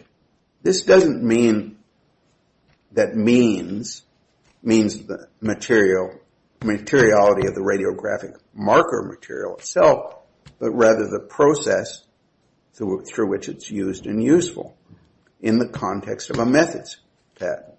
This 0.62 0.84
doesn't 0.84 1.24
mean 1.24 1.80
that 2.92 3.16
means 3.16 4.04
means 4.62 5.08
the 5.08 5.28
material 5.42 6.20
materiality 6.64 7.48
of 7.48 7.56
the 7.56 7.62
radiographic 7.62 8.38
marker 8.54 9.02
material 9.02 9.56
itself, 9.58 10.18
but 10.60 10.70
rather 10.70 11.08
the 11.08 11.26
process 11.28 12.04
through 12.74 13.28
which 13.28 13.50
it's 13.50 13.72
used 13.72 14.06
and 14.06 14.24
useful 14.24 14.78
in 15.42 15.58
the 15.58 15.68
context 15.68 16.30
of 16.30 16.38
a 16.38 16.46
methods 16.46 16.98
patent. 17.40 17.73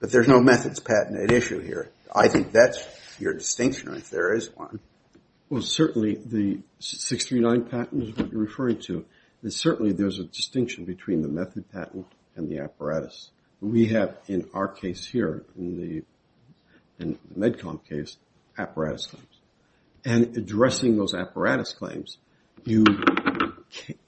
But 0.00 0.10
there's 0.10 0.28
no 0.28 0.40
methods 0.40 0.80
patent 0.80 1.20
at 1.20 1.30
issue 1.30 1.60
here. 1.60 1.90
I 2.14 2.28
think 2.28 2.52
that's 2.52 2.82
your 3.18 3.34
distinction 3.34 3.94
if 3.94 4.10
there 4.10 4.34
is 4.34 4.50
one. 4.56 4.80
Well, 5.48 5.62
certainly 5.62 6.14
the 6.14 6.60
639 6.78 7.64
patent 7.68 8.02
is 8.04 8.16
what 8.16 8.32
you're 8.32 8.40
referring 8.40 8.80
to. 8.82 9.04
And 9.42 9.52
Certainly 9.52 9.92
there's 9.92 10.18
a 10.18 10.24
distinction 10.24 10.84
between 10.84 11.22
the 11.22 11.28
method 11.28 11.70
patent 11.70 12.06
and 12.36 12.48
the 12.48 12.60
apparatus. 12.60 13.30
We 13.60 13.86
have 13.88 14.16
in 14.26 14.48
our 14.54 14.68
case 14.68 15.04
here, 15.04 15.44
in 15.56 16.04
the 16.98 17.14
MedComp 17.36 17.84
case, 17.86 18.16
apparatus 18.58 19.06
claims. 19.06 19.26
And 20.04 20.36
addressing 20.36 20.96
those 20.96 21.14
apparatus 21.14 21.72
claims, 21.72 22.18
you 22.64 22.84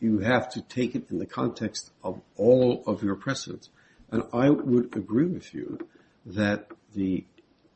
you 0.00 0.18
have 0.20 0.50
to 0.50 0.62
take 0.62 0.94
it 0.94 1.10
in 1.10 1.18
the 1.18 1.26
context 1.26 1.90
of 2.02 2.20
all 2.36 2.82
of 2.86 3.02
your 3.02 3.14
precedents. 3.14 3.68
And 4.12 4.24
I 4.32 4.50
would 4.50 4.94
agree 4.94 5.26
with 5.26 5.52
you 5.54 5.78
that 6.26 6.66
the 6.94 7.24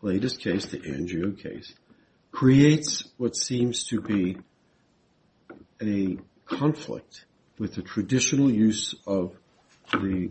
latest 0.02 0.40
case, 0.40 0.66
the 0.66 0.78
Angio 0.78 1.36
case, 1.36 1.74
creates 2.30 3.08
what 3.16 3.34
seems 3.34 3.84
to 3.84 4.02
be 4.02 4.36
a 5.80 6.18
conflict 6.44 7.24
with 7.58 7.74
the 7.74 7.82
traditional 7.82 8.50
use 8.50 8.94
of 9.06 9.34
the 9.92 10.30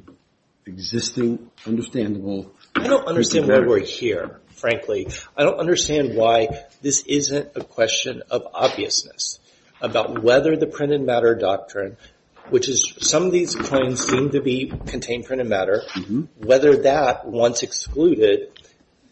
existing 0.67 1.49
understandable... 1.65 2.53
I 2.75 2.87
don't 2.87 3.07
understand 3.07 3.47
why 3.47 3.59
we're 3.59 3.79
here, 3.79 4.41
frankly. 4.49 5.07
I 5.35 5.43
don't 5.43 5.59
understand 5.59 6.15
why 6.15 6.65
this 6.83 7.03
isn't 7.07 7.49
a 7.55 7.63
question 7.63 8.21
of 8.29 8.47
obviousness 8.53 9.39
about 9.81 10.21
whether 10.21 10.55
the 10.55 10.67
printed 10.67 11.01
matter 11.01 11.35
doctrine, 11.35 11.97
which 12.49 12.69
is 12.69 12.93
some 12.99 13.25
of 13.25 13.31
these 13.31 13.55
claims 13.55 14.05
seem 14.05 14.31
to 14.31 14.41
be 14.41 14.71
contained 14.87 15.25
printed 15.25 15.47
matter, 15.47 15.81
mm-hmm. 15.93 16.21
whether 16.45 16.77
that, 16.83 17.25
once 17.27 17.63
excluded, 17.63 18.51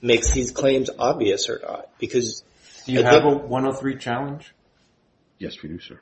makes 0.01 0.31
these 0.33 0.51
claims 0.51 0.89
obvious 0.99 1.49
or 1.49 1.59
not. 1.63 1.89
Because 1.97 2.43
Do 2.85 2.93
you 2.93 3.03
have 3.03 3.23
a 3.23 3.35
103 3.35 3.97
challenge? 3.97 4.53
Yes, 5.39 5.61
we 5.61 5.69
do, 5.69 5.79
sir. 5.79 5.99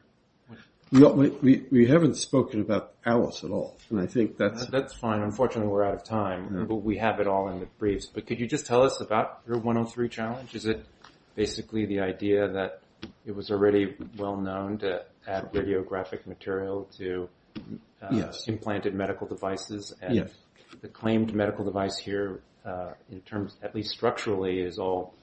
We 0.92 1.88
haven't 1.88 2.18
spoken 2.18 2.60
about 2.62 2.94
Alice 3.06 3.44
at 3.44 3.52
all. 3.52 3.78
And 3.90 4.00
I 4.00 4.08
think 4.08 4.38
that's... 4.38 4.66
That's 4.66 4.94
fine. 4.94 5.22
Unfortunately, 5.22 5.72
we're 5.72 5.86
out 5.86 5.94
of 5.94 6.04
time. 6.04 6.66
But 6.68 6.76
we 6.76 6.98
have 6.98 7.20
it 7.20 7.28
all 7.28 7.50
in 7.50 7.60
the 7.60 7.68
briefs. 7.78 8.08
But 8.08 8.28
could 8.28 8.40
you 8.40 8.48
just 8.48 8.66
tell 8.66 8.84
us 8.84 9.00
about 9.00 9.42
your 9.48 9.58
103 9.58 10.10
challenge? 10.10 10.54
Is 10.54 10.66
it 10.66 10.86
basically 11.36 11.86
the 11.86 12.02
idea 12.02 12.48
that 12.50 12.82
it 13.26 13.36
was 13.36 13.52
already 13.52 13.96
well 14.18 14.38
known 14.38 14.78
to 14.80 15.04
add 15.28 15.52
radiographic 15.54 16.26
material 16.26 16.88
to 16.98 17.30
uh, 18.02 18.32
implanted 18.48 18.96
medical 18.96 19.28
devices? 19.28 19.94
And 20.02 20.30
the 20.82 20.88
claimed 20.88 21.34
medical 21.34 21.66
device 21.66 21.98
here, 21.98 22.42
uh, 22.66 22.92
in 23.12 23.22
terms, 23.22 23.56
at 23.62 23.76
least 23.76 23.92
structurally, 23.92 24.60
is 24.60 24.80
all 24.80 25.14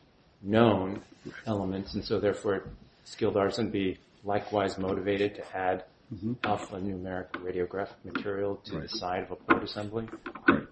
known 0.43 1.01
elements. 1.47 1.95
And 1.95 2.05
so, 2.05 2.20
therefore, 2.20 2.68
skilled 3.05 3.37
artisan 3.37 3.66
would 3.66 3.72
be 3.72 3.99
likewise 4.24 4.79
motivated 4.79 5.37
to 5.37 5.57
add 5.57 5.85
mm-hmm. 6.14 6.33
alphanumeric 6.45 7.31
radiographic 7.33 7.97
material 8.05 8.57
to 8.64 8.81
the 8.81 8.89
side 8.89 9.24
of 9.24 9.33
a 9.33 9.37
port 9.37 9.62
assembly? 9.62 10.09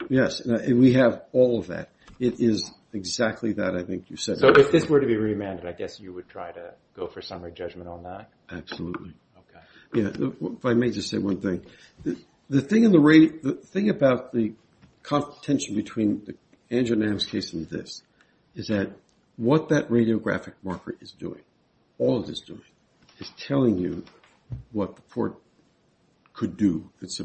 Yes. 0.08 0.44
We 0.44 0.92
have 0.94 1.22
all 1.32 1.58
of 1.58 1.68
that. 1.68 1.90
It 2.18 2.40
is 2.40 2.72
exactly 2.92 3.52
that, 3.54 3.76
I 3.76 3.82
think 3.82 4.10
you 4.10 4.16
said. 4.16 4.38
So 4.38 4.48
if 4.48 4.72
this 4.72 4.88
were 4.88 5.00
to 5.00 5.06
be 5.06 5.16
remanded, 5.16 5.66
I 5.66 5.72
guess 5.72 6.00
you 6.00 6.12
would 6.14 6.28
try 6.28 6.50
to 6.52 6.72
go 6.94 7.06
for 7.06 7.20
summary 7.20 7.52
judgment 7.52 7.88
on 7.88 8.04
that? 8.04 8.30
Absolutely. 8.50 9.12
Okay. 9.94 10.26
If 10.52 10.64
I 10.64 10.74
may 10.74 10.90
just 10.90 11.10
say 11.10 11.18
one 11.18 11.40
thing. 11.40 11.64
The 12.48 12.60
thing 12.60 13.90
about 13.90 14.32
the 14.32 14.54
contention 15.02 15.74
between 15.74 16.24
the 16.24 16.34
Angiodynamics 16.74 17.28
case 17.28 17.52
and 17.52 17.68
this 17.68 18.02
is 18.54 18.68
that 18.68 18.90
what 19.36 19.68
that 19.68 19.90
radiographic 19.90 20.54
marker 20.62 20.96
is 21.00 21.12
doing, 21.12 21.42
all 21.98 22.22
it 22.22 22.30
is 22.30 22.40
doing, 22.40 22.62
is 23.18 23.30
telling 23.38 23.78
you 23.78 24.04
what 24.72 24.96
the 24.96 25.02
port 25.02 25.36
could 26.32 26.56
do. 26.56 26.90
It's 27.02 27.20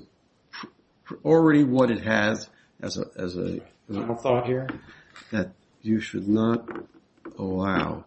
already 1.24 1.64
what 1.64 1.89
it 1.92 2.02
has 2.04 2.50
as 2.82 2.98
a 2.98 3.06
as 3.18 3.38
a... 3.38 3.62
Final 3.94 4.16
thought 4.16 4.46
here? 4.46 4.68
That 5.32 5.52
you 5.82 6.00
should 6.00 6.28
not 6.28 6.68
allow, 7.38 8.06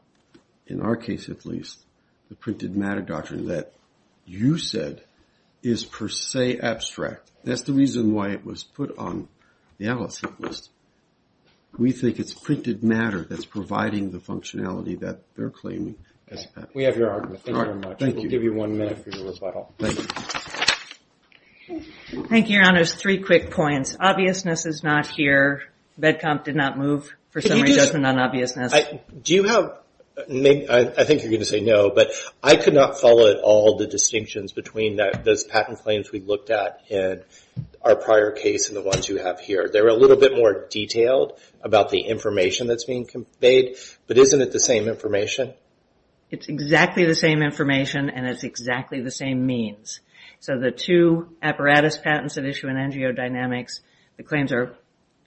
in 0.67 0.81
our 0.81 0.97
case 0.97 1.29
at 1.29 1.45
least, 1.45 1.85
the 2.29 2.35
printed 2.35 2.77
matter 2.77 3.03
doctrine 3.03 3.47
that 3.49 3.73
you 4.27 4.59
said 4.59 5.03
is 5.63 5.85
per 5.85 6.09
se 6.09 6.59
abstract. 6.59 7.31
That's 7.45 7.63
the 7.63 7.73
reason 7.73 8.13
why 8.13 8.31
it 8.31 8.45
was 8.45 8.63
put 8.63 8.97
on 8.99 9.29
the 9.79 9.89
Alice 9.89 10.23
list. 10.39 10.71
We 11.77 11.93
think 11.93 12.19
it's 12.19 12.33
printed 12.33 12.85
matter 12.85 13.27
that's 13.29 13.45
providing 13.45 14.11
the 14.11 14.19
functionality 14.19 14.99
that 15.01 15.23
they're 15.35 15.51
claiming. 15.51 15.97
We 16.73 16.85
have 16.85 16.97
your 16.97 17.11
argument. 17.11 17.43
Thank 17.45 17.57
you 17.57 17.65
very 17.65 17.79
much. 17.79 17.99
Thank 17.99 18.15
you. 18.15 18.23
We'll 18.23 18.31
give 18.31 18.43
you 18.43 18.55
one 18.55 18.79
minute 18.79 19.03
for 19.05 19.11
your 19.11 19.27
rebuttal. 19.27 19.75
Thank 19.79 19.99
you. 19.99 20.05
Thank 22.29 22.49
you, 22.49 22.57
Your 22.57 22.67
Honors. 22.67 22.95
Three 22.95 23.19
quick 23.19 23.51
points. 23.51 23.97
Obviousness 23.99 24.67
is 24.67 24.83
not 24.83 25.07
here. 25.07 25.63
MedComp 26.01 26.45
did 26.45 26.57
not 26.57 26.79
move 26.79 27.15
for 27.31 27.41
summary 27.41 27.73
judgment 27.73 28.07
on 28.07 28.19
obviousness. 28.19 28.73
Do 29.23 29.35
you 29.35 29.45
have... 29.45 29.79
I 30.17 31.05
think 31.05 31.23
you're 31.23 31.31
going 31.31 31.41
to 31.41 31.45
say 31.45 31.61
no, 31.61 31.91
but 31.91 32.13
I 32.41 32.55
could 32.55 32.75
not 32.75 33.01
follow 33.01 33.29
at 33.31 33.39
all 33.39 33.77
the 33.79 33.87
distinctions 33.89 34.53
between 34.53 35.01
those 35.25 35.43
patent 35.43 35.81
claims 35.81 36.13
we 36.13 36.21
looked 36.21 36.51
at 36.51 36.83
in 36.89 37.23
our 37.83 37.97
prior 37.97 38.31
case 38.31 38.69
and 38.69 38.77
the 38.77 38.83
ones 38.83 39.09
you 39.09 39.17
have 39.17 39.41
here. 39.41 39.69
They're 39.73 39.89
a 39.89 39.95
little 39.95 40.17
bit 40.17 40.37
more 40.37 40.67
detailed 40.71 41.39
about 41.63 41.91
the 41.91 42.01
information 42.01 42.69
that's 42.69 42.85
being 42.85 43.07
conveyed, 43.07 43.77
but 44.07 44.17
isn't 44.17 44.41
it 44.41 44.53
the 44.53 44.61
same 44.61 44.89
information? 44.89 45.53
It's 46.31 46.49
exactly 46.49 47.05
the 47.05 47.15
same 47.15 47.43
information, 47.43 48.09
and 48.09 48.27
it's 48.27 48.45
exactly 48.45 49.01
the 49.01 49.11
same 49.11 49.47
means. 49.47 50.01
So 50.41 50.59
the 50.59 50.71
two 50.71 51.35
apparatus 51.43 51.99
patents 51.99 52.39
at 52.39 52.45
issue 52.45 52.69
in 52.69 52.77
angiodynamics, 52.77 53.81
the 54.17 54.23
claims 54.23 54.53
are 54.53 54.77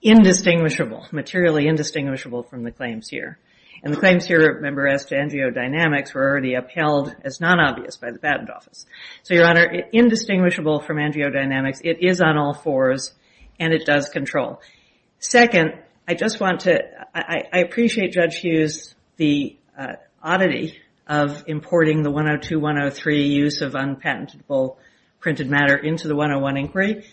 indistinguishable, 0.02 1.08
materially 1.12 1.68
indistinguishable 1.68 2.44
from 2.44 2.64
the 2.64 2.72
claims 2.72 3.10
here. 3.10 3.40
And 3.84 3.94
the 3.94 4.00
claims 4.00 4.26
here, 4.26 4.56
remember, 4.56 4.88
as 4.88 5.06
to 5.06 5.16
angiodynamics 5.16 6.14
were 6.14 6.28
already 6.28 6.56
upheld 6.56 7.16
as 7.24 7.40
non-obvious 7.40 7.98
by 7.98 8.12
the 8.12 8.18
Patent 8.18 8.50
Office. 8.50 8.86
So, 9.24 9.36
Your 9.36 9.46
Honor, 9.46 9.66
indistinguishable 9.92 10.82
from 10.82 10.98
angiodynamics. 10.98 11.82
It 11.84 12.04
is 12.04 12.20
on 12.20 12.38
all 12.38 12.56
fours, 12.56 13.14
and 13.60 13.74
it 13.74 13.86
does 13.86 14.10
control. 14.10 14.62
Second, 15.20 15.74
I 16.08 16.16
just 16.16 16.40
want 16.40 16.62
to... 16.62 16.80
I 17.14 17.60
appreciate, 17.60 18.14
Judge 18.14 18.38
Hughes, 18.38 18.96
the 19.18 19.58
uh, 19.78 19.94
oddity 20.24 20.80
of 21.08 21.44
importing 21.48 22.04
the 22.04 22.12
102-103 22.12 23.30
use 23.30 23.62
of 23.62 23.76
unpatentable 23.76 24.78
printed 25.20 25.50
matter 25.50 25.76
into 25.76 26.08
the 26.08 26.16
101 26.16 26.58
inquiry, 26.58 27.06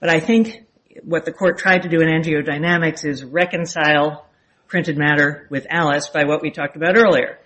but 0.00 0.10
I 0.10 0.20
think 0.20 0.64
what 1.02 1.24
the 1.24 1.32
Court 1.32 1.58
tried 1.58 1.82
to 1.82 1.88
do 1.88 2.00
in 2.00 2.08
angiodynamics 2.08 3.04
is 3.04 3.24
reconcile 3.24 4.26
printed 4.68 4.96
matter 4.96 5.46
with 5.50 5.66
Alice 5.68 6.08
by 6.08 6.24
what 6.24 6.42
we 6.42 6.50
talked 6.50 6.76
about 6.76 6.96
earlier, 6.96 7.38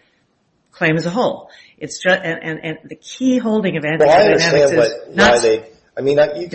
claim 0.73 0.97
as 0.97 1.07
a 1.07 1.11
whole. 1.11 1.51
And 1.81 2.79
the 2.85 2.99
key 3.01 3.39
holding 3.39 3.77
of 3.77 3.85
angiodynamics 3.85 4.73
is... 4.73 5.17
not... 5.17 5.45
I 5.97 6.01
mean, 6.01 6.21
I 6.21 6.47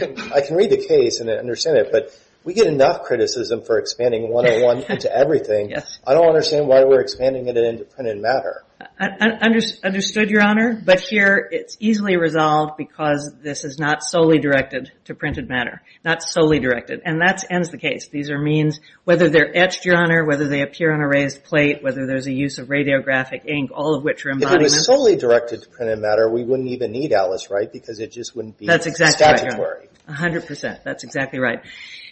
can 0.42 0.56
read 0.56 0.70
the 0.70 0.86
case 0.88 1.20
and 1.20 1.30
understand 1.30 1.78
it, 1.78 1.90
but 1.92 2.18
we 2.44 2.54
get 2.54 2.68
enough 2.68 3.04
criticism 3.04 3.62
for 3.62 3.78
expanding 3.78 4.30
101 4.30 4.84
into 4.90 5.16
everything. 5.16 5.74
I 6.06 6.14
don't 6.14 6.28
understand 6.28 6.68
why 6.68 6.84
we're 6.84 7.02
expanding 7.02 7.48
it 7.48 7.58
into 7.58 7.86
printed 7.86 8.22
matter. 8.22 8.64
Understood, 9.00 10.30
Your 10.30 10.42
Honor, 10.42 10.82
but 10.86 11.00
here 11.00 11.48
it's 11.52 11.78
easily 11.80 12.18
resolved 12.18 12.76
because 12.78 13.34
this 13.42 13.64
is 13.64 13.80
not 13.80 14.04
solely 14.04 14.40
directed 14.40 14.92
to 15.06 15.16
printed 15.16 15.48
matter. 15.48 15.82
Not 16.04 16.22
solely 16.22 16.60
directed, 16.60 17.02
and 17.06 17.22
that 17.22 17.46
ends 17.50 17.70
the 17.70 17.78
case. 17.78 18.10
These 18.10 18.30
are 18.30 18.38
means, 18.38 18.82
whether 19.06 19.30
they're 19.30 19.56
etched, 19.56 19.86
Your 19.86 19.98
Honor, 19.98 20.26
whether 20.26 20.48
they 20.48 20.62
appear 20.62 20.94
on 20.94 21.00
a 21.00 21.08
raised 21.08 21.44
plate, 21.44 21.82
whether 21.82 22.06
there's 22.06 22.28
a 22.28 22.34
use 22.34 22.58
of 22.58 22.68
radiographic 22.68 23.46
ink, 23.46 23.72
all 23.74 23.96
of 23.96 24.04
which 24.04 24.26
are 24.26 24.32
embodiments. 24.32 24.74
If 24.74 24.78
it 24.78 24.80
was 24.80 24.86
solely 24.86 25.16
directed 25.16 25.62
to 25.64 25.70
printed 25.70 26.00
matter, 26.00 26.30
we 26.30 26.44
wouldn't 26.44 26.70
even 26.70 26.92
need 26.92 27.14
Alice, 27.14 27.50
right? 27.50 27.72
Because 27.72 28.00
it 28.00 28.12
just 28.12 28.36
wouldn't 28.36 28.58
be 28.58 28.66
that's 28.66 28.86
exactly 28.86 29.26
statutory. 29.26 29.88
100%. 30.10 30.84
That's 30.84 31.04
exactly 31.04 31.40
right. 31.40 31.62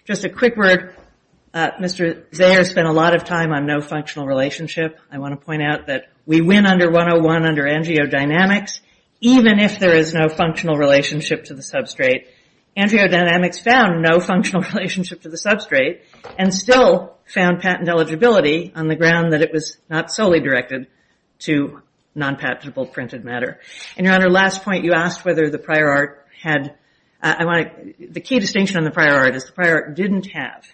Just 0.06 0.26
a 0.26 0.30
quick 0.30 0.58
word. 0.58 0.96
Uh, 1.54 1.72
Mr. 1.80 2.24
Zayer 2.32 2.66
spent 2.66 2.88
a 2.88 2.92
lot 2.92 3.16
of 3.16 3.24
time 3.24 3.52
on 3.52 3.66
no 3.66 3.82
functional 3.82 4.28
relationship. 4.28 5.00
I 5.12 5.20
want 5.20 5.40
to 5.40 5.46
point 5.46 5.62
out 5.62 5.88
that 5.88 6.10
we 6.26 6.42
win 6.42 6.66
under 6.66 6.90
101 6.90 7.46
under 7.46 7.64
angiodynamics, 7.64 8.80
even 9.20 9.60
if 9.60 9.80
there 9.80 9.96
is 9.96 10.14
no 10.14 10.28
functional 10.30 10.78
relationship 10.78 11.46
to 11.46 11.54
the 11.54 11.62
substrate. 11.62 12.26
Angiodynamics 12.76 13.62
found 13.62 14.02
no 14.02 14.20
functional 14.20 14.64
relationship 14.74 15.22
to 15.22 15.30
the 15.30 15.38
substrate 15.38 16.02
and 16.40 16.54
still 16.54 17.18
found 17.26 17.60
patent 17.60 17.90
eligibility 17.90 18.72
on 18.76 18.88
the 18.88 18.96
ground 18.96 19.34
that 19.34 19.42
it 19.42 19.52
was 19.54 19.78
not 19.90 20.12
solely 20.12 20.40
directed 20.40 20.88
to 21.40 21.82
non-patentable 22.16 22.88
printed 22.88 23.24
matter. 23.24 23.60
And 23.98 24.06
Your 24.06 24.16
Honor, 24.16 24.30
last 24.30 24.64
point, 24.64 24.84
you 24.84 24.94
asked 24.94 25.26
whether 25.26 25.50
the 25.50 25.60
prior 25.60 25.90
art 25.90 26.28
had, 26.42 26.76
Uh, 27.22 27.64
the 28.00 28.20
key 28.20 28.40
distinction 28.40 28.78
on 28.78 28.84
the 28.84 28.92
prior 28.92 29.14
art 29.14 29.36
is 29.36 29.46
the 29.46 29.52
prior 29.52 29.76
art 29.76 29.96
didn't 29.96 30.28
have 30.32 30.66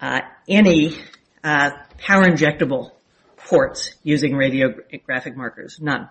uh, 0.00 0.20
any 0.48 0.96
uh, 1.44 1.70
power 1.98 2.24
injectable 2.24 2.90
ports 3.36 3.94
using 4.02 4.32
radiographic 4.32 5.36
markers, 5.36 5.78
none. 5.80 6.08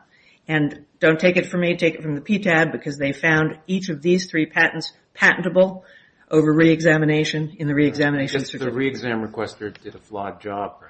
And 0.48 0.86
don't 1.00 1.20
take 1.20 1.38
it 1.38 1.46
from 1.46 1.62
me, 1.62 1.76
take 1.76 1.96
it 1.96 2.02
from 2.02 2.16
the 2.16 2.22
PTAB, 2.22 2.72
because 2.72 2.98
they 2.98 3.14
found 3.14 3.60
each 3.68 3.90
of 3.90 4.02
these 4.02 4.30
three 4.30 4.46
patents 4.46 4.94
patentable 5.14 5.86
over 6.32 6.52
re-examination 6.52 7.56
in 7.60 7.68
the 7.68 7.76
re-examination 7.76 8.40
certificate. 8.40 8.74
The 8.74 8.78
re-exam 8.78 9.28
requester 9.28 9.76
did 9.82 9.96
a 9.96 10.00
flawed 10.00 10.42
job. 10.42 10.84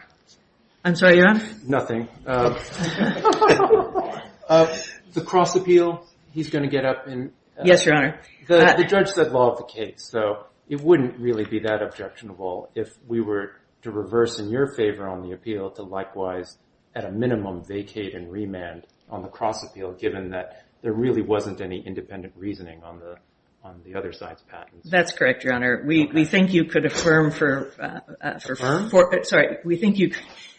I'm 0.84 0.96
sorry, 0.96 1.18
Your 1.18 1.28
Honor? 1.28 1.48
Nothing. 1.66 2.08
The 5.12 5.22
cross 5.22 5.56
appeal, 5.56 6.06
he's 6.34 6.52
going 6.52 6.64
to 6.64 6.70
get 6.70 6.86
up 6.86 7.08
and... 7.08 7.32
Yes, 7.64 7.86
Your 7.86 7.96
Honor. 7.96 8.20
The 8.50 8.66
uh, 8.66 8.88
judge 8.88 9.10
said 9.10 9.32
law 9.32 9.52
of 9.52 9.58
the 9.60 9.64
case, 9.66 10.10
so 10.10 10.46
it 10.68 10.82
wouldn't 10.82 11.20
really 11.20 11.46
be 11.46 11.60
that 11.60 11.84
objectionable 11.84 12.72
if 12.74 12.90
we 13.08 13.22
were 13.22 13.52
to 13.84 13.92
reverse 13.92 14.40
in 14.40 14.50
your 14.50 14.74
favor 14.74 15.08
on 15.08 15.22
the 15.22 15.34
appeal 15.34 15.70
to 15.72 15.84
likewise, 15.84 16.58
at 16.96 17.06
a 17.06 17.12
minimum, 17.12 17.64
vacate 17.64 18.16
and 18.16 18.32
remand 18.32 18.88
on 19.10 19.22
the 19.22 19.28
cross 19.28 19.64
appeal, 19.64 19.94
given 19.94 20.32
that 20.32 20.66
there 20.82 20.94
really 20.94 21.22
wasn't 21.22 21.62
any 21.62 21.80
independent 21.86 22.34
reasoning 22.36 22.84
on 22.84 23.00
the 23.00 23.16
on 23.64 23.82
the 23.86 23.94
other 23.94 24.14
side's 24.14 24.42
patents. 24.44 24.90
That's 24.90 25.12
correct, 25.12 25.44
Your 25.44 25.54
Honor. 25.54 25.84
We 25.86 26.08
we 26.08 26.26
think 26.26 26.52
you 26.54 26.66
could 26.66 26.86
affirm 26.86 27.32
for... 27.32 27.72
Uh, 27.80 28.00
uh, 28.26 28.40
affirm? 28.50 28.90
Sorry, 29.24 29.58
we 29.64 29.76
think 29.76 30.00
you 30.00 30.14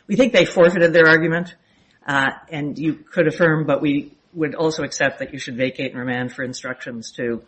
we 0.06 0.14
think 0.16 0.32
they 0.32 0.44
forfeited 0.44 0.92
their 0.92 1.08
argument, 1.08 1.56
and 2.06 2.78
you 2.78 2.94
could 2.94 3.26
affirm, 3.26 3.66
but 3.66 3.80
we 3.80 4.16
would 4.32 4.54
also 4.54 4.84
accept 4.84 5.18
that 5.18 5.32
you 5.32 5.40
should 5.40 5.56
vacate 5.56 5.90
and 5.90 5.98
remand 5.98 6.32
for 6.32 6.44
instructions 6.44 7.10
to 7.12 7.42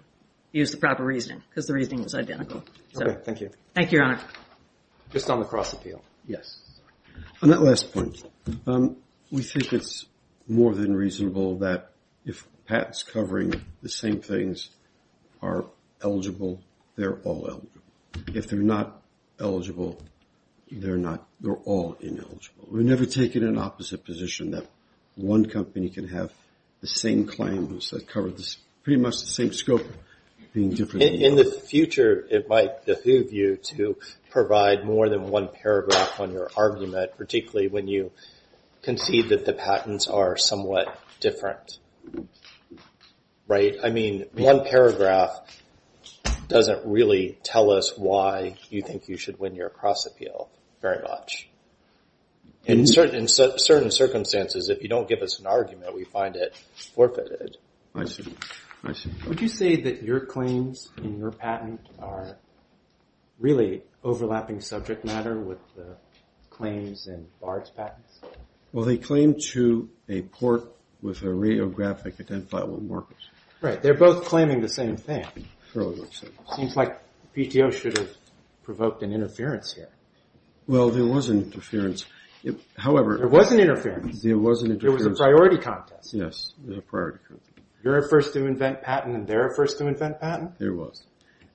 use 0.53 0.71
the 0.71 0.77
proper 0.77 1.05
reasoning, 1.05 1.43
because 1.49 1.67
the 1.67 1.75
reasoning 1.75 2.03
was 2.03 2.15
identical. 2.15 2.63
Okay, 2.97 3.19
thank 3.25 3.41
you. 3.41 3.51
Thank 3.75 3.93
you, 3.93 3.99
Your 3.99 4.07
Honor. 4.07 4.21
Just 5.11 5.29
on 5.31 5.41
the 5.41 5.47
cross 5.47 5.73
appeal. 5.73 6.03
Yes. 6.27 6.61
On 7.43 7.51
that 7.51 7.63
last 7.63 7.93
point, 7.93 8.23
um, 8.67 8.97
we 9.31 9.43
think 9.43 9.73
it's 9.73 10.07
more 10.47 10.75
than 10.75 10.95
reasonable 10.95 11.59
that 11.59 11.91
if 12.25 12.47
patents 12.67 13.03
covering 13.03 13.63
the 13.83 13.89
same 13.89 14.21
things 14.21 14.71
are 15.41 15.65
eligible, 16.03 16.61
they're 16.97 17.19
all 17.25 17.47
eligible. 17.49 17.83
If 18.35 18.49
they're 18.49 18.61
not 18.61 19.03
eligible, 19.41 20.01
they're 20.71 21.57
all 21.65 21.97
ineligible. 22.01 22.69
We've 22.71 22.85
never 22.85 23.07
taken 23.07 23.45
an 23.45 23.59
opposite 23.59 24.05
position 24.05 24.53
that 24.53 24.67
one 25.17 25.47
company 25.47 25.91
can 25.91 26.09
have 26.09 26.33
the 26.81 26.87
same 26.87 27.27
claims 27.27 27.91
that 27.91 28.09
cover 28.09 28.33
pretty 28.83 29.01
much 29.01 29.21
the 29.21 29.27
same 29.27 29.53
scope 29.53 29.87
being 30.53 30.71
different. 30.71 31.03
In 31.03 31.37
the 31.37 31.45
future, 31.45 32.27
it 32.31 32.49
might 32.49 32.85
behoove 32.85 33.33
you 33.33 33.57
to 33.77 33.97
provide 34.31 34.85
more 34.85 35.09
than 35.09 35.29
one 35.29 35.49
paragraph 35.49 36.21
on 36.21 36.33
your 36.33 36.51
argument, 36.57 37.17
particularly 37.17 37.69
when 37.69 37.89
you 37.89 38.13
concede 38.83 39.31
that 39.31 39.45
the 39.45 39.53
patents 39.53 40.09
are 40.09 40.37
somewhat 40.37 40.99
different. 41.21 41.79
Right? 43.49 43.77
I 43.83 43.91
mean, 43.91 44.27
one 44.33 44.65
paragraph 44.65 45.41
doesn't 46.49 46.85
really 46.87 47.39
tell 47.43 47.71
us 47.71 47.97
why 47.97 48.57
you 48.71 48.83
think 48.83 49.09
you 49.09 49.17
should 49.17 49.39
win 49.39 49.55
your 49.55 49.71
cross 49.71 50.07
appeal 50.07 50.51
very 50.81 51.03
much. 51.03 51.49
In 52.65 52.87
certain 52.87 53.27
circumstances, 53.29 54.69
if 54.69 54.83
you 54.83 54.89
don't 54.89 55.09
give 55.09 55.21
us 55.21 55.41
an 55.41 55.47
argument, 55.47 55.95
we 55.95 56.05
find 56.05 56.37
it 56.37 56.55
forfeited. 56.95 57.57
I 57.95 58.05
see. 58.05 58.35
I 58.85 58.93
see. 58.93 59.11
Would 59.29 59.41
you 59.41 59.49
say 59.49 59.77
that 59.83 60.03
your 60.03 60.21
claims 60.21 60.91
in 60.99 61.19
your 61.19 61.31
patent 61.31 61.81
are 62.01 62.37
really 63.39 63.83
overlapping 64.03 64.61
subject 64.61 65.05
matter 65.05 65.39
with 65.39 65.59
the 65.77 65.97
claims 66.51 67.07
in 67.07 67.27
Bard's 67.41 67.71
patents? 67.71 68.21
Well, 68.73 68.85
they 68.85 68.97
claim 68.97 69.37
to 69.53 69.89
a 70.09 70.23
port 70.23 70.65
with 71.01 71.23
a 71.23 71.27
radiographic 71.27 72.21
identifiable 72.21 72.81
markers. 72.81 73.29
Right. 73.61 73.81
They're 73.81 73.95
both 73.95 74.25
claiming 74.25 74.61
the 74.61 74.69
same 74.69 74.97
thing. 74.97 75.27
Fairly 75.73 76.01
much 76.01 76.21
so. 76.21 76.29
Seems 76.57 76.77
like 76.77 76.99
PTO 77.37 77.73
should 77.73 77.99
have 77.99 78.11
provoked 78.65 79.03
an 79.03 79.13
interference 79.13 79.73
here. 79.75 79.89
Well, 80.67 80.91
there 80.91 81.05
was 81.05 81.29
an 81.29 81.43
interference. 81.43 82.05
However... 82.77 83.19
There 83.19 83.29
was 83.29 83.53
an 83.53 83.61
interference. 83.61 84.23
There 84.23 84.39
was 84.39 84.63
an 84.63 84.73
interference. 84.73 85.03
There 85.03 85.11
was 85.11 85.21
a 85.21 85.23
priority 85.23 85.59
contest. 85.59 86.15
Yes, 86.15 86.53
there 86.59 86.71
was 86.71 86.79
a 86.79 86.83
priority 86.83 87.19
contest. 87.29 87.52
You're 87.83 87.99
a 87.99 88.09
first 88.09 88.33
to 88.35 88.47
invent 88.47 88.83
patent 88.83 89.17
and 89.17 89.27
they're 89.27 89.49
a 89.49 89.55
first 89.55 89.79
to 89.79 89.87
invent 89.87 90.21
patent? 90.21 90.59
There 90.59 90.75
was. 90.75 91.03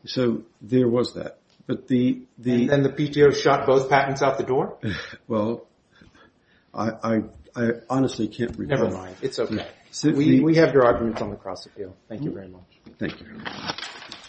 So 0.05 0.43
there 0.61 0.87
was 0.87 1.13
that. 1.13 1.39
But 1.65 1.87
the... 1.87 2.21
And 2.43 2.69
then 2.69 2.83
the 2.83 2.89
PTO 2.89 3.35
shot 3.35 3.65
both 3.65 3.89
patents 3.89 4.21
out 4.21 4.37
the 4.37 4.43
door? 4.43 4.77
Well, 5.27 5.67
I 6.73 7.21
honestly 7.89 8.27
can't 8.27 8.57
recall. 8.57 8.77
Never 8.77 8.95
mind. 8.95 9.15
It's 9.21 9.39
okay. 9.39 9.65
We 10.03 10.55
have 10.55 10.73
your 10.73 10.85
arguments 10.85 11.21
on 11.21 11.31
the 11.31 11.35
cross 11.35 11.65
appeal. 11.65 11.95
Thank 12.07 12.23
you 12.23 12.31
very 12.31 12.47
much. 12.47 12.61
Thank 12.99 13.19
you. 13.19 13.27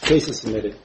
Case 0.00 0.28
is 0.28 0.40
submitted. 0.40 0.76